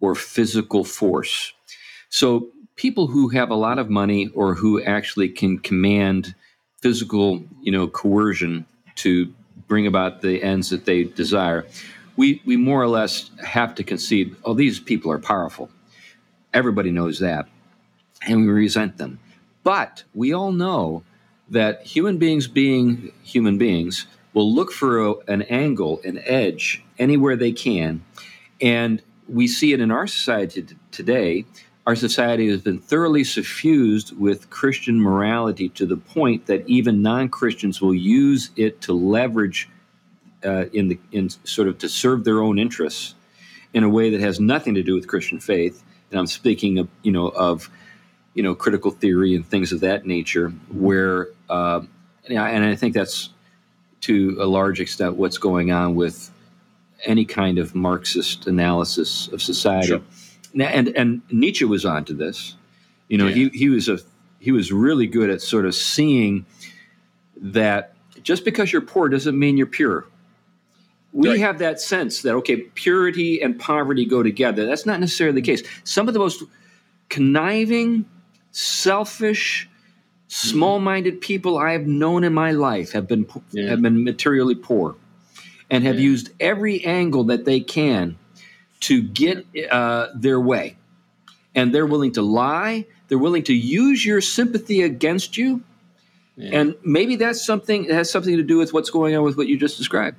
or 0.00 0.14
physical 0.14 0.84
force. 0.84 1.52
So 2.08 2.48
people 2.76 3.08
who 3.08 3.28
have 3.28 3.50
a 3.50 3.54
lot 3.54 3.78
of 3.78 3.90
money 3.90 4.30
or 4.34 4.54
who 4.54 4.82
actually 4.82 5.28
can 5.28 5.58
command 5.58 6.34
physical, 6.80 7.44
you 7.60 7.72
know, 7.72 7.88
coercion 7.88 8.66
to 8.96 9.32
bring 9.66 9.86
about 9.86 10.22
the 10.22 10.42
ends 10.42 10.70
that 10.70 10.84
they 10.84 11.04
desire, 11.04 11.66
we, 12.16 12.42
we 12.44 12.56
more 12.56 12.82
or 12.82 12.88
less 12.88 13.30
have 13.44 13.74
to 13.76 13.84
concede, 13.84 14.34
oh, 14.44 14.54
these 14.54 14.80
people 14.80 15.10
are 15.10 15.18
powerful. 15.18 15.70
Everybody 16.54 16.90
knows 16.90 17.18
that. 17.18 17.46
And 18.26 18.42
we 18.42 18.48
resent 18.48 18.96
them. 18.96 19.20
But 19.62 20.04
we 20.14 20.32
all 20.32 20.52
know 20.52 21.04
that 21.50 21.82
human 21.82 22.18
beings, 22.18 22.46
being 22.48 23.12
human 23.22 23.58
beings, 23.58 24.06
will 24.34 24.52
look 24.52 24.72
for 24.72 25.04
a, 25.04 25.14
an 25.28 25.42
angle, 25.42 26.00
an 26.04 26.20
edge, 26.24 26.84
anywhere 26.98 27.36
they 27.36 27.52
can. 27.52 28.04
And 28.60 29.02
we 29.28 29.46
see 29.46 29.72
it 29.72 29.80
in 29.80 29.90
our 29.90 30.06
society 30.06 30.62
t- 30.62 30.76
today. 30.90 31.44
Our 31.86 31.96
society 31.96 32.48
has 32.50 32.60
been 32.60 32.78
thoroughly 32.78 33.24
suffused 33.24 34.16
with 34.18 34.50
Christian 34.50 35.00
morality 35.00 35.70
to 35.70 35.86
the 35.86 35.96
point 35.96 36.46
that 36.46 36.66
even 36.68 37.02
non 37.02 37.28
Christians 37.28 37.80
will 37.80 37.94
use 37.94 38.50
it 38.56 38.80
to 38.82 38.92
leverage 38.92 39.68
uh, 40.44 40.66
in 40.72 40.88
the 40.88 40.98
in 41.12 41.30
sort 41.44 41.68
of 41.68 41.78
to 41.78 41.88
serve 41.88 42.24
their 42.24 42.42
own 42.42 42.58
interests 42.58 43.14
in 43.74 43.84
a 43.84 43.88
way 43.88 44.10
that 44.10 44.20
has 44.20 44.40
nothing 44.40 44.74
to 44.74 44.82
do 44.82 44.94
with 44.94 45.06
Christian 45.06 45.40
faith. 45.40 45.82
And 46.10 46.18
I'm 46.18 46.26
speaking 46.26 46.78
of 46.78 46.88
you 47.02 47.12
know 47.12 47.28
of 47.28 47.70
you 48.34 48.42
know 48.42 48.54
critical 48.54 48.90
theory 48.90 49.34
and 49.34 49.46
things 49.46 49.72
of 49.72 49.80
that 49.80 50.06
nature, 50.06 50.50
where 50.70 51.28
uh, 51.48 51.80
and 52.28 52.64
I 52.64 52.76
think 52.76 52.94
that's 52.94 53.30
to 54.02 54.36
a 54.40 54.46
large 54.46 54.80
extent 54.80 55.16
what's 55.16 55.38
going 55.38 55.72
on 55.72 55.94
with 55.94 56.30
any 57.04 57.24
kind 57.24 57.58
of 57.58 57.74
Marxist 57.74 58.46
analysis 58.46 59.28
of 59.28 59.42
society. 59.42 59.88
Sure. 59.88 60.02
And 60.60 60.88
and 60.88 61.22
Nietzsche 61.30 61.64
was 61.64 61.84
onto 61.84 62.14
this. 62.14 62.56
You 63.08 63.18
know, 63.18 63.26
yeah. 63.26 63.34
he 63.34 63.48
he 63.50 63.68
was 63.68 63.88
a 63.88 63.98
he 64.38 64.52
was 64.52 64.72
really 64.72 65.06
good 65.06 65.30
at 65.30 65.40
sort 65.40 65.66
of 65.66 65.74
seeing 65.74 66.46
that 67.36 67.94
just 68.22 68.44
because 68.44 68.72
you're 68.72 68.82
poor 68.82 69.08
doesn't 69.08 69.38
mean 69.38 69.56
you're 69.56 69.66
pure. 69.66 70.06
We 71.12 71.30
right. 71.30 71.40
have 71.40 71.58
that 71.58 71.80
sense 71.80 72.22
that 72.22 72.34
okay, 72.34 72.56
purity 72.56 73.40
and 73.40 73.58
poverty 73.58 74.04
go 74.04 74.22
together. 74.22 74.66
That's 74.66 74.86
not 74.86 75.00
necessarily 75.00 75.40
the 75.40 75.46
case. 75.46 75.62
Some 75.84 76.08
of 76.08 76.14
the 76.14 76.20
most 76.20 76.42
conniving, 77.08 78.04
selfish, 78.50 79.66
mm-hmm. 79.66 80.48
small-minded 80.48 81.20
people 81.20 81.56
I 81.56 81.72
have 81.72 81.86
known 81.86 82.24
in 82.24 82.34
my 82.34 82.52
life 82.52 82.92
have 82.92 83.08
been 83.08 83.26
yeah. 83.52 83.70
have 83.70 83.82
been 83.82 84.04
materially 84.04 84.54
poor 84.54 84.96
and 85.70 85.84
have 85.84 85.96
yeah. 85.96 86.02
used 86.02 86.30
every 86.40 86.84
angle 86.84 87.24
that 87.24 87.44
they 87.44 87.60
can 87.60 88.18
to 88.80 89.02
get 89.02 89.44
uh, 89.70 90.08
their 90.14 90.40
way. 90.40 90.76
And 91.54 91.74
they're 91.74 91.86
willing 91.86 92.12
to 92.12 92.22
lie, 92.22 92.86
they're 93.08 93.18
willing 93.18 93.42
to 93.44 93.54
use 93.54 94.04
your 94.04 94.20
sympathy 94.20 94.82
against 94.82 95.36
you. 95.36 95.62
Yeah. 96.36 96.60
And 96.60 96.74
maybe 96.84 97.16
that's 97.16 97.44
something 97.44 97.86
that 97.88 97.94
has 97.94 98.10
something 98.10 98.36
to 98.36 98.42
do 98.42 98.58
with 98.58 98.72
what's 98.72 98.90
going 98.90 99.16
on 99.16 99.24
with 99.24 99.36
what 99.36 99.48
you 99.48 99.58
just 99.58 99.76
described. 99.76 100.16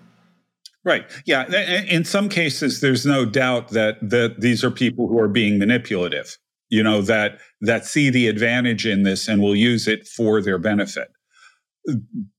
Right. 0.83 1.05
Yeah. 1.25 1.45
In 1.89 2.03
some 2.03 2.29
cases, 2.29 2.81
there's 2.81 3.05
no 3.05 3.25
doubt 3.25 3.69
that 3.69 3.97
that 4.01 4.39
these 4.39 4.63
are 4.63 4.71
people 4.71 5.07
who 5.07 5.19
are 5.19 5.27
being 5.27 5.59
manipulative. 5.59 6.37
You 6.69 6.83
know 6.83 7.01
that 7.01 7.39
that 7.61 7.85
see 7.85 8.09
the 8.09 8.27
advantage 8.27 8.85
in 8.85 9.03
this 9.03 9.27
and 9.27 9.41
will 9.41 9.55
use 9.55 9.87
it 9.87 10.07
for 10.07 10.41
their 10.41 10.57
benefit. 10.57 11.09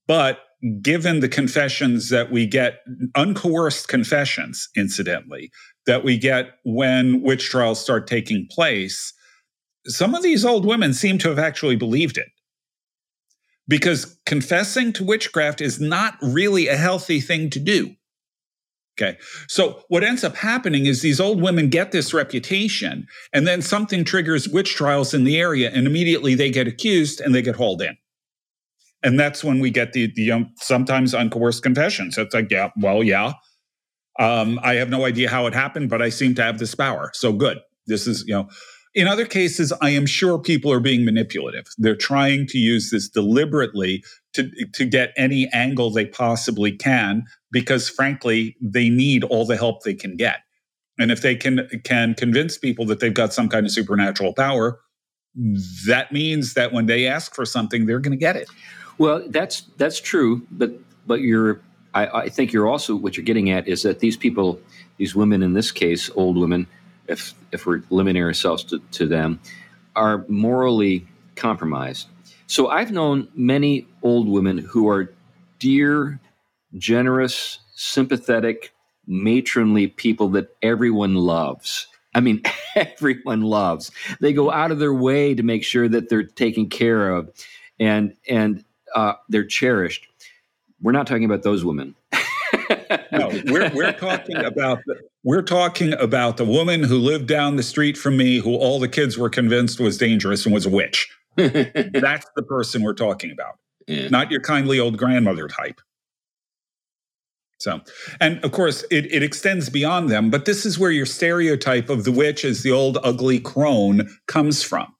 But 0.07 0.39
given 0.81 1.19
the 1.19 1.29
confessions 1.29 2.09
that 2.09 2.31
we 2.31 2.45
get, 2.45 2.79
uncoerced 3.15 3.87
confessions, 3.87 4.69
incidentally, 4.75 5.51
that 5.87 6.03
we 6.03 6.17
get 6.17 6.51
when 6.63 7.21
witch 7.21 7.49
trials 7.49 7.81
start 7.81 8.07
taking 8.07 8.47
place, 8.51 9.13
some 9.85 10.13
of 10.13 10.21
these 10.21 10.45
old 10.45 10.65
women 10.65 10.93
seem 10.93 11.17
to 11.19 11.29
have 11.29 11.39
actually 11.39 11.75
believed 11.75 12.17
it. 12.17 12.29
Because 13.67 14.17
confessing 14.25 14.93
to 14.93 15.03
witchcraft 15.03 15.61
is 15.61 15.79
not 15.79 16.15
really 16.21 16.67
a 16.67 16.75
healthy 16.75 17.21
thing 17.21 17.49
to 17.51 17.59
do. 17.59 17.95
Okay. 18.99 19.17
So 19.47 19.83
what 19.87 20.03
ends 20.03 20.23
up 20.23 20.35
happening 20.35 20.85
is 20.85 21.01
these 21.01 21.19
old 21.19 21.41
women 21.41 21.69
get 21.69 21.91
this 21.91 22.13
reputation, 22.13 23.07
and 23.33 23.47
then 23.47 23.61
something 23.61 24.03
triggers 24.03 24.49
witch 24.49 24.75
trials 24.75 25.13
in 25.13 25.23
the 25.23 25.39
area, 25.39 25.71
and 25.71 25.87
immediately 25.87 26.35
they 26.35 26.51
get 26.51 26.67
accused 26.67 27.21
and 27.21 27.33
they 27.33 27.41
get 27.41 27.55
hauled 27.55 27.81
in 27.81 27.97
and 29.03 29.19
that's 29.19 29.43
when 29.43 29.59
we 29.59 29.69
get 29.69 29.93
the 29.93 30.11
the 30.15 30.31
um, 30.31 30.53
sometimes 30.57 31.13
uncoerced 31.13 31.61
confessions. 31.61 32.17
It's 32.17 32.33
like, 32.33 32.51
yeah, 32.51 32.69
well, 32.77 33.03
yeah, 33.03 33.33
um, 34.19 34.59
I 34.63 34.75
have 34.75 34.89
no 34.89 35.05
idea 35.05 35.29
how 35.29 35.47
it 35.47 35.53
happened, 35.53 35.89
but 35.89 36.01
I 36.01 36.09
seem 36.09 36.35
to 36.35 36.43
have 36.43 36.59
this 36.59 36.75
power. 36.75 37.11
So 37.13 37.33
good. 37.33 37.59
This 37.87 38.07
is, 38.07 38.23
you 38.27 38.33
know, 38.33 38.47
in 38.93 39.07
other 39.07 39.25
cases, 39.25 39.73
I 39.81 39.91
am 39.91 40.05
sure 40.05 40.37
people 40.37 40.71
are 40.71 40.79
being 40.79 41.05
manipulative. 41.05 41.65
They're 41.77 41.95
trying 41.95 42.45
to 42.47 42.57
use 42.57 42.91
this 42.91 43.09
deliberately 43.09 44.03
to 44.33 44.49
to 44.73 44.85
get 44.85 45.13
any 45.17 45.47
angle 45.53 45.91
they 45.91 46.05
possibly 46.05 46.71
can, 46.71 47.23
because 47.51 47.89
frankly, 47.89 48.55
they 48.61 48.89
need 48.89 49.23
all 49.23 49.45
the 49.45 49.57
help 49.57 49.83
they 49.83 49.93
can 49.93 50.17
get. 50.17 50.39
And 50.99 51.09
if 51.11 51.21
they 51.21 51.35
can 51.35 51.67
can 51.83 52.13
convince 52.13 52.57
people 52.57 52.85
that 52.87 52.99
they've 52.99 53.13
got 53.13 53.33
some 53.33 53.49
kind 53.49 53.65
of 53.65 53.71
supernatural 53.71 54.33
power, 54.33 54.79
that 55.87 56.11
means 56.11 56.53
that 56.53 56.73
when 56.73 56.85
they 56.85 57.07
ask 57.07 57.33
for 57.33 57.45
something, 57.45 57.85
they're 57.85 57.99
going 57.99 58.11
to 58.11 58.17
get 58.17 58.35
it. 58.35 58.49
Well, 59.01 59.23
that's 59.29 59.61
that's 59.77 59.99
true, 59.99 60.45
but 60.51 60.73
but 61.07 61.21
you're 61.21 61.59
I, 61.95 62.05
I, 62.05 62.29
think 62.29 62.53
you're 62.53 62.67
also 62.67 62.95
what 62.95 63.17
you're 63.17 63.23
getting 63.23 63.49
at 63.49 63.67
is 63.67 63.81
that 63.81 63.97
these 63.97 64.15
people, 64.15 64.61
these 64.97 65.15
women 65.15 65.41
in 65.41 65.53
this 65.53 65.71
case, 65.71 66.11
old 66.13 66.37
women, 66.37 66.67
if 67.07 67.33
if 67.51 67.65
we're 67.65 67.81
limiting 67.89 68.21
ourselves 68.21 68.63
to, 68.65 68.77
to 68.91 69.07
them, 69.07 69.39
are 69.95 70.23
morally 70.27 71.07
compromised. 71.35 72.09
So 72.45 72.67
I've 72.67 72.91
known 72.91 73.27
many 73.33 73.87
old 74.03 74.29
women 74.29 74.59
who 74.59 74.87
are 74.87 75.11
dear, 75.57 76.19
generous, 76.77 77.57
sympathetic, 77.73 78.71
matronly 79.07 79.87
people 79.87 80.29
that 80.29 80.55
everyone 80.61 81.15
loves. 81.15 81.87
I 82.13 82.19
mean, 82.19 82.43
everyone 82.75 83.41
loves. 83.41 83.89
They 84.19 84.31
go 84.31 84.51
out 84.51 84.69
of 84.69 84.77
their 84.77 84.93
way 84.93 85.33
to 85.33 85.41
make 85.41 85.63
sure 85.63 85.89
that 85.89 86.07
they're 86.07 86.21
taken 86.21 86.69
care 86.69 87.09
of, 87.09 87.31
and 87.79 88.13
and 88.29 88.63
uh, 88.95 89.13
they're 89.29 89.45
cherished. 89.45 90.07
We're 90.81 90.91
not 90.91 91.07
talking 91.07 91.25
about 91.25 91.43
those 91.43 91.63
women. 91.63 91.95
no, 93.11 93.29
we're 93.45 93.71
we're 93.73 93.93
talking 93.93 94.37
about 94.37 94.79
the, 94.85 94.95
we're 95.23 95.41
talking 95.41 95.93
about 95.93 96.37
the 96.37 96.45
woman 96.45 96.83
who 96.83 96.97
lived 96.97 97.27
down 97.27 97.55
the 97.55 97.63
street 97.63 97.97
from 97.97 98.17
me, 98.17 98.37
who 98.37 98.55
all 98.55 98.79
the 98.79 98.87
kids 98.87 99.17
were 99.17 99.29
convinced 99.29 99.79
was 99.79 99.97
dangerous 99.97 100.45
and 100.45 100.53
was 100.53 100.65
a 100.65 100.69
witch. 100.69 101.09
That's 101.35 102.25
the 102.35 102.43
person 102.47 102.81
we're 102.83 102.93
talking 102.93 103.31
about, 103.31 103.59
yeah. 103.87 104.09
not 104.09 104.31
your 104.31 104.41
kindly 104.41 104.79
old 104.79 104.97
grandmother 104.97 105.47
type. 105.47 105.79
So, 107.59 107.79
and 108.19 108.43
of 108.43 108.51
course, 108.51 108.83
it, 108.89 109.05
it 109.13 109.21
extends 109.21 109.69
beyond 109.69 110.09
them, 110.09 110.31
but 110.31 110.45
this 110.45 110.65
is 110.65 110.79
where 110.79 110.89
your 110.89 111.05
stereotype 111.05 111.91
of 111.91 112.05
the 112.05 112.11
witch 112.11 112.43
as 112.43 112.63
the 112.63 112.71
old 112.71 112.97
ugly 113.03 113.39
crone 113.39 114.09
comes 114.25 114.63
from. 114.63 114.95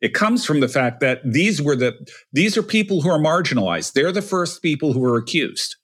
It 0.00 0.12
comes 0.12 0.44
from 0.44 0.60
the 0.60 0.68
fact 0.68 1.00
that 1.00 1.20
these 1.24 1.62
were 1.62 1.76
the 1.76 1.94
these 2.32 2.56
are 2.56 2.62
people 2.62 3.00
who 3.00 3.10
are 3.10 3.18
marginalized. 3.18 3.92
They're 3.92 4.12
the 4.12 4.22
first 4.22 4.62
people 4.62 4.92
who 4.92 5.04
are 5.04 5.16
accused. 5.16 5.76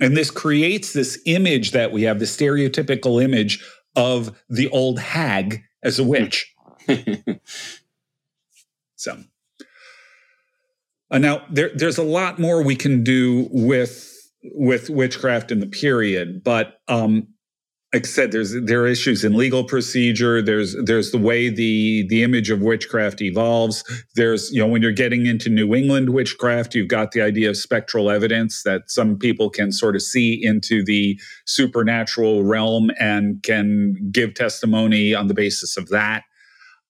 And 0.00 0.16
this 0.16 0.30
creates 0.30 0.92
this 0.92 1.18
image 1.24 1.70
that 1.70 1.90
we 1.90 2.02
have, 2.02 2.18
the 2.18 2.26
stereotypical 2.26 3.22
image 3.22 3.64
of 3.94 4.38
the 4.50 4.68
old 4.68 4.98
hag 4.98 5.62
as 5.82 5.98
a 5.98 6.04
witch. 6.04 6.54
so 8.96 9.16
uh, 11.10 11.18
now 11.18 11.44
there, 11.50 11.70
there's 11.74 11.98
a 11.98 12.02
lot 12.02 12.38
more 12.38 12.62
we 12.62 12.76
can 12.76 13.02
do 13.04 13.48
with 13.50 14.12
with 14.54 14.90
witchcraft 14.90 15.50
in 15.50 15.60
the 15.60 15.66
period, 15.66 16.44
but 16.44 16.80
um, 16.88 17.26
like 17.96 18.04
I 18.04 18.08
said, 18.08 18.30
there's 18.30 18.52
there 18.52 18.82
are 18.82 18.86
issues 18.86 19.24
in 19.24 19.32
legal 19.34 19.64
procedure. 19.64 20.42
There's 20.42 20.76
there's 20.84 21.12
the 21.12 21.18
way 21.18 21.48
the 21.48 22.06
the 22.08 22.22
image 22.22 22.50
of 22.50 22.60
witchcraft 22.60 23.22
evolves. 23.22 23.82
There's 24.16 24.52
you 24.52 24.60
know 24.60 24.66
when 24.66 24.82
you're 24.82 24.92
getting 24.92 25.24
into 25.24 25.48
New 25.48 25.74
England 25.74 26.10
witchcraft, 26.10 26.74
you've 26.74 26.88
got 26.88 27.12
the 27.12 27.22
idea 27.22 27.48
of 27.48 27.56
spectral 27.56 28.10
evidence 28.10 28.64
that 28.64 28.82
some 28.90 29.16
people 29.16 29.48
can 29.48 29.72
sort 29.72 29.96
of 29.96 30.02
see 30.02 30.38
into 30.44 30.84
the 30.84 31.18
supernatural 31.46 32.44
realm 32.44 32.90
and 33.00 33.42
can 33.42 33.96
give 34.12 34.34
testimony 34.34 35.14
on 35.14 35.28
the 35.28 35.34
basis 35.34 35.78
of 35.78 35.88
that. 35.88 36.24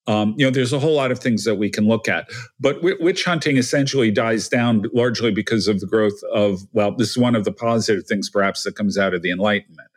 Um, 0.08 0.34
you 0.36 0.44
know, 0.44 0.50
there's 0.50 0.72
a 0.72 0.80
whole 0.80 0.94
lot 0.94 1.12
of 1.12 1.20
things 1.20 1.44
that 1.44 1.54
we 1.54 1.70
can 1.70 1.86
look 1.86 2.08
at, 2.08 2.28
but 2.58 2.82
witch 2.82 3.24
hunting 3.24 3.58
essentially 3.58 4.10
dies 4.10 4.48
down 4.48 4.82
largely 4.92 5.30
because 5.30 5.68
of 5.68 5.78
the 5.78 5.86
growth 5.86 6.20
of 6.32 6.62
well, 6.72 6.96
this 6.96 7.10
is 7.10 7.18
one 7.18 7.36
of 7.36 7.44
the 7.44 7.52
positive 7.52 8.06
things 8.06 8.28
perhaps 8.28 8.64
that 8.64 8.74
comes 8.74 8.98
out 8.98 9.14
of 9.14 9.22
the 9.22 9.30
Enlightenment 9.30 9.88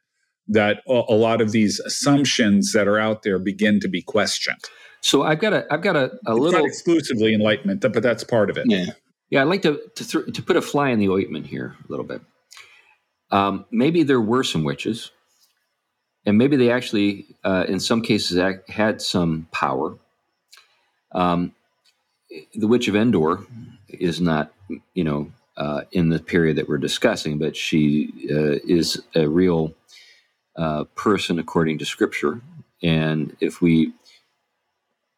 that 0.50 0.82
a 0.88 1.14
lot 1.14 1.41
of 1.41 1.52
these 1.52 1.80
assumptions 1.80 2.74
that 2.74 2.88
are 2.88 2.97
out 2.97 3.24
there 3.24 3.38
begin 3.39 3.80
to 3.80 3.88
be 3.88 4.02
questioned. 4.02 4.60
So 5.02 5.24
I've 5.24 5.39
got 5.39 5.54
a 5.54 5.66
I've 5.72 5.82
got 5.82 5.95
a, 5.95 6.00
a 6.00 6.06
it's 6.06 6.28
little 6.28 6.52
not 6.52 6.66
exclusively 6.66 7.34
enlightenment, 7.34 7.82
but 7.82 8.04
that's 8.04 8.24
part 8.24 8.50
of 8.50 8.58
it. 8.58 8.66
Yeah, 8.68 8.88
yeah. 9.30 9.41
I'd 9.41 9.47
like 9.47 9.62
to 9.62 9.80
to, 9.95 10.06
th- 10.06 10.34
to 10.34 10.41
put 10.41 10.58
a 10.58 10.62
fly 10.62 10.89
in 10.89 11.00
the 11.00 11.10
ointment 11.10 11.45
here 11.45 11.76
a 11.88 11.91
little 11.91 12.06
bit. 12.06 12.22
Um, 13.32 13.66
maybe 13.72 14.04
there 14.04 14.20
were 14.20 14.43
some 14.43 14.64
witches, 14.64 15.12
and 16.26 16.38
maybe 16.38 16.58
they 16.58 16.72
actually, 16.72 17.28
uh, 17.43 17.66
in 17.68 17.80
some 17.80 18.02
cases, 18.02 18.41
had 18.68 19.02
some 19.02 19.47
power. 19.52 19.97
Um, 21.12 21.54
the 22.56 22.68
witch 22.68 22.88
of 22.88 22.95
Endor 22.95 23.39
is 23.88 24.20
not, 24.20 24.52
you 24.93 25.04
know, 25.04 25.32
uh, 25.58 25.82
in 25.91 26.10
the 26.10 26.20
period 26.20 26.58
that 26.58 26.68
we're 26.68 26.78
discussing, 26.78 27.38
but 27.38 27.56
she 27.56 28.12
uh, 28.32 28.58
is 28.68 29.02
a 29.16 29.28
real 29.28 29.74
person 30.95 31.39
according 31.39 31.78
to 31.80 31.86
Scripture. 31.86 32.41
And 32.82 33.36
if 33.39 33.62
we 33.62 33.93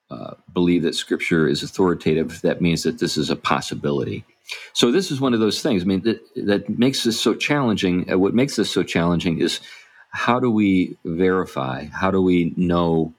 uh, 0.09 0.35
believe 0.53 0.83
that 0.83 0.95
Scripture 0.95 1.47
is 1.47 1.63
authoritative, 1.63 2.41
that 2.41 2.61
means 2.61 2.83
that 2.83 2.99
this 2.99 3.17
is 3.17 3.29
a 3.29 3.35
possibility. 3.35 4.25
So 4.73 4.91
this 4.91 5.11
is 5.11 5.21
one 5.21 5.33
of 5.33 5.39
those 5.39 5.61
things. 5.61 5.83
I 5.83 5.85
mean, 5.85 6.01
that, 6.01 6.21
that 6.35 6.69
makes 6.69 7.03
this 7.03 7.19
so 7.19 7.33
challenging. 7.33 8.11
Uh, 8.11 8.17
what 8.17 8.33
makes 8.33 8.55
this 8.57 8.69
so 8.69 8.83
challenging 8.83 9.39
is 9.39 9.61
how 10.09 10.39
do 10.39 10.51
we 10.51 10.97
verify? 11.05 11.85
How 11.85 12.11
do 12.11 12.21
we 12.21 12.53
know 12.57 13.13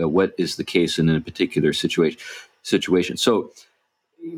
uh, 0.00 0.08
what 0.08 0.34
is 0.36 0.56
the 0.56 0.64
case 0.64 0.98
in 0.98 1.08
a 1.08 1.20
particular 1.20 1.72
situation? 1.72 2.20
Situation. 2.62 3.16
So 3.16 3.50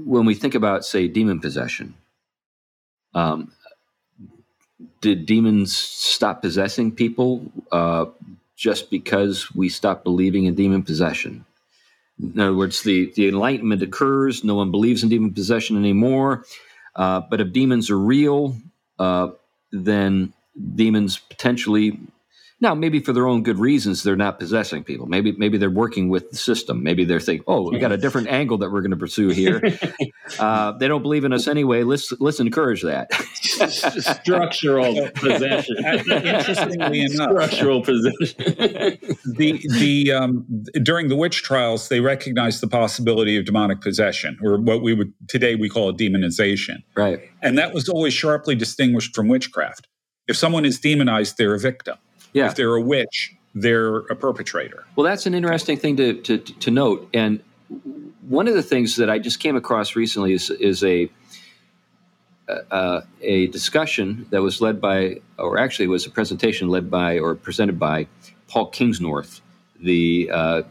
when 0.04 0.24
we 0.24 0.34
think 0.34 0.54
about, 0.54 0.84
say, 0.84 1.08
demon 1.08 1.40
possession, 1.40 1.94
um, 3.14 3.52
did 5.00 5.26
demons 5.26 5.76
stop 5.76 6.42
possessing 6.42 6.92
people 6.92 7.50
uh, 7.72 8.06
just 8.56 8.90
because 8.90 9.54
we 9.54 9.68
stopped 9.68 10.04
believing 10.04 10.44
in 10.44 10.54
demon 10.54 10.82
possession? 10.82 11.44
In 12.22 12.38
other 12.38 12.54
words, 12.54 12.82
the, 12.82 13.10
the 13.16 13.28
enlightenment 13.28 13.82
occurs, 13.82 14.44
no 14.44 14.54
one 14.54 14.70
believes 14.70 15.02
in 15.02 15.08
demon 15.08 15.32
possession 15.32 15.76
anymore. 15.76 16.44
Uh, 16.94 17.20
but 17.20 17.40
if 17.40 17.52
demons 17.52 17.90
are 17.90 17.98
real, 17.98 18.56
uh, 18.98 19.30
then 19.72 20.32
demons 20.74 21.18
potentially 21.18 21.98
now, 22.62 22.74
maybe 22.74 23.00
for 23.00 23.14
their 23.14 23.26
own 23.26 23.42
good 23.42 23.58
reasons, 23.58 24.02
they're 24.02 24.16
not 24.16 24.38
possessing 24.38 24.84
people. 24.84 25.06
Maybe 25.06 25.32
maybe 25.32 25.56
they're 25.56 25.70
working 25.70 26.10
with 26.10 26.30
the 26.30 26.36
system. 26.36 26.82
Maybe 26.82 27.06
they're 27.06 27.18
thinking, 27.18 27.44
"Oh, 27.46 27.70
we 27.70 27.78
got 27.78 27.90
a 27.90 27.96
different 27.96 28.28
angle 28.28 28.58
that 28.58 28.70
we're 28.70 28.82
going 28.82 28.90
to 28.90 28.98
pursue 28.98 29.28
here." 29.28 29.62
uh, 30.38 30.72
they 30.72 30.86
don't 30.86 31.00
believe 31.00 31.24
in 31.24 31.32
us 31.32 31.48
anyway. 31.48 31.84
Let's 31.84 32.12
let's 32.20 32.38
encourage 32.38 32.82
that. 32.82 33.12
Structural 34.20 35.08
possession. 35.14 35.76
Interestingly 35.86 37.00
enough, 37.00 37.30
structural 37.30 37.82
possession. 37.82 38.36
the 39.24 39.66
the 39.78 40.12
um, 40.12 40.44
during 40.82 41.08
the 41.08 41.16
witch 41.16 41.42
trials, 41.42 41.88
they 41.88 42.00
recognized 42.00 42.60
the 42.60 42.68
possibility 42.68 43.38
of 43.38 43.46
demonic 43.46 43.80
possession, 43.80 44.38
or 44.42 44.60
what 44.60 44.82
we 44.82 44.92
would 44.92 45.14
today 45.28 45.54
we 45.54 45.70
call 45.70 45.88
a 45.88 45.94
demonization. 45.94 46.82
Right, 46.94 47.20
and 47.40 47.56
that 47.56 47.72
was 47.72 47.88
always 47.88 48.12
sharply 48.12 48.54
distinguished 48.54 49.14
from 49.14 49.28
witchcraft. 49.28 49.88
If 50.28 50.36
someone 50.36 50.66
is 50.66 50.78
demonized, 50.78 51.38
they're 51.38 51.54
a 51.54 51.58
victim. 51.58 51.96
Yeah. 52.32 52.46
If 52.46 52.54
they're 52.54 52.74
a 52.74 52.80
witch, 52.80 53.34
they're 53.54 53.98
a 53.98 54.16
perpetrator. 54.16 54.84
Well, 54.96 55.04
that's 55.04 55.26
an 55.26 55.34
interesting 55.34 55.76
thing 55.76 55.96
to, 55.96 56.14
to, 56.22 56.38
to 56.38 56.70
note. 56.70 57.08
And 57.12 57.42
one 58.28 58.48
of 58.48 58.54
the 58.54 58.62
things 58.62 58.96
that 58.96 59.10
I 59.10 59.18
just 59.18 59.40
came 59.40 59.56
across 59.56 59.96
recently 59.96 60.32
is, 60.32 60.50
is 60.50 60.84
a 60.84 61.10
uh, 62.70 63.02
a 63.20 63.46
discussion 63.48 64.26
that 64.30 64.42
was 64.42 64.60
led 64.60 64.80
by, 64.80 65.20
or 65.38 65.58
actually 65.58 65.86
was 65.86 66.06
a 66.06 66.10
presentation 66.10 66.68
led 66.68 66.90
by 66.90 67.18
or 67.18 67.34
presented 67.34 67.78
by 67.78 68.06
Paul 68.48 68.70
Kingsnorth, 68.70 69.40
the 69.80 70.30
uh, 70.32 70.62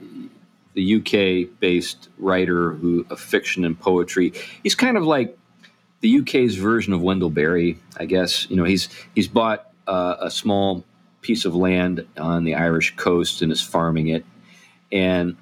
the 0.73 0.95
UK 0.95 1.59
based 1.59 2.09
writer 2.17 2.71
who 2.73 3.05
of 3.09 3.19
fiction 3.19 3.65
and 3.65 3.79
poetry. 3.79 4.33
He's 4.63 4.75
kind 4.75 4.97
of 4.97 5.03
like 5.03 5.37
the 6.01 6.19
UK's 6.19 6.55
version 6.55 6.93
of 6.93 7.01
Wendell 7.01 7.29
Berry, 7.29 7.77
I 7.97 8.05
guess. 8.05 8.49
You 8.49 8.55
know, 8.55 8.65
he's 8.65 8.89
he's 9.15 9.27
bought 9.27 9.71
uh, 9.87 10.15
a 10.19 10.31
small 10.31 10.83
piece 11.21 11.45
of 11.45 11.55
land 11.55 12.05
on 12.17 12.43
the 12.43 12.55
Irish 12.55 12.95
coast 12.95 13.41
and 13.41 13.51
is 13.51 13.61
farming 13.61 14.07
it. 14.07 14.25
And 14.91 15.37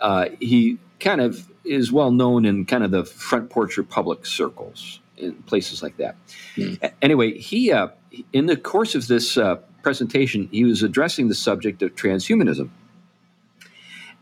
uh, 0.00 0.26
he 0.40 0.78
kind 1.00 1.20
of 1.20 1.48
is 1.64 1.92
well 1.92 2.10
known 2.10 2.44
in 2.44 2.64
kind 2.64 2.82
of 2.82 2.90
the 2.90 3.04
front 3.04 3.50
porch 3.50 3.76
Republic 3.76 4.26
circles 4.26 5.00
in 5.16 5.34
places 5.44 5.82
like 5.82 5.96
that. 5.98 6.16
Mm. 6.56 6.92
Anyway, 7.02 7.36
he 7.38 7.72
uh, 7.72 7.88
in 8.32 8.46
the 8.46 8.56
course 8.56 8.94
of 8.94 9.06
this 9.06 9.36
uh, 9.36 9.56
presentation, 9.82 10.48
he 10.50 10.64
was 10.64 10.82
addressing 10.82 11.28
the 11.28 11.34
subject 11.34 11.82
of 11.82 11.94
transhumanism, 11.94 12.70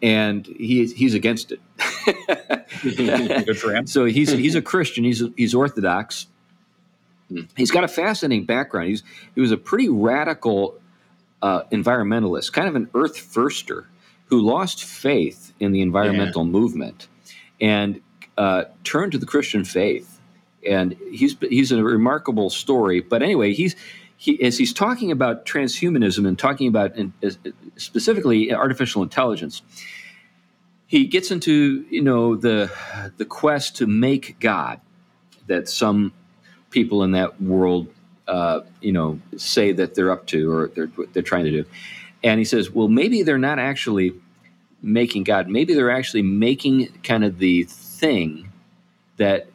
and 0.02 0.46
he 0.46 0.86
he's 0.86 1.14
against 1.14 1.52
it. 1.52 1.60
Good 3.46 3.58
for 3.58 3.74
him. 3.74 3.86
So 3.86 4.04
he's 4.04 4.30
he's 4.32 4.54
a 4.54 4.62
Christian. 4.62 5.04
He's 5.04 5.22
he's 5.36 5.54
Orthodox. 5.54 6.26
Mm. 7.30 7.48
He's 7.56 7.70
got 7.70 7.84
a 7.84 7.88
fascinating 7.88 8.46
background. 8.46 8.88
He's 8.88 9.02
he 9.34 9.40
was 9.40 9.52
a 9.52 9.56
pretty 9.56 9.88
radical 9.88 10.78
uh, 11.46 11.62
environmentalist, 11.70 12.52
kind 12.52 12.68
of 12.68 12.74
an 12.74 12.90
earth 12.92 13.16
firster, 13.16 13.84
who 14.24 14.40
lost 14.40 14.82
faith 14.82 15.54
in 15.60 15.70
the 15.70 15.80
environmental 15.80 16.44
yeah. 16.44 16.50
movement 16.50 17.06
and 17.60 18.00
uh, 18.36 18.64
turned 18.82 19.12
to 19.12 19.18
the 19.18 19.26
Christian 19.26 19.64
faith. 19.64 20.20
And 20.68 20.96
he's 21.12 21.36
he's 21.40 21.70
a 21.70 21.80
remarkable 21.84 22.50
story. 22.50 23.00
But 23.00 23.22
anyway, 23.22 23.52
he's 23.52 23.76
he 24.16 24.42
as 24.42 24.58
he's 24.58 24.72
talking 24.72 25.12
about 25.12 25.46
transhumanism 25.46 26.26
and 26.26 26.36
talking 26.36 26.66
about 26.66 26.96
in, 26.96 27.12
uh, 27.22 27.30
specifically 27.76 28.52
artificial 28.52 29.04
intelligence. 29.04 29.62
He 30.88 31.06
gets 31.06 31.30
into 31.30 31.86
you 31.88 32.02
know 32.02 32.34
the 32.34 32.72
the 33.18 33.24
quest 33.24 33.76
to 33.76 33.86
make 33.86 34.40
God 34.40 34.80
that 35.46 35.68
some 35.68 36.12
people 36.70 37.04
in 37.04 37.12
that 37.12 37.40
world 37.40 37.86
uh, 38.28 38.60
you 38.80 38.92
know, 38.92 39.20
say 39.36 39.72
that 39.72 39.94
they're 39.94 40.10
up 40.10 40.26
to 40.26 40.50
or 40.50 40.68
they're 40.68 40.90
they're 41.12 41.22
trying 41.22 41.44
to 41.44 41.50
do. 41.50 41.64
And 42.22 42.38
he 42.38 42.44
says, 42.44 42.70
well, 42.70 42.88
maybe 42.88 43.22
they're 43.22 43.38
not 43.38 43.58
actually 43.58 44.12
making 44.82 45.24
God. 45.24 45.48
Maybe 45.48 45.74
they're 45.74 45.90
actually 45.90 46.22
making 46.22 46.88
kind 47.02 47.24
of 47.24 47.38
the 47.38 47.64
thing 47.64 48.52
that 49.16 49.48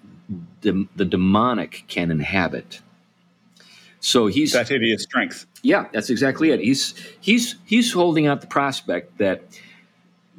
the, 0.62 0.88
the 0.96 1.06
demonic 1.06 1.84
can 1.88 2.12
inhabit. 2.12 2.82
So 4.00 4.28
he's 4.28 4.54
that 4.54 4.68
hideous 4.68 5.04
strength. 5.04 5.46
Yeah, 5.62 5.88
that's 5.92 6.10
exactly 6.10 6.50
it. 6.50 6.60
He's 6.60 6.96
he's 7.20 7.56
he's 7.66 7.94
holding 7.94 8.26
out 8.26 8.42
the 8.42 8.48
prospect 8.48 9.20
that 9.20 9.44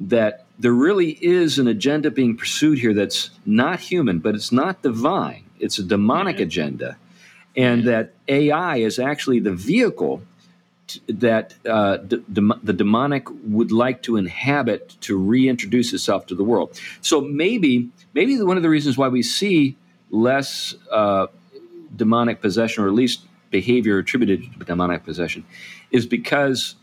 that 0.01 0.45
there 0.59 0.73
really 0.73 1.11
is 1.11 1.59
an 1.59 1.67
agenda 1.67 2.11
being 2.11 2.35
pursued 2.35 2.79
here 2.79 2.93
that's 2.93 3.29
not 3.45 3.79
human, 3.79 4.19
but 4.19 4.35
it's 4.35 4.51
not 4.51 4.81
divine. 4.81 5.45
It's 5.59 5.79
a 5.79 5.83
demonic 5.83 6.35
mm-hmm. 6.35 6.43
agenda, 6.43 6.97
and 7.55 7.81
mm-hmm. 7.81 7.89
that 7.89 8.13
AI 8.27 8.77
is 8.77 8.99
actually 8.99 9.39
the 9.39 9.53
vehicle 9.53 10.21
t- 10.87 11.01
that 11.07 11.53
uh, 11.67 11.97
d- 11.97 12.23
the 12.27 12.73
demonic 12.73 13.27
would 13.45 13.71
like 13.71 14.01
to 14.03 14.17
inhabit 14.17 14.95
to 15.01 15.17
reintroduce 15.17 15.93
itself 15.93 16.25
to 16.27 16.35
the 16.35 16.43
world. 16.43 16.79
So 17.01 17.21
maybe 17.21 17.89
maybe 18.13 18.41
one 18.41 18.57
of 18.57 18.63
the 18.63 18.69
reasons 18.69 18.97
why 18.97 19.07
we 19.07 19.23
see 19.23 19.75
less 20.09 20.75
uh, 20.91 21.27
demonic 21.95 22.41
possession, 22.41 22.83
or 22.83 22.87
at 22.87 22.93
least 22.93 23.21
behavior 23.49 23.97
attributed 23.97 24.43
to 24.59 24.65
demonic 24.65 25.03
possession, 25.03 25.45
is 25.91 26.05
because 26.05 26.75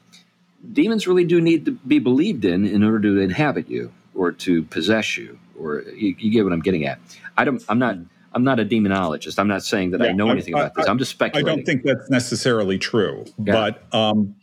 demons 0.72 1.06
really 1.06 1.24
do 1.24 1.40
need 1.40 1.64
to 1.64 1.72
be 1.72 1.98
believed 1.98 2.44
in 2.44 2.66
in 2.66 2.82
order 2.82 3.00
to 3.00 3.18
inhabit 3.18 3.68
you 3.68 3.92
or 4.14 4.32
to 4.32 4.62
possess 4.64 5.16
you. 5.16 5.38
Or 5.58 5.82
you, 5.82 6.14
you 6.18 6.30
get 6.30 6.44
what 6.44 6.52
I'm 6.52 6.60
getting 6.60 6.86
at. 6.86 6.98
I 7.36 7.44
don't. 7.44 7.62
I'm 7.68 7.78
not. 7.78 7.96
I'm 8.32 8.44
not 8.44 8.60
a 8.60 8.64
demonologist. 8.64 9.38
I'm 9.38 9.48
not 9.48 9.62
saying 9.62 9.90
that 9.90 10.00
yeah, 10.00 10.08
I 10.08 10.12
know 10.12 10.30
anything 10.30 10.54
I, 10.54 10.60
about 10.60 10.74
this. 10.74 10.86
I'm 10.86 10.98
just 10.98 11.10
speculating. 11.10 11.48
I 11.48 11.54
don't 11.56 11.64
think 11.64 11.82
that's 11.82 12.10
necessarily 12.10 12.78
true. 12.78 13.24
Yeah. 13.38 13.52
But 13.52 13.94
um, 13.94 14.36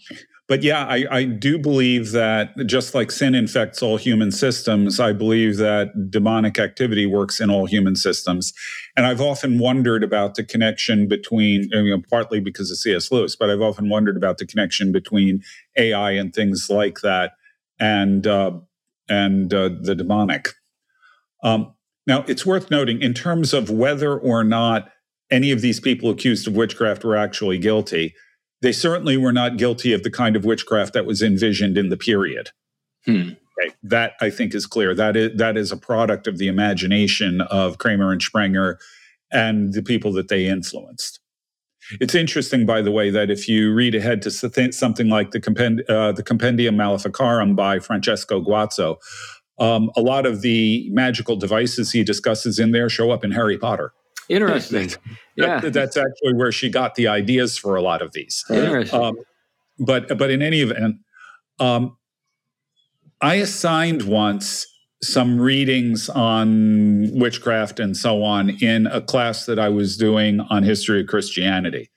but 0.47 0.63
yeah, 0.63 0.85
I, 0.85 1.05
I 1.11 1.23
do 1.25 1.59
believe 1.59 2.11
that 2.11 2.55
just 2.65 2.95
like 2.95 3.11
sin 3.11 3.35
infects 3.35 3.83
all 3.83 3.97
human 3.97 4.31
systems, 4.31 4.97
I 4.97 5.11
believe 5.11 5.57
that 5.57 6.09
demonic 6.09 6.57
activity 6.57 7.05
works 7.05 7.41
in 7.41 7.49
all 7.49 7.65
human 7.65 7.97
systems. 7.97 8.53
And 8.95 9.05
I've 9.05 9.19
often 9.19 9.59
wondered 9.59 10.05
about 10.05 10.35
the 10.35 10.45
connection 10.45 11.07
between, 11.09 11.67
you 11.71 11.89
know, 11.89 12.01
partly 12.09 12.39
because 12.39 12.71
of 12.71 12.77
C.S. 12.77 13.11
Lewis, 13.11 13.35
but 13.35 13.49
I've 13.49 13.61
often 13.61 13.89
wondered 13.89 14.15
about 14.15 14.37
the 14.37 14.45
connection 14.45 14.93
between 14.93 15.43
AI 15.75 16.11
and 16.11 16.33
things 16.33 16.69
like 16.69 16.99
that 17.03 17.33
and 17.77 18.25
uh, 18.25 18.51
and 19.09 19.53
uh, 19.53 19.69
the 19.81 19.95
demonic. 19.95 20.49
Um, 21.43 21.73
now, 22.07 22.23
it's 22.27 22.45
worth 22.45 22.71
noting 22.71 23.01
in 23.01 23.13
terms 23.13 23.53
of 23.53 23.69
whether 23.69 24.17
or 24.17 24.43
not 24.43 24.89
any 25.29 25.51
of 25.51 25.61
these 25.61 25.79
people 25.79 26.09
accused 26.09 26.47
of 26.47 26.55
witchcraft 26.55 27.03
were 27.03 27.17
actually 27.17 27.57
guilty 27.57 28.15
they 28.61 28.71
certainly 28.71 29.17
were 29.17 29.33
not 29.33 29.57
guilty 29.57 29.93
of 29.93 30.03
the 30.03 30.11
kind 30.11 30.35
of 30.35 30.45
witchcraft 30.45 30.93
that 30.93 31.05
was 31.05 31.21
envisioned 31.21 31.77
in 31.77 31.89
the 31.89 31.97
period. 31.97 32.49
Hmm. 33.05 33.31
Okay. 33.59 33.73
That 33.83 34.13
I 34.21 34.29
think 34.29 34.53
is 34.53 34.65
clear. 34.65 34.93
That 34.93 35.15
is 35.15 35.37
that 35.37 35.57
is 35.57 35.71
a 35.71 35.77
product 35.77 36.27
of 36.27 36.37
the 36.37 36.47
imagination 36.47 37.41
of 37.41 37.77
Kramer 37.79 38.11
and 38.11 38.21
Sprenger 38.21 38.79
and 39.31 39.73
the 39.73 39.81
people 39.81 40.11
that 40.13 40.27
they 40.27 40.47
influenced. 40.47 41.19
It's 42.01 42.13
interesting, 42.13 42.65
by 42.65 42.81
the 42.81 42.91
way, 42.91 43.09
that 43.09 43.31
if 43.31 43.47
you 43.47 43.73
read 43.73 43.95
ahead 43.95 44.21
to 44.23 44.31
something 44.31 45.07
like 45.07 45.31
the, 45.31 45.39
Compend- 45.39 45.89
uh, 45.89 46.11
the 46.11 46.23
Compendium 46.23 46.75
Maleficarum 46.75 47.55
by 47.55 47.79
Francesco 47.79 48.41
Guazzo, 48.41 48.97
um, 49.59 49.91
a 49.95 50.01
lot 50.01 50.25
of 50.25 50.41
the 50.41 50.89
magical 50.91 51.35
devices 51.35 51.91
he 51.91 52.03
discusses 52.03 52.59
in 52.59 52.71
there 52.71 52.89
show 52.89 53.11
up 53.11 53.23
in 53.23 53.31
Harry 53.31 53.57
Potter. 53.57 53.93
Interesting. 54.29 54.91
yeah, 55.35 55.59
that, 55.59 55.73
that's 55.73 55.97
actually 55.97 56.33
where 56.33 56.51
she 56.51 56.69
got 56.69 56.95
the 56.95 57.07
ideas 57.07 57.57
for 57.57 57.75
a 57.75 57.81
lot 57.81 58.01
of 58.01 58.11
these. 58.11 58.43
Interesting. 58.49 59.01
Um, 59.01 59.15
but 59.79 60.17
but 60.17 60.29
in 60.29 60.41
any 60.41 60.61
event, 60.61 60.97
um, 61.59 61.97
I 63.21 63.35
assigned 63.35 64.03
once 64.03 64.67
some 65.01 65.39
readings 65.39 66.09
on 66.09 67.09
witchcraft 67.13 67.79
and 67.79 67.95
so 67.95 68.23
on 68.23 68.49
in 68.49 68.87
a 68.87 68.99
class 68.99 69.45
that 69.45 69.59
I 69.59 69.69
was 69.69 69.95
doing 69.95 70.39
on 70.39 70.63
history 70.63 71.01
of 71.01 71.07
Christianity. 71.07 71.89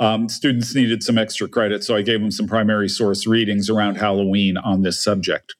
Um, 0.00 0.28
students 0.28 0.74
needed 0.74 1.02
some 1.02 1.18
extra 1.18 1.48
credit, 1.48 1.84
so 1.84 1.94
I 1.96 2.02
gave 2.02 2.20
them 2.20 2.30
some 2.30 2.46
primary 2.46 2.88
source 2.88 3.26
readings 3.26 3.68
around 3.68 3.96
Halloween 3.96 4.56
on 4.56 4.82
this 4.82 5.02
subject. 5.02 5.54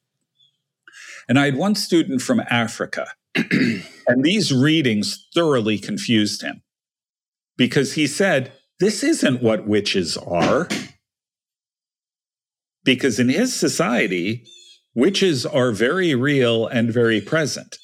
And 1.28 1.38
I 1.38 1.44
had 1.44 1.56
one 1.56 1.74
student 1.74 2.22
from 2.22 2.40
Africa 2.48 3.06
and 3.34 4.24
these 4.24 4.52
readings 4.52 5.26
thoroughly 5.34 5.78
confused 5.78 6.42
him 6.42 6.62
because 7.56 7.92
he 7.94 8.06
said, 8.06 8.52
This 8.80 9.02
isn't 9.02 9.42
what 9.42 9.66
witches 9.66 10.16
are. 10.16 10.68
Because 12.84 13.18
in 13.18 13.28
his 13.28 13.54
society, 13.54 14.46
witches 14.94 15.44
are 15.44 15.72
very 15.72 16.14
real 16.14 16.66
and 16.66 16.90
very 16.90 17.20
present. 17.20 17.76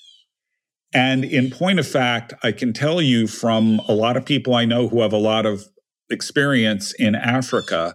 And 0.95 1.25
in 1.25 1.51
point 1.51 1.79
of 1.79 1.87
fact, 1.87 2.33
I 2.43 2.53
can 2.53 2.73
tell 2.73 3.03
you 3.03 3.27
from 3.27 3.81
a 3.89 3.93
lot 3.93 4.17
of 4.17 4.25
people 4.25 4.55
I 4.55 4.65
know 4.65 4.89
who 4.89 5.03
have 5.03 5.13
a 5.13 5.19
lot 5.19 5.45
of 5.45 5.65
experience 6.09 6.95
in 6.95 7.15
Africa, 7.15 7.95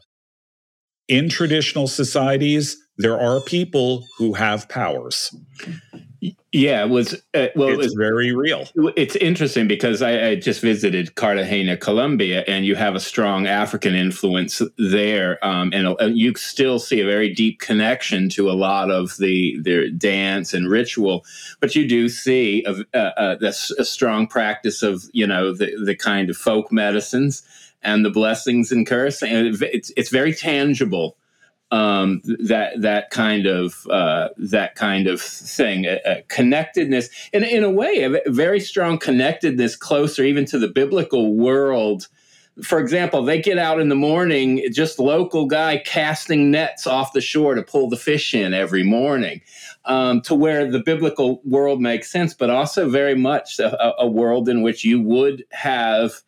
in 1.07 1.29
traditional 1.29 1.87
societies, 1.87 2.77
there 2.99 3.17
are 3.17 3.39
people 3.39 4.05
who 4.17 4.33
have 4.33 4.67
powers. 4.67 5.33
Yeah, 6.51 6.83
it 6.83 6.89
was 6.89 7.13
uh, 7.33 7.47
well. 7.55 7.69
It's 7.69 7.75
it 7.75 7.77
was 7.77 7.93
very 7.93 8.35
real. 8.35 8.67
It's 8.97 9.15
interesting 9.15 9.69
because 9.69 10.01
I, 10.01 10.29
I, 10.29 10.35
just 10.35 10.59
visited 10.59 11.15
Cartagena, 11.15 11.77
Colombia, 11.77 12.43
and 12.45 12.65
you 12.65 12.75
have 12.75 12.93
a 12.93 12.99
strong 12.99 13.47
African 13.47 13.95
influence 13.95 14.61
there, 14.77 15.43
um, 15.45 15.71
and, 15.73 15.87
uh, 15.87 16.07
you 16.07 16.35
still 16.35 16.77
see 16.77 16.99
a 16.99 17.05
very 17.05 17.33
deep 17.33 17.61
connection 17.61 18.27
to 18.29 18.49
a 18.49 18.53
lot 18.53 18.91
of 18.91 19.15
the 19.17 19.57
their 19.61 19.89
dance 19.89 20.53
and 20.53 20.69
ritual. 20.69 21.23
But 21.61 21.75
you 21.75 21.87
do 21.87 22.09
see 22.09 22.65
a, 22.65 22.83
a, 22.93 23.37
a, 23.41 23.53
a 23.79 23.85
strong 23.85 24.27
practice 24.27 24.83
of 24.83 25.03
you 25.13 25.25
know 25.25 25.53
the 25.53 25.71
the 25.85 25.95
kind 25.95 26.29
of 26.29 26.35
folk 26.35 26.69
medicines 26.69 27.43
and 27.81 28.03
the 28.03 28.09
blessings 28.09 28.73
and 28.73 28.85
curse. 28.85 29.23
And 29.23 29.61
it's 29.61 29.91
it's 29.95 30.09
very 30.09 30.33
tangible 30.33 31.15
um, 31.71 32.21
that 32.23 32.81
that 32.81 33.11
kind 33.11 33.45
of 33.45 33.85
uh, 33.89 34.29
that 34.37 34.75
kind 34.75 35.07
of 35.07 35.21
thing, 35.21 35.85
a, 35.85 35.99
a 36.05 36.21
connectedness, 36.23 37.09
and 37.33 37.43
in 37.43 37.63
a 37.63 37.69
way, 37.69 38.03
a 38.03 38.31
very 38.31 38.59
strong 38.59 38.97
connectedness, 38.97 39.75
closer 39.75 40.23
even 40.23 40.45
to 40.45 40.59
the 40.59 40.67
biblical 40.67 41.35
world. 41.35 42.07
For 42.63 42.79
example, 42.79 43.23
they 43.23 43.41
get 43.41 43.57
out 43.57 43.79
in 43.79 43.87
the 43.87 43.95
morning, 43.95 44.61
just 44.73 44.99
local 44.99 45.45
guy 45.45 45.77
casting 45.85 46.51
nets 46.51 46.85
off 46.85 47.13
the 47.13 47.21
shore 47.21 47.55
to 47.55 47.63
pull 47.63 47.87
the 47.87 47.95
fish 47.95 48.33
in 48.33 48.53
every 48.53 48.83
morning, 48.83 49.41
um, 49.85 50.21
to 50.23 50.35
where 50.35 50.69
the 50.69 50.79
biblical 50.79 51.39
world 51.45 51.79
makes 51.79 52.11
sense, 52.11 52.33
but 52.33 52.49
also 52.49 52.89
very 52.89 53.15
much 53.15 53.59
a, 53.59 54.01
a 54.01 54.07
world 54.07 54.49
in 54.49 54.61
which 54.61 54.83
you 54.83 54.99
would 55.01 55.45
have 55.51 56.21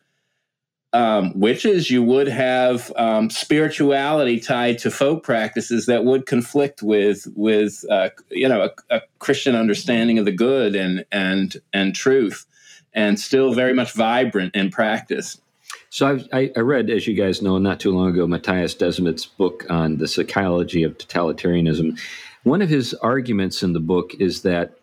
um, 0.92 1.32
witches, 1.38 1.90
you 1.90 2.02
would 2.02 2.28
have 2.28 2.92
um, 2.96 3.30
spirituality 3.30 4.38
tied 4.38 4.78
to 4.80 4.90
folk 4.90 5.22
practices 5.22 5.86
that 5.86 6.04
would 6.04 6.26
conflict 6.26 6.82
with 6.82 7.26
with 7.34 7.84
uh, 7.90 8.10
you 8.30 8.48
know 8.48 8.68
a, 8.90 8.96
a, 8.96 9.00
Christian 9.18 9.54
understanding 9.54 10.18
of 10.18 10.26
the 10.26 10.32
good 10.32 10.76
and 10.76 11.04
and 11.10 11.56
and 11.72 11.94
truth, 11.94 12.44
and 12.92 13.18
still 13.18 13.54
very 13.54 13.72
much 13.72 13.92
vibrant 13.92 14.54
in 14.54 14.70
practice. 14.70 15.40
So 15.88 16.18
I, 16.32 16.50
I 16.56 16.60
read, 16.60 16.90
as 16.90 17.06
you 17.06 17.14
guys 17.14 17.42
know, 17.42 17.58
not 17.58 17.80
too 17.80 17.90
long 17.90 18.08
ago, 18.08 18.26
Mattias 18.26 18.76
Desmet's 18.76 19.26
book 19.26 19.66
on 19.70 19.98
the 19.98 20.08
psychology 20.08 20.82
of 20.82 20.98
totalitarianism. 20.98 21.98
One 22.44 22.60
of 22.60 22.68
his 22.68 22.94
arguments 22.94 23.62
in 23.62 23.72
the 23.72 23.80
book 23.80 24.12
is 24.18 24.42
that 24.42 24.74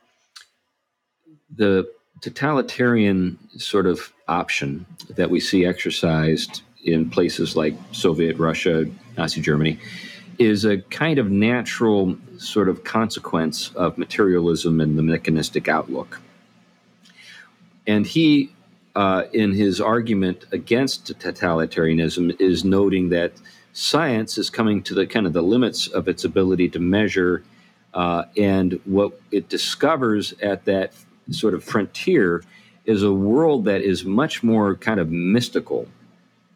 the 1.56 1.90
totalitarian 2.22 3.38
sort 3.58 3.86
of 3.86 4.14
option 4.28 4.86
that 5.10 5.30
we 5.30 5.40
see 5.40 5.66
exercised 5.66 6.62
in 6.84 7.10
places 7.10 7.56
like 7.56 7.76
Soviet 7.92 8.38
Russia, 8.38 8.86
Nazi 9.18 9.42
Germany, 9.42 9.80
is 10.38 10.64
a 10.64 10.78
kind 10.78 11.20
of 11.20 11.30
natural 11.30 12.18
sort 12.38 12.70
of 12.70 12.84
consequence 12.84 13.72
of 13.76 13.98
materialism 13.98 14.80
and 14.80 14.98
the 14.98 15.04
mechanistic 15.04 15.68
outlook. 15.68 16.22
And 17.86 18.06
he, 18.06 18.54
uh, 18.96 19.24
in 19.34 19.52
his 19.52 19.82
argument 19.82 20.46
against 20.52 21.08
totalitarianism, 21.20 22.40
is 22.40 22.64
noting 22.64 23.10
that 23.10 23.34
science 23.74 24.38
is 24.38 24.50
coming 24.50 24.82
to 24.84 24.94
the 24.94 25.06
kind 25.06 25.26
of 25.26 25.34
the 25.34 25.44
limits 25.44 25.88
of 25.88 26.08
its 26.08 26.24
ability 26.24 26.70
to 26.70 26.80
measure, 26.80 27.44
uh, 27.94 28.24
and 28.38 28.80
what 28.86 29.20
it 29.32 29.50
discovers 29.50 30.34
at 30.42 30.66
that 30.66 30.94
sort 31.32 31.54
of 31.54 31.64
frontier 31.64 32.44
is 32.86 33.04
a 33.04 33.12
world 33.12 33.66
that 33.66 33.82
is 33.82 34.04
much 34.06 34.44
more 34.44 34.76
kind 34.76 35.00
of 35.00 35.10
mystical 35.10 35.88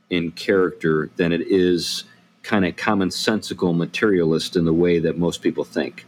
in 0.09 0.31
character 0.31 1.09
than 1.15 1.31
it 1.31 1.41
is 1.41 2.05
kind 2.43 2.65
of 2.65 2.75
commonsensical 2.75 3.75
materialist 3.75 4.55
in 4.55 4.65
the 4.65 4.73
way 4.73 4.99
that 4.99 5.17
most 5.17 5.41
people 5.41 5.63
think. 5.63 6.05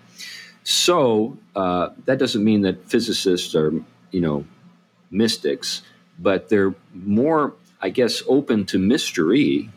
So 0.63 1.37
uh, 1.55 1.89
that 2.05 2.17
doesn't 2.17 2.43
mean 2.43 2.61
that 2.61 2.89
physicists 2.89 3.55
are, 3.55 3.71
you 4.11 4.21
know, 4.21 4.45
mystics, 5.11 5.83
but 6.19 6.49
they're 6.49 6.73
more, 6.93 7.53
I 7.81 7.89
guess, 7.89 8.23
open 8.27 8.65
to 8.67 8.79
mystery 8.79 9.69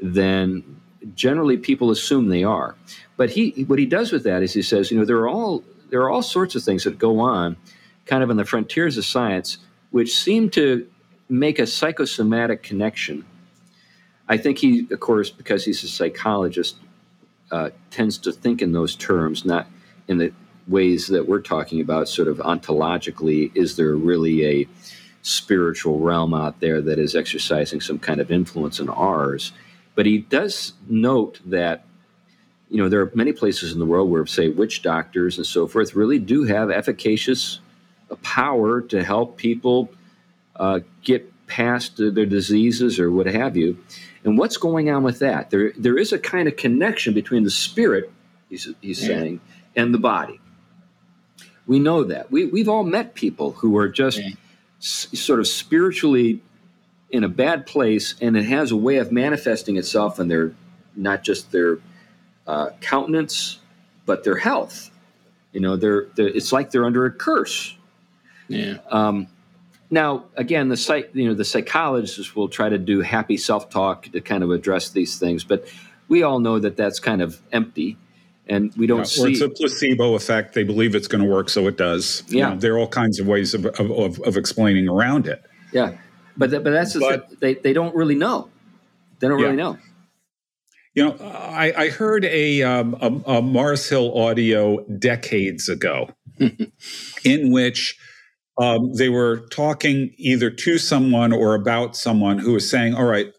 than 0.00 0.80
generally 1.14 1.56
people 1.56 1.90
assume 1.90 2.28
they 2.28 2.44
are. 2.44 2.74
But 3.16 3.30
he, 3.30 3.64
what 3.66 3.78
he 3.78 3.86
does 3.86 4.12
with 4.12 4.24
that 4.24 4.42
is 4.42 4.54
he 4.54 4.62
says, 4.62 4.90
you 4.90 4.98
know, 4.98 5.04
there 5.04 5.18
are 5.18 5.28
all 5.28 5.62
there 5.90 6.00
are 6.00 6.10
all 6.10 6.22
sorts 6.22 6.54
of 6.54 6.62
things 6.62 6.84
that 6.84 6.98
go 6.98 7.20
on, 7.20 7.56
kind 8.06 8.22
of 8.22 8.30
on 8.30 8.36
the 8.36 8.44
frontiers 8.44 8.98
of 8.98 9.04
science, 9.04 9.58
which 9.90 10.16
seem 10.16 10.50
to 10.50 10.86
make 11.28 11.58
a 11.58 11.66
psychosomatic 11.66 12.62
connection. 12.62 13.24
I 14.28 14.36
think 14.36 14.58
he, 14.58 14.86
of 14.90 15.00
course, 15.00 15.30
because 15.30 15.64
he's 15.64 15.82
a 15.82 15.88
psychologist, 15.88 16.76
uh, 17.50 17.70
tends 17.90 18.18
to 18.18 18.32
think 18.32 18.62
in 18.62 18.72
those 18.72 18.96
terms, 18.96 19.44
not 19.44 19.66
in 20.08 20.18
the 20.18 20.32
ways 20.68 21.08
that 21.08 21.28
we're 21.28 21.40
talking 21.40 21.80
about, 21.80 22.08
sort 22.08 22.28
of 22.28 22.38
ontologically. 22.38 23.50
Is 23.54 23.76
there 23.76 23.94
really 23.94 24.46
a 24.46 24.68
spiritual 25.22 25.98
realm 25.98 26.34
out 26.34 26.60
there 26.60 26.80
that 26.80 26.98
is 26.98 27.14
exercising 27.14 27.80
some 27.80 27.98
kind 27.98 28.20
of 28.20 28.30
influence 28.30 28.80
in 28.80 28.88
ours? 28.88 29.52
But 29.94 30.06
he 30.06 30.18
does 30.18 30.72
note 30.88 31.40
that 31.46 31.84
you 32.70 32.78
know 32.78 32.88
there 32.88 33.00
are 33.00 33.12
many 33.14 33.32
places 33.32 33.72
in 33.72 33.78
the 33.78 33.86
world 33.86 34.10
where, 34.10 34.24
say, 34.24 34.48
witch 34.48 34.82
doctors 34.82 35.36
and 35.36 35.46
so 35.46 35.66
forth 35.66 35.94
really 35.94 36.18
do 36.18 36.44
have 36.44 36.70
efficacious 36.70 37.60
power 38.16 38.80
to 38.80 39.02
help 39.02 39.36
people 39.36 39.90
uh, 40.56 40.80
get 41.02 41.32
past 41.46 41.96
their 41.96 42.26
diseases 42.26 42.98
or 42.98 43.10
what 43.10 43.26
have 43.26 43.56
you. 43.56 43.76
And 44.24 44.38
what's 44.38 44.56
going 44.56 44.90
on 44.90 45.02
with 45.02 45.18
that? 45.18 45.50
There, 45.50 45.72
there 45.76 45.98
is 45.98 46.12
a 46.12 46.18
kind 46.18 46.48
of 46.48 46.56
connection 46.56 47.12
between 47.12 47.42
the 47.42 47.50
spirit, 47.50 48.10
he's, 48.48 48.68
he's 48.80 49.00
yeah. 49.02 49.08
saying, 49.08 49.40
and 49.76 49.92
the 49.92 49.98
body. 49.98 50.40
We 51.66 51.78
know 51.78 52.04
that. 52.04 52.30
We, 52.30 52.46
we've 52.46 52.68
all 52.68 52.84
met 52.84 53.14
people 53.14 53.52
who 53.52 53.76
are 53.76 53.88
just 53.88 54.18
yeah. 54.18 54.30
s- 54.80 55.08
sort 55.14 55.40
of 55.40 55.46
spiritually 55.46 56.40
in 57.10 57.24
a 57.24 57.28
bad 57.28 57.66
place, 57.66 58.14
and 58.20 58.36
it 58.36 58.44
has 58.44 58.70
a 58.70 58.76
way 58.76 58.96
of 58.96 59.12
manifesting 59.12 59.76
itself 59.76 60.18
in 60.18 60.28
their, 60.28 60.54
not 60.96 61.22
just 61.22 61.52
their 61.52 61.78
uh, 62.46 62.70
countenance, 62.80 63.58
but 64.06 64.24
their 64.24 64.36
health. 64.36 64.90
You 65.52 65.60
know, 65.60 65.76
they're, 65.76 66.06
they're, 66.16 66.28
it's 66.28 66.52
like 66.52 66.70
they're 66.70 66.86
under 66.86 67.04
a 67.04 67.12
curse. 67.12 67.76
Yeah. 68.48 68.78
Um, 68.90 69.28
now, 69.90 70.24
again, 70.36 70.68
the 70.68 70.76
psych, 70.76 71.10
you 71.12 71.28
know, 71.28 71.34
the 71.34 71.44
psychologists 71.44 72.34
will 72.34 72.48
try 72.48 72.68
to 72.68 72.78
do 72.78 73.02
happy 73.02 73.36
self-talk 73.36 74.04
to 74.12 74.20
kind 74.20 74.42
of 74.42 74.50
address 74.50 74.90
these 74.90 75.18
things, 75.18 75.44
but 75.44 75.66
we 76.08 76.22
all 76.22 76.40
know 76.40 76.58
that 76.58 76.76
that's 76.76 76.98
kind 76.98 77.20
of 77.20 77.40
empty, 77.52 77.96
and 78.46 78.72
we 78.76 78.86
don't 78.86 78.98
yeah, 78.98 79.04
see. 79.04 79.22
Or 79.22 79.28
it's 79.28 79.40
a 79.40 79.48
placebo 79.48 80.14
effect. 80.14 80.54
They 80.54 80.64
believe 80.64 80.94
it's 80.94 81.08
going 81.08 81.22
to 81.22 81.28
work, 81.28 81.48
so 81.48 81.66
it 81.66 81.76
does. 81.76 82.22
Yeah, 82.28 82.48
you 82.48 82.54
know, 82.54 82.60
there 82.60 82.74
are 82.74 82.78
all 82.78 82.88
kinds 82.88 83.20
of 83.20 83.26
ways 83.26 83.54
of, 83.54 83.66
of, 83.66 84.18
of 84.20 84.36
explaining 84.36 84.88
around 84.88 85.26
it. 85.26 85.42
Yeah, 85.72 85.96
but 86.36 86.50
th- 86.50 86.62
but 86.62 86.70
that's 86.70 86.96
but, 86.96 87.40
they 87.40 87.54
they 87.54 87.72
don't 87.72 87.94
really 87.94 88.14
know. 88.14 88.48
They 89.20 89.28
don't 89.28 89.38
yeah. 89.38 89.44
really 89.44 89.56
know. 89.56 89.78
You 90.94 91.04
know, 91.04 91.16
I, 91.20 91.72
I 91.76 91.88
heard 91.88 92.24
a, 92.26 92.62
um, 92.62 92.96
a, 93.00 93.36
a 93.36 93.42
Mars 93.42 93.88
Hill 93.88 94.14
audio 94.14 94.84
decades 94.84 95.70
ago, 95.70 96.10
in 97.24 97.50
which 97.50 97.98
um, 98.58 98.92
they 98.94 99.08
were 99.08 99.46
talking 99.50 100.14
either 100.18 100.50
to 100.50 100.78
someone 100.78 101.32
or 101.32 101.54
about 101.54 101.96
someone 101.96 102.38
who 102.38 102.52
was 102.52 102.68
saying, 102.68 102.94
All 102.94 103.04
right, 103.04 103.32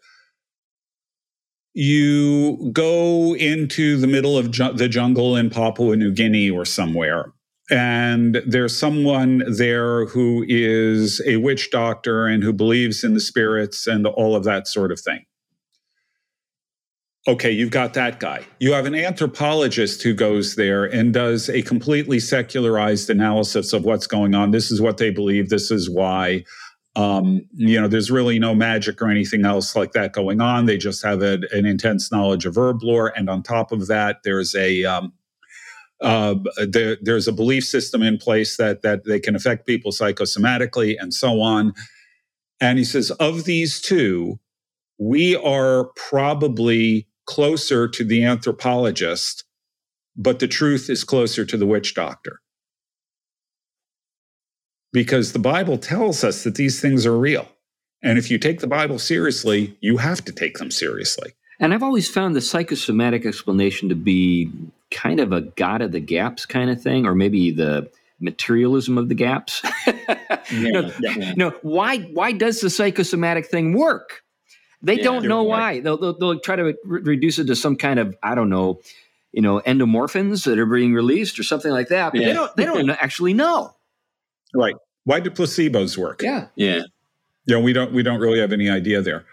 you 1.74 2.72
go 2.72 3.36
into 3.36 3.98
the 3.98 4.08
middle 4.08 4.38
of 4.38 4.52
ju- 4.52 4.74
the 4.74 4.90
jungle 4.90 5.36
in 5.36 5.50
Papua 5.50 5.96
New 5.96 6.12
Guinea 6.12 6.50
or 6.50 6.66
somewhere, 6.66 7.32
and 7.70 8.42
there's 8.46 8.78
someone 8.78 9.44
there 9.48 10.06
who 10.06 10.46
is 10.48 11.22
a 11.26 11.38
witch 11.38 11.72
doctor 11.72 12.26
and 12.28 12.44
who 12.44 12.54
believes 12.54 13.04
in 13.04 13.14
the 13.14 13.20
spirits 13.20 13.88
and 13.88 14.06
all 14.08 14.36
of 14.36 14.44
that 14.44 14.68
sort 14.68 14.92
of 14.92 15.00
thing 15.00 15.26
okay, 17.28 17.52
you've 17.52 17.72
got 17.72 17.94
that 17.94 18.20
guy. 18.20 18.46
You 18.60 18.74
have 18.74 18.86
an 18.86 18.96
anthropologist 18.96 20.04
who 20.04 20.14
goes 20.14 20.56
there 20.56 20.86
and 20.86 21.14
does 21.14 21.50
a 21.50 21.62
completely 21.62 22.20
secularized 22.20 23.10
analysis 23.10 23.74
of 23.74 23.86
what's 23.86 24.08
going 24.08 24.36
on. 24.36 24.52
This 24.52 24.72
is 24.72 24.82
what 24.82 24.98
they 24.98 25.10
believe. 25.10 25.50
This 25.50 25.72
is 25.72 25.90
why. 25.90 26.44
Um, 26.96 27.42
you 27.54 27.82
know, 27.82 27.88
there's 27.88 28.12
really 28.12 28.38
no 28.38 28.54
magic 28.54 29.02
or 29.02 29.10
anything 29.10 29.46
else 29.46 29.76
like 29.76 29.94
that 29.94 30.14
going 30.14 30.42
on. 30.42 30.66
They 30.66 30.78
just 30.78 31.04
have 31.04 31.24
a, 31.24 31.40
an 31.52 31.66
intense 31.66 32.12
knowledge 32.12 32.46
of 32.46 32.56
herb 32.58 32.84
lore, 32.84 33.12
and 33.16 33.30
on 33.30 33.42
top 33.42 33.72
of 33.72 33.88
that, 33.88 34.18
there's 34.24 34.54
a 34.54 34.84
um, 34.84 35.12
uh, 36.02 36.36
there, 36.68 36.98
there's 37.02 37.28
a 37.28 37.32
belief 37.32 37.64
system 37.64 38.04
in 38.04 38.18
place 38.18 38.58
that 38.58 38.84
that 38.84 39.06
they 39.06 39.20
can 39.20 39.36
affect 39.36 39.66
people 39.66 39.92
psychosomatically 39.92 40.96
and 41.00 41.16
so 41.16 41.42
on. 41.42 41.74
And 42.62 42.78
he 42.78 42.84
says, 42.84 43.10
of 43.12 43.46
these 43.46 43.82
two, 43.82 44.40
we 45.00 45.36
are 45.36 45.86
probably 45.96 47.08
closer 47.26 47.88
to 47.88 48.04
the 48.04 48.24
anthropologist, 48.24 49.44
but 50.16 50.40
the 50.40 50.48
truth 50.48 50.90
is 50.90 51.04
closer 51.04 51.46
to 51.46 51.58
the 51.58 51.66
witch 51.66 51.94
doctor. 51.94 52.40
Because 54.92 55.34
the 55.34 55.40
Bible 55.40 55.78
tells 55.78 56.24
us 56.24 56.44
that 56.44 56.56
these 56.56 56.80
things 56.80 57.06
are 57.06 57.18
real. 57.18 57.48
And 58.04 58.18
if 58.18 58.30
you 58.30 58.38
take 58.38 58.60
the 58.60 58.68
Bible 58.68 59.00
seriously, 59.00 59.76
you 59.82 59.98
have 59.98 60.24
to 60.26 60.32
take 60.32 60.58
them 60.58 60.70
seriously. 60.70 61.34
And 61.60 61.74
I've 61.74 61.84
always 61.84 62.10
found 62.10 62.36
the 62.36 62.42
psychosomatic 62.42 63.26
explanation 63.26 63.90
to 63.90 63.96
be 63.96 64.52
kind 64.92 65.20
of 65.20 65.32
a 65.32 65.42
God 65.42 65.82
of 65.82 65.92
the 65.92 66.00
gaps 66.00 66.46
kind 66.46 66.70
of 66.70 66.82
thing, 66.82 67.06
or 67.06 67.16
maybe 67.16 67.52
the 67.52 67.90
materialism 68.20 68.98
of 68.98 69.10
the 69.10 69.16
gaps. 69.16 69.62
yeah, 69.88 70.22
no, 70.52 70.92
yeah. 71.00 71.34
no, 71.36 71.52
why 71.62 72.00
why 72.00 72.32
does 72.32 72.60
the 72.60 72.70
psychosomatic 72.70 73.46
thing 73.48 73.74
work? 73.74 74.23
They 74.84 74.98
yeah, 74.98 75.04
don't 75.04 75.26
know 75.26 75.44
why. 75.44 75.80
They'll, 75.80 75.98
they'll, 75.98 76.18
they'll, 76.18 76.40
try 76.40 76.58
to 76.58 76.64
re- 76.64 76.76
reduce 76.84 77.40
it 77.40 77.48
to 77.48 77.56
some 77.56 77.78
kind 77.78 78.00
of 78.00 78.18
I 78.22 78.36
don't 78.36 78.50
know, 78.50 78.82
you 79.32 79.42
know, 79.42 79.62
endomorphins 79.62 80.44
that 80.44 80.60
are 80.60 80.66
being 80.66 80.94
released 80.94 81.40
or 81.40 81.44
something 81.44 81.72
like 81.72 81.88
that. 81.88 82.12
But 82.12 82.22
yeah. 82.22 82.28
they 82.28 82.34
don't 82.34 82.56
they 82.58 82.66
don't 82.66 82.90
actually 83.02 83.34
know. 83.34 83.74
Right. 84.54 84.76
Why 85.06 85.22
do 85.22 85.30
placebos 85.30 85.98
work? 85.98 86.22
Yeah. 86.22 86.48
Yeah. 86.56 86.82
Yeah. 87.48 87.60
We 87.60 87.72
don't 87.72 87.94
we 87.94 88.04
don't 88.04 88.20
really 88.20 88.40
have 88.40 88.52
any 88.52 88.70
idea 88.70 89.02
there. 89.02 89.26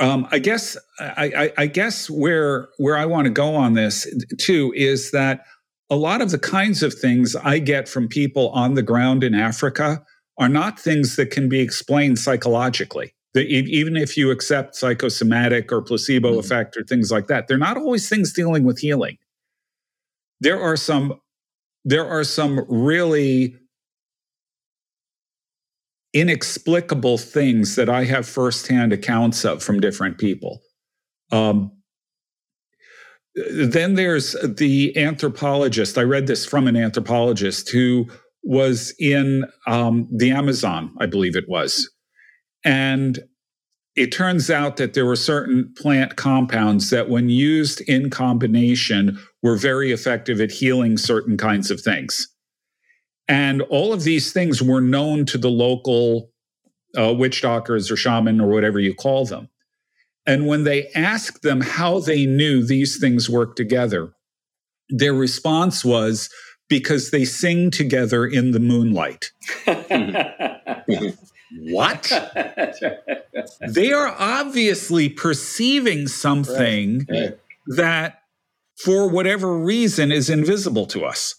Um, 0.00 0.26
I 0.32 0.40
guess 0.40 0.76
I, 0.98 1.32
I, 1.36 1.52
I 1.58 1.66
guess 1.66 2.10
where 2.10 2.68
where 2.78 2.96
I 2.96 3.04
want 3.04 3.26
to 3.26 3.30
go 3.30 3.54
on 3.54 3.74
this 3.74 4.08
too 4.38 4.72
is 4.74 5.10
that 5.10 5.44
a 5.90 5.96
lot 5.96 6.22
of 6.22 6.30
the 6.30 6.38
kinds 6.38 6.82
of 6.82 6.94
things 6.94 7.36
I 7.36 7.58
get 7.58 7.86
from 7.88 8.08
people 8.08 8.48
on 8.50 8.74
the 8.74 8.82
ground 8.82 9.22
in 9.22 9.34
Africa 9.34 10.02
are 10.38 10.48
not 10.48 10.80
things 10.80 11.16
that 11.16 11.30
can 11.30 11.48
be 11.48 11.60
explained 11.60 12.18
psychologically 12.18 13.13
even 13.36 13.96
if 13.96 14.16
you 14.16 14.30
accept 14.30 14.76
psychosomatic 14.76 15.72
or 15.72 15.82
placebo 15.82 16.30
mm-hmm. 16.30 16.38
effect 16.40 16.76
or 16.76 16.84
things 16.84 17.10
like 17.10 17.26
that, 17.26 17.48
they're 17.48 17.58
not 17.58 17.76
always 17.76 18.08
things 18.08 18.32
dealing 18.32 18.64
with 18.64 18.78
healing. 18.78 19.18
There 20.40 20.60
are 20.60 20.76
some, 20.76 21.20
there 21.84 22.06
are 22.06 22.24
some 22.24 22.64
really 22.68 23.56
inexplicable 26.12 27.18
things 27.18 27.74
that 27.76 27.88
I 27.88 28.04
have 28.04 28.26
firsthand 28.26 28.92
accounts 28.92 29.44
of 29.44 29.62
from 29.62 29.80
different 29.80 30.18
people. 30.18 30.60
Um, 31.32 31.72
then 33.34 33.94
there's 33.94 34.36
the 34.44 34.96
anthropologist. 34.96 35.98
I 35.98 36.02
read 36.02 36.28
this 36.28 36.46
from 36.46 36.68
an 36.68 36.76
anthropologist 36.76 37.68
who 37.70 38.06
was 38.44 38.94
in 39.00 39.44
um, 39.66 40.08
the 40.14 40.30
Amazon, 40.30 40.94
I 41.00 41.06
believe 41.06 41.34
it 41.34 41.48
was, 41.48 41.90
and 42.64 43.22
it 43.96 44.10
turns 44.10 44.50
out 44.50 44.76
that 44.76 44.94
there 44.94 45.06
were 45.06 45.16
certain 45.16 45.72
plant 45.76 46.16
compounds 46.16 46.90
that, 46.90 47.08
when 47.08 47.28
used 47.28 47.80
in 47.82 48.10
combination, 48.10 49.18
were 49.42 49.56
very 49.56 49.92
effective 49.92 50.40
at 50.40 50.50
healing 50.50 50.98
certain 50.98 51.36
kinds 51.36 51.70
of 51.70 51.80
things. 51.80 52.28
And 53.28 53.62
all 53.62 53.92
of 53.92 54.02
these 54.02 54.32
things 54.32 54.60
were 54.60 54.80
known 54.80 55.24
to 55.26 55.38
the 55.38 55.50
local 55.50 56.30
uh, 56.98 57.14
witch 57.14 57.42
doctors 57.42 57.90
or 57.90 57.96
shaman 57.96 58.40
or 58.40 58.48
whatever 58.48 58.80
you 58.80 58.94
call 58.94 59.26
them. 59.26 59.48
And 60.26 60.46
when 60.46 60.64
they 60.64 60.88
asked 60.94 61.42
them 61.42 61.60
how 61.60 62.00
they 62.00 62.26
knew 62.26 62.64
these 62.64 62.98
things 62.98 63.30
work 63.30 63.54
together, 63.56 64.12
their 64.88 65.14
response 65.14 65.84
was 65.84 66.30
because 66.68 67.10
they 67.10 67.24
sing 67.24 67.70
together 67.70 68.26
in 68.26 68.50
the 68.50 68.60
moonlight. 68.60 69.30
what? 71.58 72.12
they 73.68 73.92
are 73.92 74.14
obviously 74.18 75.08
perceiving 75.08 76.08
something 76.08 77.06
right. 77.08 77.20
Right. 77.20 77.38
that, 77.76 78.22
for 78.76 79.08
whatever 79.08 79.56
reason, 79.58 80.12
is 80.12 80.30
invisible 80.30 80.86
to 80.86 81.04
us. 81.04 81.36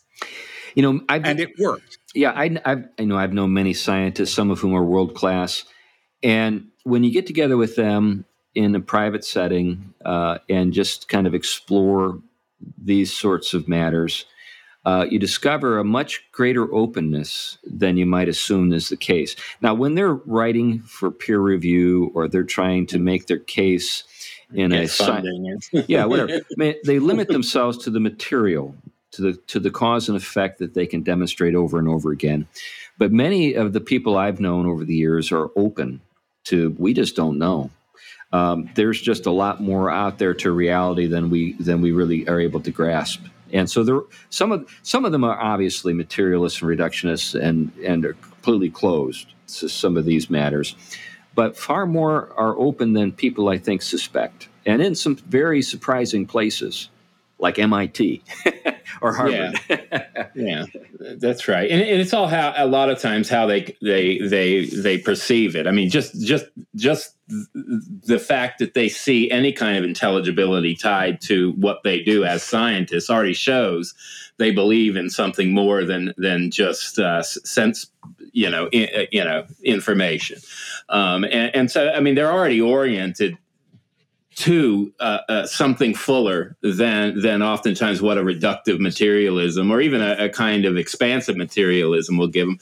You 0.75 0.83
know, 0.83 1.01
I've, 1.07 1.25
and 1.25 1.39
it 1.39 1.57
worked. 1.59 1.97
Yeah, 2.13 2.31
I, 2.31 2.57
I've, 2.65 2.85
I 2.99 3.03
know 3.05 3.17
I've 3.17 3.33
known 3.33 3.53
many 3.53 3.73
scientists, 3.73 4.33
some 4.33 4.51
of 4.51 4.59
whom 4.59 4.73
are 4.73 4.83
world 4.83 5.15
class, 5.15 5.63
and 6.23 6.67
when 6.83 7.03
you 7.03 7.11
get 7.11 7.27
together 7.27 7.57
with 7.57 7.75
them 7.75 8.25
in 8.53 8.73
a 8.75 8.79
private 8.79 9.25
setting 9.25 9.93
uh, 10.05 10.37
and 10.49 10.71
just 10.71 11.09
kind 11.09 11.27
of 11.27 11.33
explore 11.33 12.19
these 12.77 13.13
sorts 13.13 13.53
of 13.53 13.67
matters, 13.67 14.25
uh, 14.85 15.05
you 15.09 15.19
discover 15.19 15.79
a 15.79 15.83
much 15.83 16.23
greater 16.31 16.73
openness 16.73 17.57
than 17.63 17.97
you 17.97 18.05
might 18.05 18.29
assume 18.29 18.71
is 18.71 18.89
the 18.89 18.97
case. 18.97 19.35
Now, 19.61 19.73
when 19.73 19.95
they're 19.95 20.13
writing 20.13 20.81
for 20.81 21.09
peer 21.11 21.39
review 21.39 22.11
or 22.13 22.27
they're 22.27 22.43
trying 22.43 22.85
to 22.87 22.99
make 22.99 23.27
their 23.27 23.39
case 23.39 24.03
in 24.53 24.71
a 24.71 24.87
funding. 24.87 25.59
yeah, 25.87 26.05
whatever. 26.05 26.41
They 26.57 26.99
limit 26.99 27.27
themselves 27.27 27.77
to 27.79 27.89
the 27.89 27.99
material, 27.99 28.75
to 29.11 29.21
the 29.21 29.33
to 29.47 29.59
the 29.59 29.71
cause 29.71 30.07
and 30.07 30.17
effect 30.17 30.59
that 30.59 30.73
they 30.73 30.85
can 30.85 31.01
demonstrate 31.01 31.55
over 31.55 31.79
and 31.79 31.87
over 31.87 32.11
again. 32.11 32.47
But 32.97 33.11
many 33.11 33.53
of 33.53 33.73
the 33.73 33.81
people 33.81 34.17
I've 34.17 34.39
known 34.39 34.65
over 34.65 34.85
the 34.85 34.95
years 34.95 35.31
are 35.31 35.49
open 35.55 36.01
to 36.45 36.75
we 36.77 36.93
just 36.93 37.15
don't 37.15 37.37
know. 37.37 37.69
Um, 38.31 38.69
there's 38.75 39.01
just 39.01 39.25
a 39.25 39.31
lot 39.31 39.61
more 39.61 39.89
out 39.89 40.17
there 40.17 40.33
to 40.35 40.51
reality 40.51 41.07
than 41.07 41.29
we 41.29 41.53
than 41.53 41.81
we 41.81 41.91
really 41.91 42.27
are 42.27 42.39
able 42.39 42.59
to 42.61 42.71
grasp. 42.71 43.21
And 43.55 43.69
so 43.69 43.83
there, 43.83 44.01
some 44.29 44.51
of 44.51 44.69
some 44.83 45.05
of 45.05 45.11
them 45.13 45.23
are 45.23 45.39
obviously 45.39 45.93
materialists 45.93 46.61
and 46.61 46.69
reductionists, 46.69 47.39
and 47.39 47.71
and 47.83 48.05
are 48.05 48.13
completely 48.13 48.69
closed 48.69 49.27
to 49.59 49.69
some 49.69 49.95
of 49.95 50.05
these 50.05 50.29
matters. 50.29 50.75
But 51.35 51.57
far 51.57 51.85
more 51.85 52.31
are 52.37 52.57
open 52.57 52.93
than 52.93 53.11
people 53.13 53.49
I 53.49 53.57
think 53.57 53.81
suspect, 53.81 54.49
and 54.65 54.81
in 54.81 54.93
some 54.93 55.15
very 55.15 55.61
surprising 55.61 56.25
places, 56.27 56.89
like 57.39 57.57
MIT. 57.57 58.23
or 59.01 59.13
Harvard. 59.13 59.59
Yeah, 59.69 60.05
yeah 60.35 60.65
that's 61.17 61.47
right. 61.47 61.69
And, 61.69 61.81
and, 61.81 62.01
it's 62.01 62.13
all 62.13 62.27
how 62.27 62.53
a 62.55 62.65
lot 62.65 62.89
of 62.89 62.99
times 62.99 63.29
how 63.29 63.45
they 63.45 63.75
they 63.81 64.19
they 64.19 64.65
they 64.65 64.97
perceive 64.97 65.55
it. 65.55 65.67
I 65.67 65.71
mean, 65.71 65.89
just 65.89 66.19
just 66.21 66.45
just 66.75 67.14
the 67.27 68.19
fact 68.19 68.59
that 68.59 68.75
they 68.75 68.87
see 68.87 69.31
any 69.31 69.51
kind 69.51 69.77
of 69.77 69.83
intelligibility 69.83 70.75
tied 70.75 71.19
to 71.21 71.53
what 71.53 71.81
they 71.83 72.01
do 72.01 72.23
as 72.23 72.43
scientists 72.43 73.09
already 73.09 73.33
shows 73.33 73.95
they 74.37 74.51
believe 74.51 74.95
in 74.95 75.09
something 75.09 75.51
more 75.51 75.83
than 75.83 76.13
than 76.17 76.51
just 76.51 76.99
uh, 76.99 77.23
sense 77.23 77.87
you 78.31 78.49
know 78.49 78.67
in, 78.69 79.07
you 79.11 79.23
know 79.23 79.45
information. 79.63 80.39
Um, 80.89 81.23
and, 81.23 81.55
and 81.55 81.71
so 81.71 81.89
i 81.91 81.99
mean 81.99 82.13
they're 82.13 82.31
already 82.31 82.61
oriented 82.61 83.37
to 84.35 84.93
uh, 84.99 85.19
uh, 85.29 85.45
something 85.47 85.93
fuller 85.93 86.57
than 86.61 87.21
than 87.21 87.41
oftentimes 87.41 88.01
what 88.01 88.17
a 88.17 88.21
reductive 88.21 88.79
materialism 88.79 89.71
or 89.71 89.79
even 89.79 90.01
a, 90.01 90.25
a, 90.25 90.29
kind 90.29 90.65
of 90.65 90.75
expansive 90.75 91.37
materialism 91.37 92.17
will 92.17 92.27
give 92.27 92.47
them. 92.47 92.59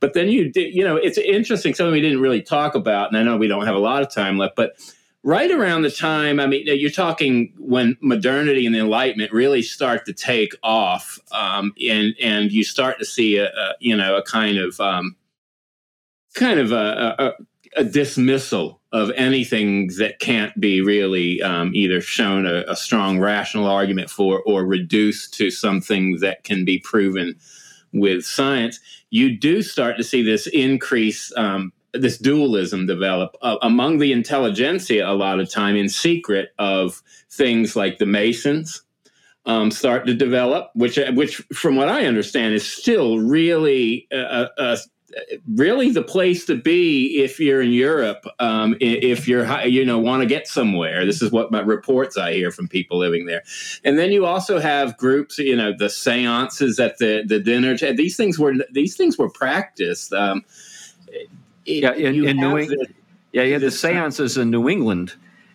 But 0.00 0.12
then 0.12 0.28
you 0.28 0.52
you 0.54 0.84
know 0.84 0.96
it's 0.96 1.16
interesting 1.16 1.74
something 1.74 1.92
we 1.92 2.02
didn't 2.02 2.20
really 2.20 2.42
talk 2.42 2.74
about, 2.74 3.08
and 3.08 3.16
I 3.16 3.22
know 3.22 3.38
we 3.38 3.48
don't 3.48 3.64
have 3.64 3.74
a 3.74 3.80
lot 3.80 4.02
of 4.02 4.12
time 4.12 4.36
left, 4.36 4.54
but 4.54 4.74
right 5.22 5.50
around 5.50 5.80
the 5.80 5.90
time 5.90 6.38
I 6.38 6.46
mean 6.46 6.64
you're 6.66 6.90
talking 6.90 7.54
when 7.56 7.96
modernity 8.02 8.66
and 8.66 8.74
the 8.74 8.80
Enlightenment 8.80 9.32
really 9.32 9.62
start 9.62 10.04
to 10.04 10.12
take 10.12 10.54
off, 10.62 11.18
um, 11.32 11.72
and 11.88 12.14
and 12.22 12.52
you 12.52 12.64
start 12.64 12.98
to 12.98 13.06
see 13.06 13.38
a, 13.38 13.46
a 13.46 13.74
you 13.80 13.96
know 13.96 14.16
a 14.16 14.22
kind 14.22 14.58
of 14.58 14.78
um, 14.78 15.16
kind 16.34 16.60
of 16.60 16.70
a, 16.70 17.14
a 17.18 17.32
a 17.76 17.84
dismissal 17.84 18.80
of 18.94 19.10
anything 19.16 19.88
that 19.98 20.20
can't 20.20 20.58
be 20.60 20.80
really 20.80 21.42
um, 21.42 21.72
either 21.74 22.00
shown 22.00 22.46
a, 22.46 22.64
a, 22.68 22.76
strong 22.76 23.18
rational 23.18 23.66
argument 23.66 24.08
for 24.08 24.40
or 24.42 24.64
reduced 24.64 25.34
to 25.34 25.50
something 25.50 26.18
that 26.20 26.44
can 26.44 26.64
be 26.64 26.78
proven 26.78 27.34
with 27.92 28.24
science, 28.24 28.78
you 29.10 29.36
do 29.36 29.62
start 29.62 29.96
to 29.96 30.04
see 30.04 30.22
this 30.22 30.46
increase, 30.46 31.36
um, 31.36 31.72
this 31.92 32.18
dualism 32.18 32.86
develop 32.86 33.36
uh, 33.42 33.56
among 33.62 33.98
the 33.98 34.12
intelligentsia 34.12 35.04
a 35.04 35.12
lot 35.12 35.40
of 35.40 35.50
time 35.50 35.74
in 35.74 35.88
secret 35.88 36.50
of 36.60 37.02
things 37.32 37.74
like 37.74 37.98
the 37.98 38.06
Masons. 38.06 38.80
Um, 39.46 39.70
start 39.70 40.06
to 40.06 40.14
develop, 40.14 40.70
which, 40.74 40.98
which, 41.12 41.36
from 41.52 41.76
what 41.76 41.90
I 41.90 42.06
understand, 42.06 42.54
is 42.54 42.66
still 42.66 43.18
really 43.18 44.06
a, 44.10 44.48
a, 44.56 44.78
really 45.46 45.90
the 45.90 46.02
place 46.02 46.44
to 46.46 46.56
be 46.56 47.22
if 47.22 47.38
you're 47.38 47.62
in 47.62 47.72
Europe. 47.72 48.24
Um, 48.40 48.76
if 48.80 49.28
you're, 49.28 49.46
you 49.62 49.84
know, 49.84 49.98
want 49.98 50.22
to 50.22 50.26
get 50.26 50.46
somewhere. 50.46 51.04
This 51.04 51.22
is 51.22 51.30
what 51.30 51.50
my 51.50 51.60
reports 51.60 52.16
I 52.16 52.32
hear 52.32 52.50
from 52.50 52.68
people 52.68 52.98
living 52.98 53.26
there. 53.26 53.42
And 53.84 53.98
then 53.98 54.12
you 54.12 54.26
also 54.26 54.58
have 54.58 54.96
groups, 54.96 55.38
you 55.38 55.56
know, 55.56 55.72
the 55.76 55.90
seances 55.90 56.78
at 56.80 56.98
the 56.98 57.24
the 57.26 57.40
dinner. 57.40 57.76
These 57.76 58.16
things 58.16 58.38
were 58.38 58.54
these 58.72 58.96
things 58.96 59.18
were 59.18 59.30
practiced. 59.30 60.12
Um, 60.12 60.44
yeah, 61.64 61.94
in, 61.94 62.24
in 62.24 62.36
New 62.36 62.58
England. 62.58 62.94
Yeah, 63.32 63.42
you 63.42 63.54
had 63.54 63.62
the 63.62 63.70
seances 63.70 64.36
in 64.36 64.50
New 64.50 64.68
England 64.68 65.14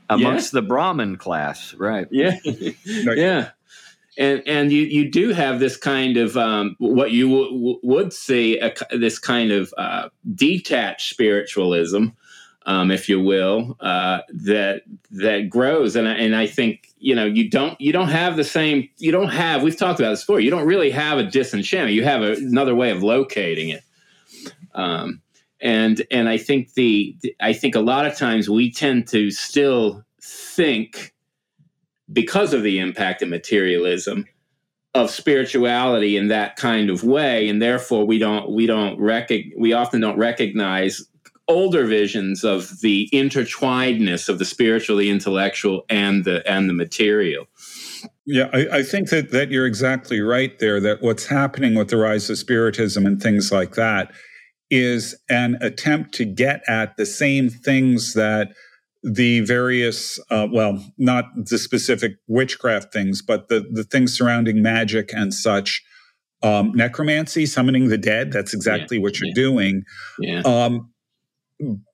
amongst 0.10 0.54
yeah. 0.54 0.60
the 0.60 0.68
Brahmin 0.68 1.18
class, 1.18 1.74
right? 1.76 2.08
Yeah, 2.12 2.38
yeah 2.84 3.52
and 4.20 4.44
and 4.46 4.72
you 4.72 4.84
you 4.84 5.10
do 5.10 5.32
have 5.32 5.60
this 5.60 5.78
kind 5.78 6.18
of 6.18 6.36
um, 6.36 6.76
what 6.78 7.12
you 7.12 7.30
w- 7.30 7.80
would 7.82 8.12
see 8.12 8.60
a, 8.60 8.74
this 8.92 9.18
kind 9.18 9.52
of 9.52 9.74
uh, 9.78 10.10
detached 10.36 11.10
spiritualism, 11.10 12.08
um, 12.66 12.92
if 12.92 13.08
you 13.08 13.22
will, 13.22 13.78
uh, 13.80 14.20
that 14.30 14.84
that 15.12 15.50
grows, 15.50 15.96
and 15.96 16.08
I, 16.08 16.14
and 16.16 16.36
I 16.36 16.48
think 16.48 16.90
you 16.98 17.16
know 17.16 17.26
you 17.26 17.50
don't 17.50 17.80
you 17.80 17.94
don't 17.94 18.10
have 18.10 18.36
the 18.36 18.44
same 18.44 18.90
you 18.98 19.14
don't 19.14 19.30
have 19.30 19.64
we've 19.64 19.78
talked 19.78 20.02
about 20.02 20.10
this 20.10 20.22
before 20.22 20.42
you 20.42 20.52
don't 20.52 20.68
really 20.68 20.92
have 20.92 21.18
a 21.18 21.24
disenchantment 21.24 21.96
you 21.96 22.04
have 22.04 22.22
a, 22.22 22.34
another 22.34 22.76
way 22.76 22.92
of 22.92 23.02
locating 23.02 23.70
it. 23.70 23.84
Um, 24.76 25.22
and 25.62 26.06
and 26.12 26.28
I 26.28 26.38
think 26.38 26.74
the 26.74 27.16
I 27.40 27.54
think 27.54 27.76
a 27.76 27.80
lot 27.80 28.06
of 28.06 28.18
times 28.18 28.50
we 28.50 28.70
tend 28.70 29.08
to 29.10 29.32
still 29.32 30.04
think 30.22 31.14
because 32.12 32.54
of 32.54 32.64
the 32.64 32.80
impact 32.80 33.22
of 33.22 33.30
materialism 33.30 34.26
of 34.96 35.12
spirituality 35.12 36.18
in 36.18 36.30
that 36.30 36.56
kind 36.56 36.90
of 36.90 37.04
way 37.04 37.48
and 37.48 37.62
therefore 37.62 38.06
we 38.06 38.18
don't 38.18 38.50
we 38.50 38.66
don't 38.66 39.00
we 39.58 39.72
often 39.72 40.02
don't 40.02 40.18
recognize 40.18 41.06
older 41.48 41.86
visions 41.86 42.44
of 42.44 42.80
the 42.82 43.10
intertwinedness 43.12 44.30
of 44.30 44.40
the 44.40 44.46
spiritual 44.46 44.98
the 44.98 45.10
intellectual 45.10 45.84
and 45.90 46.24
the 46.24 46.48
and 46.50 46.70
the 46.70 46.74
material. 46.74 47.46
Yeah 48.26 48.50
I, 48.54 48.80
I 48.80 48.84
think 48.84 49.10
that 49.10 49.32
that 49.32 49.52
you're 49.52 49.66
exactly 49.66 50.22
right 50.22 50.58
there 50.60 50.80
that 50.80 51.02
what's 51.02 51.26
happening 51.26 51.76
with 51.76 51.90
the 51.90 51.98
rise 51.98 52.30
of 52.30 52.38
spiritism 52.38 53.06
and 53.06 53.22
things 53.22 53.52
like 53.52 53.76
that 53.76 54.12
is 54.72 55.16
an 55.30 55.58
attempt 55.62 56.14
to 56.14 56.26
get 56.26 56.64
at 56.68 56.96
the 56.98 57.06
same 57.06 57.50
things 57.50 58.14
that 58.14 58.54
the 59.04 59.42
various, 59.42 60.20
uh, 60.30 60.48
well, 60.52 60.84
not 60.98 61.26
the 61.36 61.58
specific 61.58 62.14
witchcraft 62.28 62.92
things, 62.92 63.22
but 63.22 63.48
the, 63.48 63.66
the 63.72 63.84
things 63.84 64.18
surrounding 64.18 64.62
magic 64.62 65.14
and 65.14 65.34
such. 65.34 65.84
Um, 66.42 66.72
necromancy, 66.74 67.46
summoning 67.46 67.90
the 67.90 67.98
dead, 67.98 68.32
that's 68.32 68.54
exactly 68.54 68.96
yeah, 68.96 69.04
what 69.04 69.20
you're 69.20 69.28
yeah. 69.28 69.34
doing. 69.36 69.84
Yeah. 70.20 70.40
Um, 70.42 70.90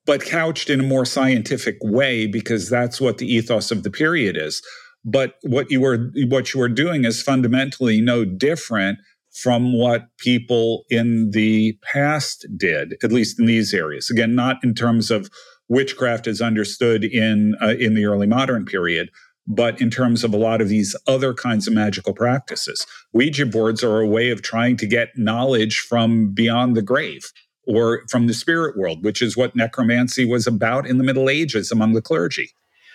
but 0.06 0.24
couched 0.24 0.70
in 0.70 0.80
a 0.80 0.84
more 0.84 1.06
scientific 1.06 1.78
way 1.82 2.28
because 2.28 2.70
that's 2.70 3.01
what 3.01 3.18
the 3.18 3.26
ethos 3.26 3.72
of 3.72 3.82
the 3.82 3.89
period 3.89 4.38
is. 4.38 4.62
But 5.03 5.36
what 5.43 5.70
you 5.72 5.82
were 5.82 6.12
what 6.28 6.53
you 6.53 6.60
were 6.60 6.70
doing 6.70 7.06
is 7.06 7.22
fundamentally 7.22 8.01
no 8.01 8.26
different 8.26 8.99
from 9.36 9.74
what 9.74 10.06
people 10.18 10.86
in 10.89 11.32
the 11.32 11.78
past 11.93 12.45
did, 12.56 12.95
at 13.03 13.12
least 13.12 13.39
in 13.39 13.45
these 13.45 13.74
areas. 13.74 14.10
Again, 14.10 14.34
not 14.34 14.58
in 14.64 14.74
terms 14.74 15.12
of 15.12 15.30
witchcraft 15.70 16.28
is 16.28 16.41
understood 16.41 17.03
in 17.03 17.55
uh, 17.61 17.76
in 17.80 17.95
the 17.95 18.05
early 18.05 18.28
modern 18.28 18.66
period 18.66 19.09
but 19.47 19.80
in 19.80 19.91
terms 19.91 20.24
of 20.24 20.34
a 20.34 20.38
lot 20.38 20.59
of 20.59 20.70
these 20.70 20.95
other 21.07 21.34
kinds 21.34 21.68
of 21.68 21.74
magical 21.74 22.13
practices 22.13 22.86
ouija 23.13 23.45
boards 23.45 23.84
are 23.84 23.99
a 23.99 24.07
way 24.07 24.30
of 24.30 24.41
trying 24.41 24.78
to 24.78 24.86
get 24.86 25.18
knowledge 25.18 25.80
from 25.80 26.32
beyond 26.32 26.76
the 26.76 26.82
grave 26.82 27.32
or 27.68 28.03
from 28.09 28.28
the 28.28 28.34
spirit 28.34 28.78
world 28.78 29.03
which 29.03 29.22
is 29.22 29.38
what 29.38 29.55
necromancy 29.55 30.26
was 30.26 30.47
about 30.47 30.88
in 30.88 30.97
the 30.97 31.03
middle 31.03 31.30
ages 31.30 31.72
among 31.72 31.93
the 31.93 32.01
clergy 32.01 32.51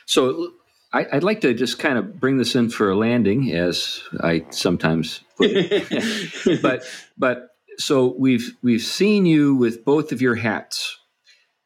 so 0.07 0.53
I, 0.93 1.07
would 1.13 1.23
like 1.23 1.41
to 1.43 1.55
just 1.55 1.79
kind 1.79 1.99
of 1.99 2.19
bring 2.19 2.39
this 2.39 2.57
in 2.57 2.69
for 2.69 2.91
a 2.91 2.97
landing, 2.97 3.53
as 3.53 4.03
I 4.21 4.45
sometimes 4.51 5.21
put 5.37 5.51
it. 5.53 6.63
but 6.63 6.85
but 7.17 7.51
so 7.79 8.15
we've 8.19 8.57
we've 8.63 8.83
seen 8.83 9.25
you 9.25 9.55
with 9.55 9.85
both 9.85 10.11
of 10.13 10.21
your 10.21 10.35
hats 10.35 10.99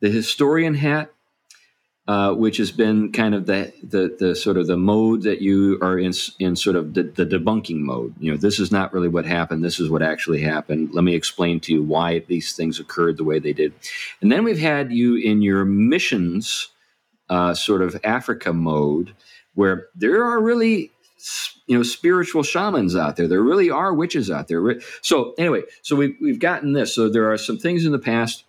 the 0.05 0.11
historian 0.11 0.75
hat, 0.75 1.11
uh, 2.07 2.35
which 2.35 2.59
has 2.59 2.71
been 2.71 3.11
kind 3.11 3.35
of 3.35 3.47
the, 3.47 3.73
the, 3.83 4.15
the 4.19 4.37
sort 4.37 4.59
of 4.59 4.67
the 4.67 4.77
mode 4.77 5.23
that 5.23 5.41
you 5.41 5.79
are 5.81 5.99
in 5.99 6.13
in 6.39 6.57
sort 6.57 6.77
of 6.77 6.93
the, 6.93 7.05
the, 7.05 7.25
debunking 7.25 7.79
mode. 7.79 8.15
You 8.19 8.33
know, 8.33 8.37
this 8.37 8.61
is 8.61 8.71
not 8.71 8.93
really 8.93 9.09
what 9.09 9.25
happened. 9.25 9.65
This 9.65 9.81
is 9.81 9.89
what 9.89 10.03
actually 10.03 10.43
happened. 10.43 10.91
Let 10.93 11.05
me 11.05 11.15
explain 11.15 11.59
to 11.61 11.73
you 11.73 11.83
why 11.83 12.19
these 12.19 12.53
things 12.55 12.79
occurred 12.79 13.17
the 13.17 13.25
way 13.25 13.39
they 13.39 13.55
did. 13.55 13.73
And 14.21 14.31
then 14.31 14.45
we've 14.45 14.59
had 14.59 14.93
you 14.93 15.17
in 15.17 15.41
your 15.41 15.65
missions 15.65 16.69
uh, 17.31 17.55
sort 17.55 17.81
of 17.81 17.99
Africa 18.05 18.53
mode, 18.53 19.15
where 19.55 19.87
there 19.95 20.23
are 20.23 20.39
really 20.39 20.91
you 21.67 21.79
know 21.79 21.83
spiritual 21.83 22.43
shamans 22.43 22.95
out 22.95 23.17
there. 23.17 23.27
There 23.27 23.43
really 23.43 23.71
are 23.71 23.95
witches 23.95 24.31
out 24.31 24.49
there. 24.49 24.83
So 25.01 25.33
anyway, 25.39 25.63
so 25.81 25.97
we've 25.97 26.15
we've 26.21 26.41
gotten 26.41 26.75
this. 26.75 26.95
So 26.95 27.09
there 27.09 27.33
are 27.33 27.39
some 27.39 27.57
things 27.57 27.87
in 27.87 27.93
the 27.93 27.99
past 27.99 28.44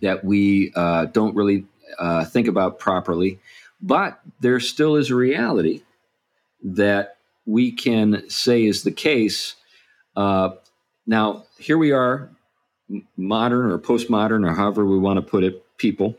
that 0.00 0.24
we 0.24 0.72
uh, 0.74 1.06
don't 1.06 1.34
really 1.34 1.64
uh, 1.98 2.24
think 2.24 2.46
about 2.46 2.78
properly. 2.78 3.38
But 3.80 4.20
there 4.40 4.60
still 4.60 4.96
is 4.96 5.10
a 5.10 5.14
reality 5.14 5.82
that 6.62 7.16
we 7.46 7.72
can 7.72 8.28
say 8.28 8.64
is 8.64 8.82
the 8.82 8.92
case. 8.92 9.56
Uh, 10.14 10.50
now, 11.06 11.44
here 11.58 11.78
we 11.78 11.92
are, 11.92 12.30
modern 13.16 13.70
or 13.70 13.78
postmodern, 13.78 14.46
or 14.46 14.54
however 14.54 14.84
we 14.84 14.98
want 14.98 15.16
to 15.16 15.22
put 15.22 15.44
it, 15.44 15.64
people. 15.78 16.16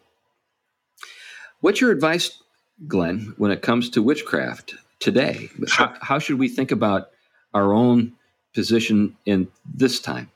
What's 1.60 1.80
your 1.80 1.92
advice 1.92 2.42
Glenn, 2.88 3.36
when 3.38 3.52
it 3.52 3.62
comes 3.62 3.90
to 3.92 4.02
witchcraft 4.02 4.74
today? 5.00 5.50
How, 5.70 5.94
how 6.02 6.20
should 6.20 6.40
we 6.40 6.48
think 6.48 6.72
about 6.72 7.10
our 7.54 7.74
own 7.74 8.14
position 8.54 9.16
in 9.26 9.48
this 9.66 10.00
time? 10.00 10.32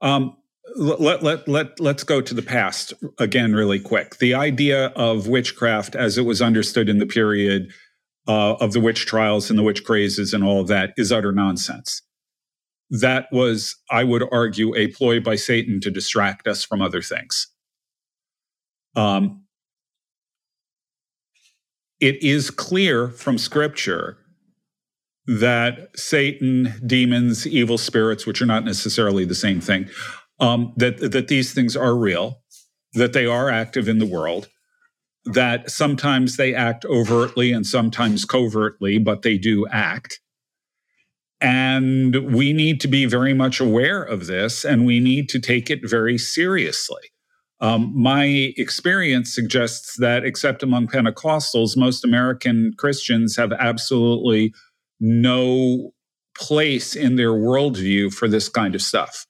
Um, 0.00 0.37
let, 0.76 1.22
let, 1.22 1.48
let, 1.48 1.80
let's 1.80 2.04
go 2.04 2.20
to 2.20 2.34
the 2.34 2.42
past 2.42 2.92
again, 3.18 3.54
really 3.54 3.80
quick. 3.80 4.18
The 4.18 4.34
idea 4.34 4.86
of 4.88 5.28
witchcraft 5.28 5.94
as 5.94 6.18
it 6.18 6.22
was 6.22 6.42
understood 6.42 6.88
in 6.88 6.98
the 6.98 7.06
period 7.06 7.72
uh, 8.26 8.54
of 8.54 8.72
the 8.72 8.80
witch 8.80 9.06
trials 9.06 9.50
and 9.50 9.58
the 9.58 9.62
witch 9.62 9.84
crazes 9.84 10.34
and 10.34 10.44
all 10.44 10.60
of 10.60 10.68
that 10.68 10.92
is 10.96 11.10
utter 11.10 11.32
nonsense. 11.32 12.02
That 12.90 13.26
was, 13.32 13.76
I 13.90 14.04
would 14.04 14.24
argue, 14.32 14.74
a 14.74 14.88
ploy 14.88 15.20
by 15.20 15.36
Satan 15.36 15.80
to 15.80 15.90
distract 15.90 16.46
us 16.46 16.64
from 16.64 16.80
other 16.80 17.02
things. 17.02 17.48
Um, 18.96 19.44
it 22.00 22.22
is 22.22 22.50
clear 22.50 23.08
from 23.08 23.38
scripture 23.38 24.18
that 25.26 25.90
Satan, 25.94 26.72
demons, 26.86 27.46
evil 27.46 27.76
spirits, 27.76 28.26
which 28.26 28.40
are 28.40 28.46
not 28.46 28.64
necessarily 28.64 29.26
the 29.26 29.34
same 29.34 29.60
thing, 29.60 29.88
um, 30.40 30.72
that 30.76 31.12
that 31.12 31.28
these 31.28 31.52
things 31.52 31.76
are 31.76 31.96
real, 31.96 32.40
that 32.94 33.12
they 33.12 33.26
are 33.26 33.50
active 33.50 33.88
in 33.88 33.98
the 33.98 34.06
world, 34.06 34.48
that 35.24 35.70
sometimes 35.70 36.36
they 36.36 36.54
act 36.54 36.84
overtly 36.84 37.52
and 37.52 37.66
sometimes 37.66 38.24
covertly, 38.24 38.98
but 38.98 39.22
they 39.22 39.38
do 39.38 39.66
act. 39.68 40.20
And 41.40 42.34
we 42.34 42.52
need 42.52 42.80
to 42.80 42.88
be 42.88 43.06
very 43.06 43.32
much 43.34 43.60
aware 43.60 44.02
of 44.02 44.26
this 44.26 44.64
and 44.64 44.84
we 44.84 44.98
need 44.98 45.28
to 45.30 45.38
take 45.38 45.70
it 45.70 45.88
very 45.88 46.18
seriously. 46.18 47.02
Um, 47.60 47.92
my 47.94 48.52
experience 48.56 49.34
suggests 49.34 49.96
that, 49.98 50.24
except 50.24 50.62
among 50.62 50.88
Pentecostals, 50.88 51.76
most 51.76 52.04
American 52.04 52.72
Christians 52.78 53.36
have 53.36 53.52
absolutely 53.52 54.52
no 55.00 55.92
place 56.36 56.94
in 56.94 57.16
their 57.16 57.32
worldview 57.32 58.12
for 58.12 58.28
this 58.28 58.48
kind 58.48 58.74
of 58.74 58.82
stuff 58.82 59.26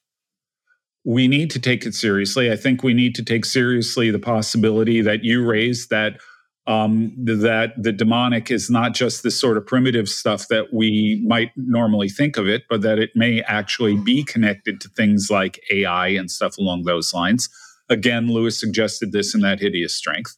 we 1.05 1.27
need 1.27 1.49
to 1.51 1.59
take 1.59 1.85
it 1.85 1.95
seriously. 1.95 2.51
I 2.51 2.55
think 2.55 2.83
we 2.83 2.93
need 2.93 3.15
to 3.15 3.23
take 3.23 3.45
seriously 3.45 4.11
the 4.11 4.19
possibility 4.19 5.01
that 5.01 5.23
you 5.23 5.45
raised 5.45 5.89
that 5.89 6.19
um, 6.67 7.11
that 7.17 7.73
the 7.81 7.91
demonic 7.91 8.51
is 8.51 8.69
not 8.69 8.93
just 8.93 9.23
this 9.23 9.39
sort 9.39 9.57
of 9.57 9.65
primitive 9.65 10.07
stuff 10.07 10.49
that 10.49 10.71
we 10.71 11.23
might 11.25 11.49
normally 11.55 12.09
think 12.09 12.37
of 12.37 12.47
it, 12.47 12.63
but 12.69 12.81
that 12.81 12.99
it 12.99 13.09
may 13.15 13.41
actually 13.41 13.97
be 13.97 14.23
connected 14.23 14.79
to 14.81 14.89
things 14.89 15.31
like 15.31 15.59
AI 15.71 16.09
and 16.09 16.29
stuff 16.29 16.59
along 16.59 16.83
those 16.83 17.11
lines. 17.11 17.49
Again, 17.89 18.29
Lewis 18.29 18.59
suggested 18.59 19.11
this 19.13 19.33
in 19.33 19.41
that 19.41 19.59
hideous 19.59 19.95
strength. 19.95 20.37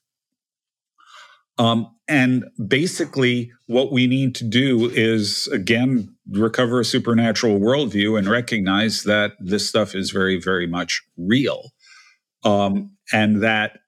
Um, 1.57 1.93
and 2.07 2.45
basically, 2.67 3.51
what 3.67 3.91
we 3.91 4.07
need 4.07 4.35
to 4.35 4.43
do 4.43 4.89
is, 4.89 5.47
again, 5.47 6.15
recover 6.29 6.79
a 6.79 6.85
supernatural 6.85 7.59
worldview 7.59 8.17
and 8.17 8.27
recognize 8.27 9.03
that 9.03 9.33
this 9.39 9.67
stuff 9.67 9.95
is 9.95 10.11
very, 10.11 10.39
very 10.39 10.67
much 10.67 11.01
real. 11.17 11.71
Um, 12.43 12.97
and 13.13 13.43
that 13.43 13.79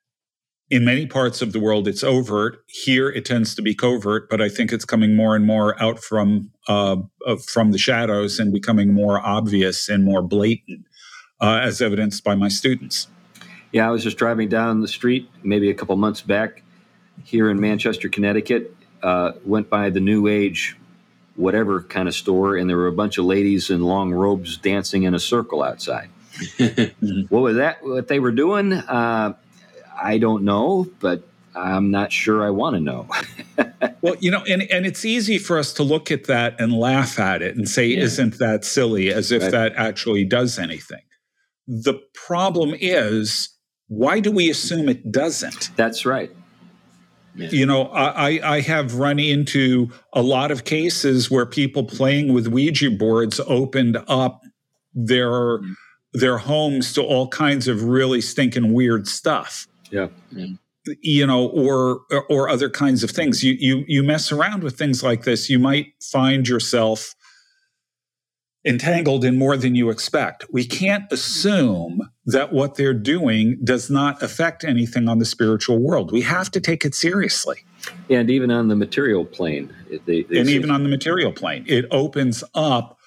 in 0.74 0.84
many 0.84 1.06
parts 1.06 1.44
of 1.44 1.54
the 1.54 1.60
world 1.60 1.88
it's 1.88 2.04
overt. 2.04 2.64
Here 2.68 3.08
it 3.10 3.26
tends 3.26 3.54
to 3.56 3.62
be 3.62 3.76
covert, 3.76 4.28
but 4.28 4.42
I 4.42 4.50
think 4.50 4.72
it's 4.72 4.86
coming 4.86 5.16
more 5.16 5.36
and 5.36 5.46
more 5.46 5.82
out 5.82 6.00
from 6.00 6.50
uh, 6.68 6.98
from 7.46 7.72
the 7.72 7.78
shadows 7.78 8.40
and 8.40 8.52
becoming 8.52 8.92
more 8.92 9.20
obvious 9.20 9.88
and 9.88 10.04
more 10.04 10.24
blatant, 10.24 10.88
uh, 11.40 11.60
as 11.62 11.80
evidenced 11.80 12.24
by 12.24 12.34
my 12.34 12.48
students. 12.48 13.08
Yeah, 13.72 13.88
I 13.88 13.92
was 13.92 14.04
just 14.04 14.18
driving 14.18 14.50
down 14.50 14.82
the 14.82 14.88
street 14.88 15.30
maybe 15.44 15.70
a 15.70 15.76
couple 15.76 15.96
months 15.96 16.22
back 16.22 16.63
here 17.24 17.50
in 17.50 17.60
Manchester, 17.60 18.10
Connecticut. 18.10 18.76
Uh, 19.02 19.34
went 19.44 19.70
by 19.70 19.90
the 19.90 20.00
New 20.00 20.28
Age 20.28 20.78
whatever 21.36 21.82
kind 21.82 22.08
of 22.08 22.14
store, 22.14 22.56
and 22.56 22.70
there 22.70 22.78
were 22.78 22.88
a 22.88 22.94
bunch 22.94 23.18
of 23.18 23.26
ladies 23.26 23.70
in 23.70 23.82
long 23.82 24.14
robes 24.14 24.58
dancing 24.58 25.04
in 25.04 25.14
a 25.16 25.20
circle 25.20 25.64
outside. 25.64 26.10
what 27.30 27.42
was 27.42 27.58
that? 27.58 27.84
What 27.84 28.08
they 28.08 28.20
were 28.20 28.32
doing? 28.32 28.74
Uh, 28.74 29.34
I 30.02 30.18
don't 30.18 30.44
know, 30.44 30.88
but 31.00 31.24
I'm 31.56 31.92
not 31.92 32.12
sure 32.12 32.44
I 32.44 32.50
want 32.50 32.76
to 32.76 32.80
know. 32.80 33.08
well, 34.02 34.16
you 34.20 34.32
know, 34.32 34.44
and, 34.48 34.64
and 34.72 34.86
it's 34.86 35.06
easy 35.06 35.38
for 35.38 35.58
us 35.58 35.74
to 35.74 35.84
look 35.84 36.12
at 36.12 36.26
that 36.26 36.60
and 36.60 36.74
laugh 36.74 37.20
at 37.20 37.42
it 37.42 37.56
and 37.56 37.68
say, 37.70 37.88
yeah. 37.88 38.02
isn't 38.02 38.40
that 38.40 38.66
silly, 38.66 39.12
as 39.12 39.32
if 39.32 39.44
right. 39.44 39.52
that 39.52 39.74
actually 39.76 40.26
does 40.26 40.58
anything. 40.58 41.02
The 41.68 42.02
problem 42.14 42.76
is, 42.80 43.50
why 43.88 44.20
do 44.20 44.32
we 44.32 44.50
assume 44.50 44.90
it 44.90 45.12
doesn't? 45.12 45.70
That's 45.76 46.06
right. 46.06 46.32
Yeah. 47.36 47.50
You 47.50 47.66
know, 47.66 47.88
I, 47.88 48.40
I 48.44 48.62
have 48.62 48.96
run 48.96 49.18
into 49.18 49.90
a 50.14 50.22
lot 50.22 50.52
of 50.52 50.66
cases 50.66 51.32
where 51.32 51.46
people 51.46 51.84
playing 51.84 52.32
with 52.32 52.48
Ouija 52.48 52.92
boards 52.92 53.40
opened 53.48 53.98
up 54.08 54.42
their 54.94 55.60
mm. 55.60 55.74
their 56.14 56.38
homes 56.38 56.94
to 56.94 57.02
all 57.02 57.28
kinds 57.28 57.68
of 57.68 57.84
really 57.84 58.22
stinking 58.22 58.74
weird 58.74 59.08
stuff. 59.08 59.68
Yeah. 59.90 60.10
You 61.02 61.26
know, 61.26 61.48
or 61.48 62.02
or 62.30 62.50
other 62.50 62.70
kinds 62.70 63.04
of 63.04 63.12
things. 63.12 63.44
You 63.44 63.54
you 63.54 63.84
you 63.88 64.04
mess 64.04 64.32
around 64.32 64.64
with 64.64 64.78
things 64.78 65.02
like 65.02 65.24
this, 65.24 65.50
you 65.50 65.58
might 65.58 65.88
find 66.02 66.48
yourself 66.48 67.16
entangled 68.66 69.26
in 69.26 69.38
more 69.38 69.58
than 69.58 69.76
you 69.76 69.90
expect. 69.90 70.46
We 70.52 70.66
can't 70.66 71.12
assume 71.12 72.10
that 72.26 72.54
what 72.54 72.76
they're 72.76 72.94
doing 72.94 73.58
does 73.64 73.90
not 73.90 74.22
affect 74.24 74.64
anything 74.64 75.10
on 75.10 75.20
the 75.20 75.26
spiritual 75.26 75.78
world. 75.78 76.12
We 76.12 76.22
have 76.22 76.50
to 76.52 76.62
take 76.62 76.86
it 76.86 76.96
seriously. 76.96 77.66
And 78.10 78.30
even 78.30 78.50
on 78.50 78.70
the 78.70 78.76
material 78.76 79.26
plane. 79.26 79.74
They, 80.06 80.24
they 80.24 80.40
and 80.40 80.50
even 80.50 80.72
on 80.72 80.84
the 80.84 80.90
material 80.90 81.34
plane, 81.34 81.66
it 81.68 81.86
opens 81.92 82.44
up 82.56 82.98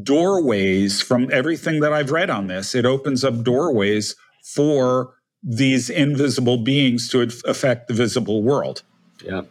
doorways 0.00 1.02
from 1.02 1.28
everything 1.32 1.80
that 1.80 1.92
I've 1.92 2.10
read 2.10 2.30
on 2.30 2.46
this. 2.46 2.74
It 2.74 2.86
opens 2.86 3.24
up 3.24 3.42
doorways 3.42 4.14
for 4.44 5.14
these 5.42 5.90
invisible 5.90 6.58
beings 6.58 7.08
to 7.10 7.22
affect 7.46 7.88
the 7.88 7.94
visible 7.94 8.42
world. 8.42 8.82
Yeah. 9.24 9.42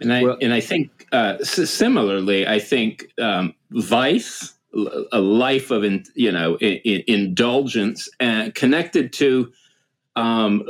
And 0.00 0.12
I, 0.12 0.22
well, 0.22 0.38
and 0.40 0.52
I 0.52 0.60
think 0.60 1.06
uh, 1.12 1.38
similarly, 1.44 2.46
I 2.46 2.58
think 2.58 3.06
um, 3.20 3.54
vice 3.70 4.53
a 5.12 5.20
life 5.20 5.70
of 5.70 5.84
you 6.14 6.32
know 6.32 6.56
in, 6.56 6.78
in 6.84 7.04
indulgence 7.06 8.08
and 8.20 8.54
connected 8.54 9.12
to 9.14 9.52
um, 10.16 10.62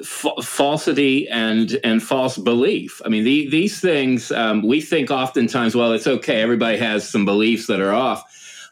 f- 0.00 0.44
falsity 0.44 1.28
and 1.28 1.78
and 1.84 2.02
false 2.02 2.38
belief. 2.38 3.00
I 3.04 3.08
mean, 3.08 3.24
the, 3.24 3.48
these 3.48 3.80
things 3.80 4.30
um, 4.30 4.62
we 4.62 4.80
think 4.80 5.10
oftentimes, 5.10 5.74
well, 5.74 5.92
it's 5.92 6.06
okay. 6.06 6.40
Everybody 6.40 6.78
has 6.78 7.08
some 7.08 7.24
beliefs 7.24 7.66
that 7.66 7.80
are 7.80 7.92
off. 7.92 8.28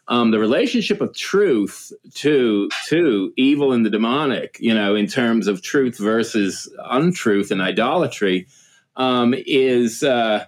Um, 0.07 0.31
the 0.31 0.39
relationship 0.39 0.99
of 0.99 1.15
truth 1.15 1.91
to 2.15 2.69
to 2.87 3.33
evil 3.37 3.71
and 3.71 3.85
the 3.85 3.89
demonic, 3.89 4.57
you 4.59 4.73
know, 4.73 4.95
in 4.95 5.07
terms 5.07 5.47
of 5.47 5.61
truth 5.61 5.97
versus 5.97 6.69
untruth 6.85 7.51
and 7.51 7.61
idolatry, 7.61 8.47
um, 8.95 9.33
is 9.45 10.03
uh, 10.03 10.45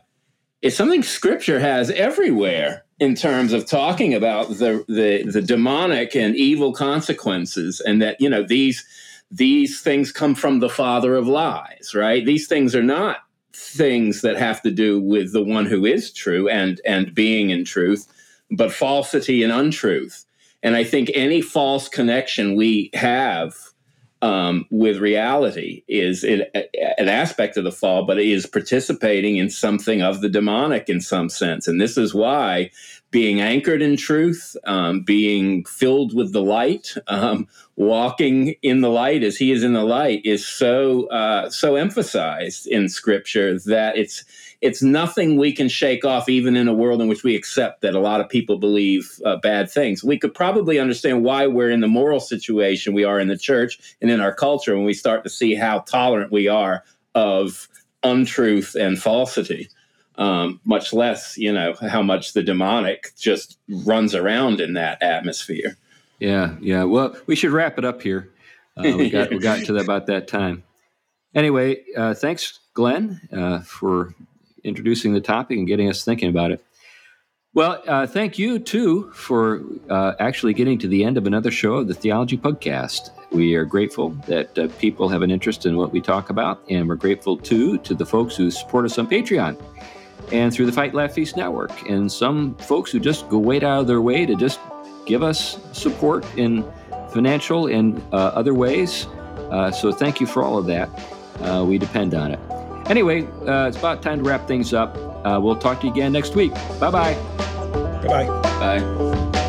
is 0.61 0.75
something 0.75 1.03
Scripture 1.03 1.59
has 1.59 1.91
everywhere 1.91 2.82
in 2.99 3.15
terms 3.15 3.53
of 3.53 3.65
talking 3.65 4.13
about 4.13 4.49
the, 4.49 4.85
the 4.87 5.23
the 5.29 5.41
demonic 5.41 6.15
and 6.15 6.35
evil 6.35 6.73
consequences 6.73 7.81
and 7.81 8.01
that 8.01 8.19
you 8.19 8.29
know 8.29 8.43
these 8.43 8.85
these 9.31 9.81
things 9.81 10.11
come 10.11 10.35
from 10.35 10.59
the 10.59 10.69
father 10.69 11.15
of 11.15 11.27
lies 11.27 11.93
right? 11.95 12.25
These 12.25 12.47
things 12.47 12.75
are 12.75 12.83
not 12.83 13.17
things 13.53 14.21
that 14.21 14.37
have 14.37 14.61
to 14.61 14.71
do 14.71 14.99
with 15.01 15.33
the 15.33 15.43
one 15.43 15.65
who 15.65 15.85
is 15.85 16.11
true 16.11 16.47
and 16.49 16.81
and 16.85 17.13
being 17.13 17.49
in 17.49 17.65
truth 17.65 18.07
but 18.51 18.71
falsity 18.71 19.41
and 19.43 19.51
untruth. 19.51 20.25
And 20.61 20.75
i 20.75 20.83
think 20.83 21.11
any 21.13 21.41
false 21.41 21.89
connection 21.89 22.55
we 22.55 22.89
have 22.93 23.55
um, 24.24 24.65
with 24.71 24.99
reality 24.99 25.84
is 25.89 26.24
an 26.24 27.09
aspect 27.09 27.57
of 27.57 27.65
the 27.65 27.74
fall, 27.74 28.05
but 28.05 28.17
it 28.17 28.28
is 28.28 28.45
participating 28.45 29.36
in 29.36 29.49
something 29.49 30.01
of 30.01 30.21
the 30.21 30.30
demonic 30.30 30.88
in 30.88 31.01
some 31.01 31.28
sense. 31.28 31.67
And 31.67 31.82
this 31.82 31.97
is 31.97 32.13
why 32.13 32.71
being 33.11 33.41
anchored 33.41 33.82
in 33.82 33.97
truth, 33.97 34.55
um, 34.63 35.01
being 35.01 35.65
filled 35.65 36.15
with 36.15 36.32
the 36.32 36.41
light, 36.41 36.95
um, 37.07 37.49
walking 37.76 38.55
in 38.61 38.80
the 38.80 38.89
light 38.89 39.24
as 39.24 39.36
He 39.36 39.51
is 39.51 39.61
in 39.61 39.74
the 39.74 39.84
light, 39.84 40.21
is 40.24 40.47
so 40.47 41.07
uh, 41.07 41.49
so 41.49 41.76
emphasized 41.76 42.65
in 42.65 42.88
Scripture 42.88 43.59
that 43.59 43.97
it's 43.97 44.24
it's 44.64 44.82
nothing 44.82 45.36
we 45.36 45.51
can 45.51 45.68
shake 45.68 46.05
off, 46.05 46.30
even 46.30 46.55
in 46.55 46.70
a 46.70 46.74
world 46.74 47.01
in 47.01 47.09
which 47.09 47.22
we 47.22 47.36
accept 47.36 47.82
that 47.82 47.95
a 47.95 47.99
lot 47.99 48.22
of 48.22 48.30
people 48.30 48.57
believe 48.57 49.20
uh, 49.26 49.36
bad 49.36 49.70
things. 49.70 50.05
We 50.05 50.18
could 50.18 50.34
probably 50.34 50.80
understand 50.80 51.26
why 51.26 51.47
we're 51.47 51.70
in 51.70 51.82
the 51.82 51.89
moral 51.89 52.22
situation 52.22 52.93
we 52.93 53.03
are 53.03 53.20
in 53.20 53.28
the 53.28 53.38
church 53.38 53.97
and 54.01 54.09
in 54.09 54.22
our 54.22 54.34
culture 54.34 54.74
when 54.74 54.86
we 54.86 54.93
start 54.93 55.26
to 55.26 55.30
see 55.30 55.53
how 55.53 55.80
tolerant 55.80 56.32
we 56.32 56.47
are 56.47 56.82
of 57.14 57.68
untruth 58.03 58.74
and 58.76 58.97
falsity. 58.97 59.68
Um, 60.16 60.61
much 60.64 60.93
less, 60.93 61.38
you 61.38 61.51
know, 61.51 61.74
how 61.82 62.01
much 62.01 62.32
the 62.32 62.41
demonic 62.41 63.11
just 63.20 63.57
runs 63.68 64.16
around 64.16 64.61
in 64.61 64.76
that 64.76 65.03
atmosphere. 65.03 65.76
Yeah, 66.20 66.55
yeah. 66.61 66.86
Well, 66.86 67.18
we 67.28 67.36
should 67.36 67.51
wrap 67.51 67.78
it 67.78 67.84
up 67.84 68.01
here. 68.01 68.30
Uh, 68.78 68.95
we 68.95 69.09
got 69.18 69.30
we 69.30 69.39
got 69.39 69.66
to 69.66 69.76
about 69.76 70.05
that 70.05 70.30
time. 70.30 70.64
Anyway, 71.36 71.84
uh, 71.97 72.14
thanks 72.14 72.59
Glenn, 72.74 73.20
uh, 73.34 73.59
for 73.59 74.14
introducing 74.64 75.14
the 75.14 75.22
topic 75.22 75.57
and 75.57 75.68
getting 75.68 75.89
us 75.89 76.03
thinking 76.03 76.30
about 76.30 76.51
it. 76.51 76.64
Well, 77.55 77.84
uh, 77.88 78.07
thank 78.07 78.39
you 78.39 78.57
too 78.57 79.11
for 79.11 79.61
uh, 79.88 80.14
actually 80.20 80.55
getting 80.55 80.80
to 80.80 80.88
the 80.88 81.03
end 81.03 81.18
of 81.18 81.28
another 81.28 81.51
show 81.51 81.76
of 81.76 81.88
the 81.88 81.93
Theology 81.93 82.36
Pugcast. 82.36 83.11
We 83.32 83.53
are 83.53 83.64
grateful 83.64 84.09
that 84.28 84.57
uh, 84.57 84.70
people 84.80 85.07
have 85.07 85.22
an 85.22 85.30
interest 85.30 85.68
in 85.68 85.78
what 85.78 85.91
we 85.91 86.01
talk 86.01 86.32
about, 86.32 86.64
and 86.70 86.89
we're 86.89 86.95
grateful 86.95 87.38
too 87.38 87.78
to 87.80 87.93
the 87.93 88.07
folks 88.07 88.36
who 88.36 88.49
support 88.49 88.86
us 88.86 88.97
on 88.97 89.07
Patreon 89.07 89.61
and 90.32 90.51
through 90.51 90.66
the 90.66 90.72
Fight 90.72 90.95
Laugh 90.95 91.14
Feast 91.14 91.38
Network, 91.38 91.88
and 91.88 92.11
some 92.11 92.55
folks 92.55 92.91
who 92.91 92.99
just 92.99 93.30
go 93.30 93.38
way 93.38 93.57
out 93.57 93.82
of 93.82 93.88
their 93.88 94.01
way 94.01 94.26
to 94.26 94.36
just 94.36 94.59
give 95.05 95.22
us 95.22 95.59
support 95.74 96.26
in 96.38 96.66
financial 97.09 97.68
and 97.68 98.01
uh, 98.11 98.32
other 98.34 98.55
ways. 98.55 99.05
Uh, 99.51 99.70
so 99.70 99.91
thank 99.91 100.20
you 100.20 100.26
for 100.26 100.41
all 100.41 100.57
of 100.57 100.66
that. 100.66 100.89
Uh, 101.41 101.64
we 101.64 101.78
depend 101.78 102.16
on 102.16 102.32
it. 102.32 102.39
Anyway, 102.89 103.27
uh, 103.47 103.67
it's 103.67 103.77
about 103.77 104.01
time 104.01 104.19
to 104.19 104.23
wrap 104.29 104.47
things 104.47 104.73
up. 104.73 104.95
Uh, 105.25 105.39
we'll 105.41 105.55
talk 105.55 105.79
to 105.81 105.88
you 105.88 105.93
again 105.93 106.11
next 106.11 106.36
week. 106.36 106.53
Bye-bye. 106.79 107.13
Bye-bye. 108.03 108.27
Bye. 108.59 109.39